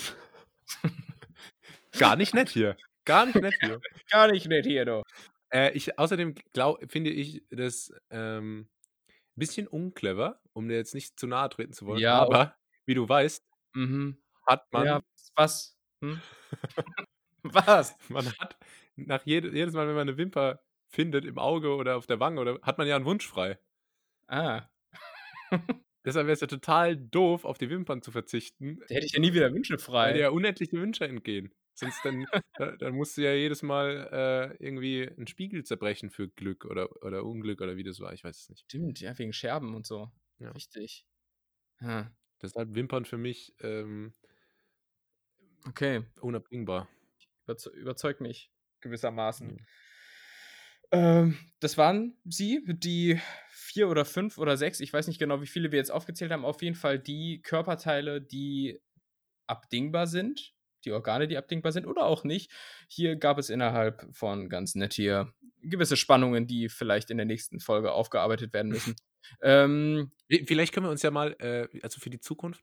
[1.99, 2.77] gar nicht nett hier.
[3.05, 3.81] Gar nicht nett hier.
[4.11, 5.05] Gar nicht nett hier, doch.
[5.53, 8.69] Äh, ich, außerdem glaub, finde ich das ähm, ein
[9.37, 12.01] bisschen unclever, um dir jetzt nicht zu nahe treten zu wollen.
[12.01, 12.57] Ja, aber
[12.87, 13.45] wie du weißt,
[13.75, 14.23] Mhm.
[14.47, 15.01] hat man, Ja,
[15.37, 15.77] was?
[16.03, 16.23] Hm?
[17.45, 17.97] was?
[18.09, 18.57] man hat
[18.97, 22.41] nach jede, jedes Mal, wenn man eine Wimper findet im Auge oder auf der Wange,
[22.41, 23.59] oder hat man ja einen Wunsch frei.
[24.29, 24.71] Ah,
[26.05, 29.21] Deshalb wäre es ja total doof, auf die Wimpern zu verzichten, da hätte ich ja
[29.21, 30.21] nie wieder Wünsche weil dir frei.
[30.21, 31.53] ja unendliche Wünsche entgehen.
[31.75, 36.29] Sonst dann, da, dann musst du ja jedes Mal äh, irgendwie einen Spiegel zerbrechen für
[36.29, 38.13] Glück oder, oder Unglück oder wie das war.
[38.13, 38.67] Ich weiß es nicht.
[38.69, 40.11] Stimmt, ja, wegen Scherben und so.
[40.39, 40.55] Ja.
[40.55, 41.05] Richtig.
[41.81, 42.11] Hm.
[42.43, 44.15] Deshalb Wimpern für mich ähm,
[45.67, 46.89] Okay, unabdingbar.
[47.45, 49.59] überze überzeugt mich gewissermaßen.
[49.59, 49.65] Ja.
[50.93, 53.21] Ähm, das waren sie, die
[53.51, 56.45] vier oder fünf oder sechs, ich weiß nicht genau, wie viele wir jetzt aufgezählt haben,
[56.45, 58.81] auf jeden Fall die Körperteile, die
[59.47, 62.51] abdingbar sind, die Organe, die abdingbar sind oder auch nicht.
[62.89, 65.33] Hier gab es innerhalb von ganz nett hier
[65.63, 68.97] gewisse Spannungen, die vielleicht in der nächsten Folge aufgearbeitet werden müssen.
[69.43, 72.63] ähm, Vi- Vielleicht können wir uns ja mal, äh, also für die Zukunft,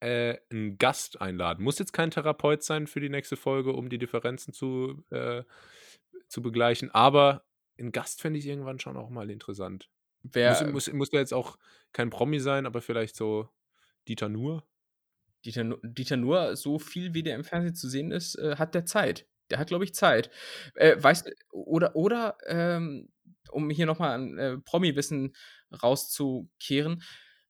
[0.00, 1.64] äh, einen Gast einladen.
[1.64, 5.42] Muss jetzt kein Therapeut sein für die nächste Folge, um die Differenzen zu, äh,
[6.28, 7.44] zu begleichen, aber
[7.78, 9.90] ein Gast fände ich irgendwann schon auch mal interessant.
[10.22, 11.58] wer, Muss, muss, muss ja jetzt auch
[11.92, 13.48] kein Promi sein, aber vielleicht so
[14.08, 14.66] Dieter Nuhr.
[15.44, 18.84] Dieter, Dieter Nuhr, so viel wie der im Fernsehen zu sehen ist, äh, hat der
[18.86, 19.26] Zeit.
[19.50, 20.30] Der hat, glaube ich, Zeit.
[20.74, 23.08] Äh, weißt oder, oder ähm,
[23.50, 25.34] um hier nochmal an äh, Promi-Wissen
[25.82, 27.02] rauszukehren,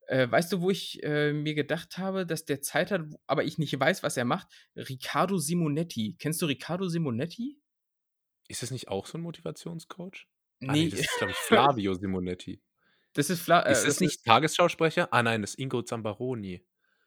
[0.09, 3.59] äh, weißt du, wo ich äh, mir gedacht habe, dass der Zeit hat, aber ich
[3.59, 4.47] nicht weiß, was er macht?
[4.77, 6.17] Riccardo Simonetti.
[6.19, 7.59] Kennst du Riccardo Simonetti?
[8.49, 10.27] Ist das nicht auch so ein Motivationscoach?
[10.61, 12.63] Nee, Ah, nee, das ist, glaube ich, Flavio Simonetti.
[13.15, 15.13] das ist, Fla äh, ist das nicht Tagesschausprecher?
[15.13, 16.65] Ah nein, das ist Ingo Zambaroni.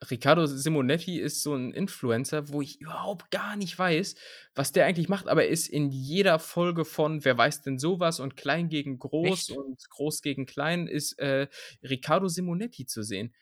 [0.09, 4.15] Riccardo Simonetti ist so ein Influencer, wo ich überhaupt gar nicht weiß,
[4.55, 8.19] was der eigentlich macht, aber er ist in jeder Folge von Wer weiß denn sowas
[8.21, 9.51] und Klein gegen Groß Echt?
[9.51, 11.47] und Groß gegen Klein ist äh,
[11.83, 13.35] Riccardo Simonetti zu sehen.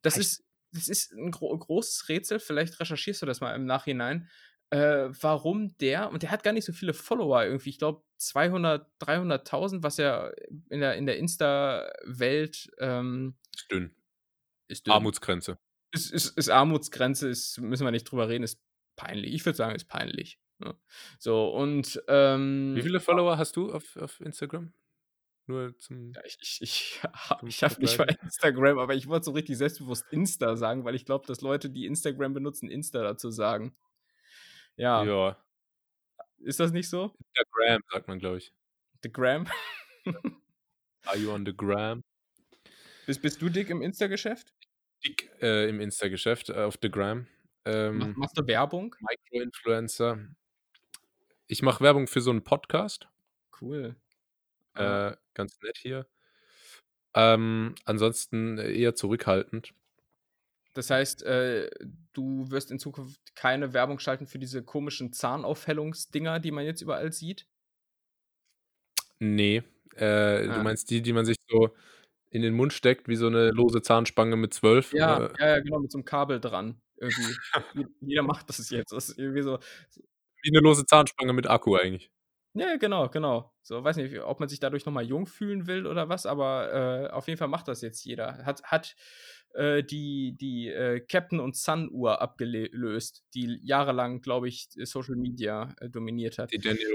[0.00, 0.26] Das Echt?
[0.26, 4.30] ist, das ist ein gro großes Rätsel, vielleicht recherchierst du das mal im Nachhinein,
[4.70, 8.88] äh, warum der, und der hat gar nicht so viele Follower irgendwie, ich glaube 200,
[9.00, 10.30] 300.000, was ja
[10.70, 13.94] in der, in der Insta-Welt ähm, Ist dünn.
[14.68, 15.58] ist dünn Armutsgrenze.
[15.92, 18.60] Ist, ist, ist Armutsgrenze, ist, müssen wir nicht drüber reden, ist
[18.96, 19.34] peinlich.
[19.34, 20.40] Ich würde sagen, ist peinlich.
[20.58, 20.74] Ne?
[21.18, 24.72] So, und ähm, Wie viele Follower hast du auf, auf Instagram?
[25.50, 26.12] nur zum.
[26.14, 27.00] Ja, ich ich, ich,
[27.46, 31.04] ich habe nicht mal Instagram, aber ich wollte so richtig selbstbewusst Insta sagen, weil ich
[31.04, 33.76] glaube, dass Leute, die Instagram benutzen, Insta dazu sagen.
[34.76, 35.04] Ja.
[35.04, 35.36] Ja.
[36.38, 37.12] Ist das nicht so?
[37.36, 38.54] The Gram, sagt man, glaube ich.
[39.02, 39.46] The Gram?
[41.04, 42.02] Are you on the Gram?
[43.04, 44.54] Bist, bist du dick im Insta-Geschäft?
[45.04, 47.26] Dick äh, im Insta-Geschäft, äh, auf The Gram.
[47.64, 48.94] Ähm, Machst du Werbung?
[49.00, 50.18] Micro-Influencer.
[51.46, 53.08] Ich mache Werbung für so einen Podcast.
[53.60, 53.96] Cool.
[54.74, 56.06] Äh, ganz nett hier.
[57.14, 59.74] Ähm, ansonsten eher zurückhaltend.
[60.74, 61.68] Das heißt, äh,
[62.12, 67.12] du wirst in Zukunft keine Werbung schalten für diese komischen Zahnaufhellungsdinger, die man jetzt überall
[67.12, 67.46] sieht?
[69.18, 69.62] Nee.
[69.96, 70.54] Äh, ah.
[70.54, 71.74] Du meinst die, die man sich so
[72.30, 74.92] in den Mund steckt, wie so eine lose Zahnspange mit zwölf?
[74.92, 76.80] Ja, äh, ja, ja, genau, mit so einem Kabel dran.
[76.96, 77.34] Irgendwie.
[78.00, 78.92] Jeder macht das jetzt.
[78.92, 79.58] Das ist irgendwie so.
[80.42, 82.10] Wie eine lose Zahnspange mit Akku eigentlich.
[82.54, 83.52] Ja, genau, genau.
[83.62, 87.10] So, weiß nicht, ob man sich dadurch nochmal jung fühlen will oder was, aber äh,
[87.10, 88.44] auf jeden Fall macht das jetzt jeder.
[88.44, 88.96] Hat, hat
[89.54, 95.74] äh, die, die äh, Captain und Sun Uhr abgelöst, die jahrelang, glaube ich, Social Media
[95.80, 96.52] äh, dominiert hat.
[96.52, 96.94] Die Daniel,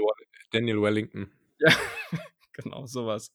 [0.50, 1.30] Daniel Wellington.
[1.58, 1.70] Ja,
[2.52, 3.32] genau, sowas.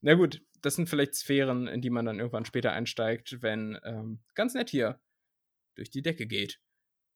[0.00, 4.20] Na gut, das sind vielleicht Sphären, in die man dann irgendwann später einsteigt, wenn ähm,
[4.34, 5.00] ganz nett hier
[5.74, 6.60] durch die Decke geht.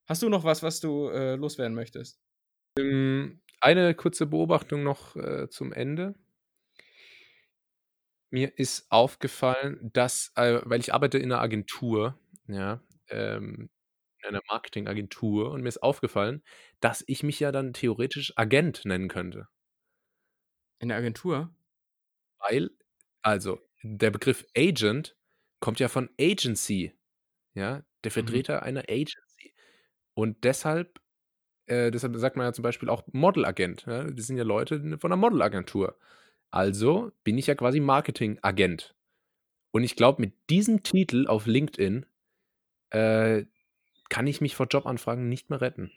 [0.07, 2.20] Hast du noch was, was du äh, loswerden möchtest?
[2.78, 6.15] Ähm, eine kurze Beobachtung noch äh, zum Ende.
[8.31, 13.70] Mir ist aufgefallen, dass, äh, weil ich arbeite in einer Agentur, ja, ähm,
[14.23, 16.43] in einer Marketingagentur, und mir ist aufgefallen,
[16.81, 19.48] dass ich mich ja dann theoretisch Agent nennen könnte.
[20.81, 21.56] In der Agentur?
[22.39, 22.71] Weil,
[23.23, 25.17] also, der Begriff Agent
[25.61, 26.93] kommt ja von Agency,
[27.55, 28.15] ja, der mhm.
[28.15, 28.63] Vertreter mhm.
[28.63, 29.55] einer Agency.
[30.15, 31.01] Und deshalb
[31.67, 33.85] äh, deshalb sagt man ja zum Beispiel auch Modelagent.
[33.87, 34.05] Ja?
[34.05, 35.99] Das sind ja Leute von einer Modelagentur.
[36.51, 38.95] Also bin ich ja quasi Marketingagent.
[39.73, 42.07] Und ich glaube, mit diesem Titel auf LinkedIn
[42.91, 43.45] äh,
[44.09, 45.91] kann ich mich vor Jobanfragen nicht mehr retten.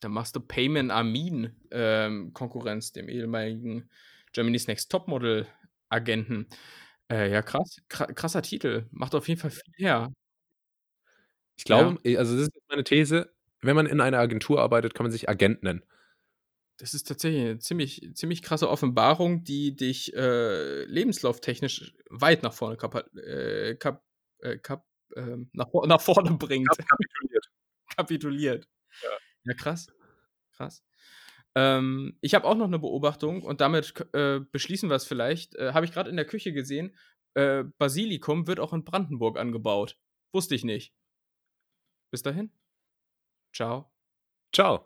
[0.00, 3.88] Da machst du Payman Amin ähm, Konkurrenz, dem ehemaligen
[4.32, 5.46] Germany's Next Topmodel
[5.88, 6.48] Agenten.
[7.10, 8.86] Äh, ja, krass, krasser Titel.
[8.90, 10.12] Macht auf jeden Fall viel her.
[11.56, 12.18] Ich glaube, ja.
[12.18, 15.62] also das ist meine These, wenn man in einer Agentur arbeitet, kann man sich Agent
[15.62, 15.82] nennen.
[16.78, 22.76] Das ist tatsächlich eine ziemlich, ziemlich krasse Offenbarung, die dich äh, lebenslauftechnisch weit nach vorne
[22.76, 24.04] kap äh, kap
[24.40, 24.86] äh, kap
[25.16, 26.68] ähm, nach, nach, vorne bringt.
[26.68, 27.50] Kapituliert.
[27.96, 28.68] Kapituliert.
[29.02, 29.08] Ja.
[29.44, 29.86] ja, krass.
[30.52, 30.82] Krass.
[31.56, 35.54] Ähm, ich habe auch noch eine Beobachtung und damit äh, beschließen wir es vielleicht.
[35.56, 36.94] Äh, habe ich gerade in der Küche gesehen,
[37.34, 39.98] äh, Basilikum wird auch in Brandenburg angebaut.
[40.32, 40.92] Wusste ich nicht.
[42.10, 42.50] Bis dahin.
[43.52, 43.90] Ciao.
[44.52, 44.84] Ciao.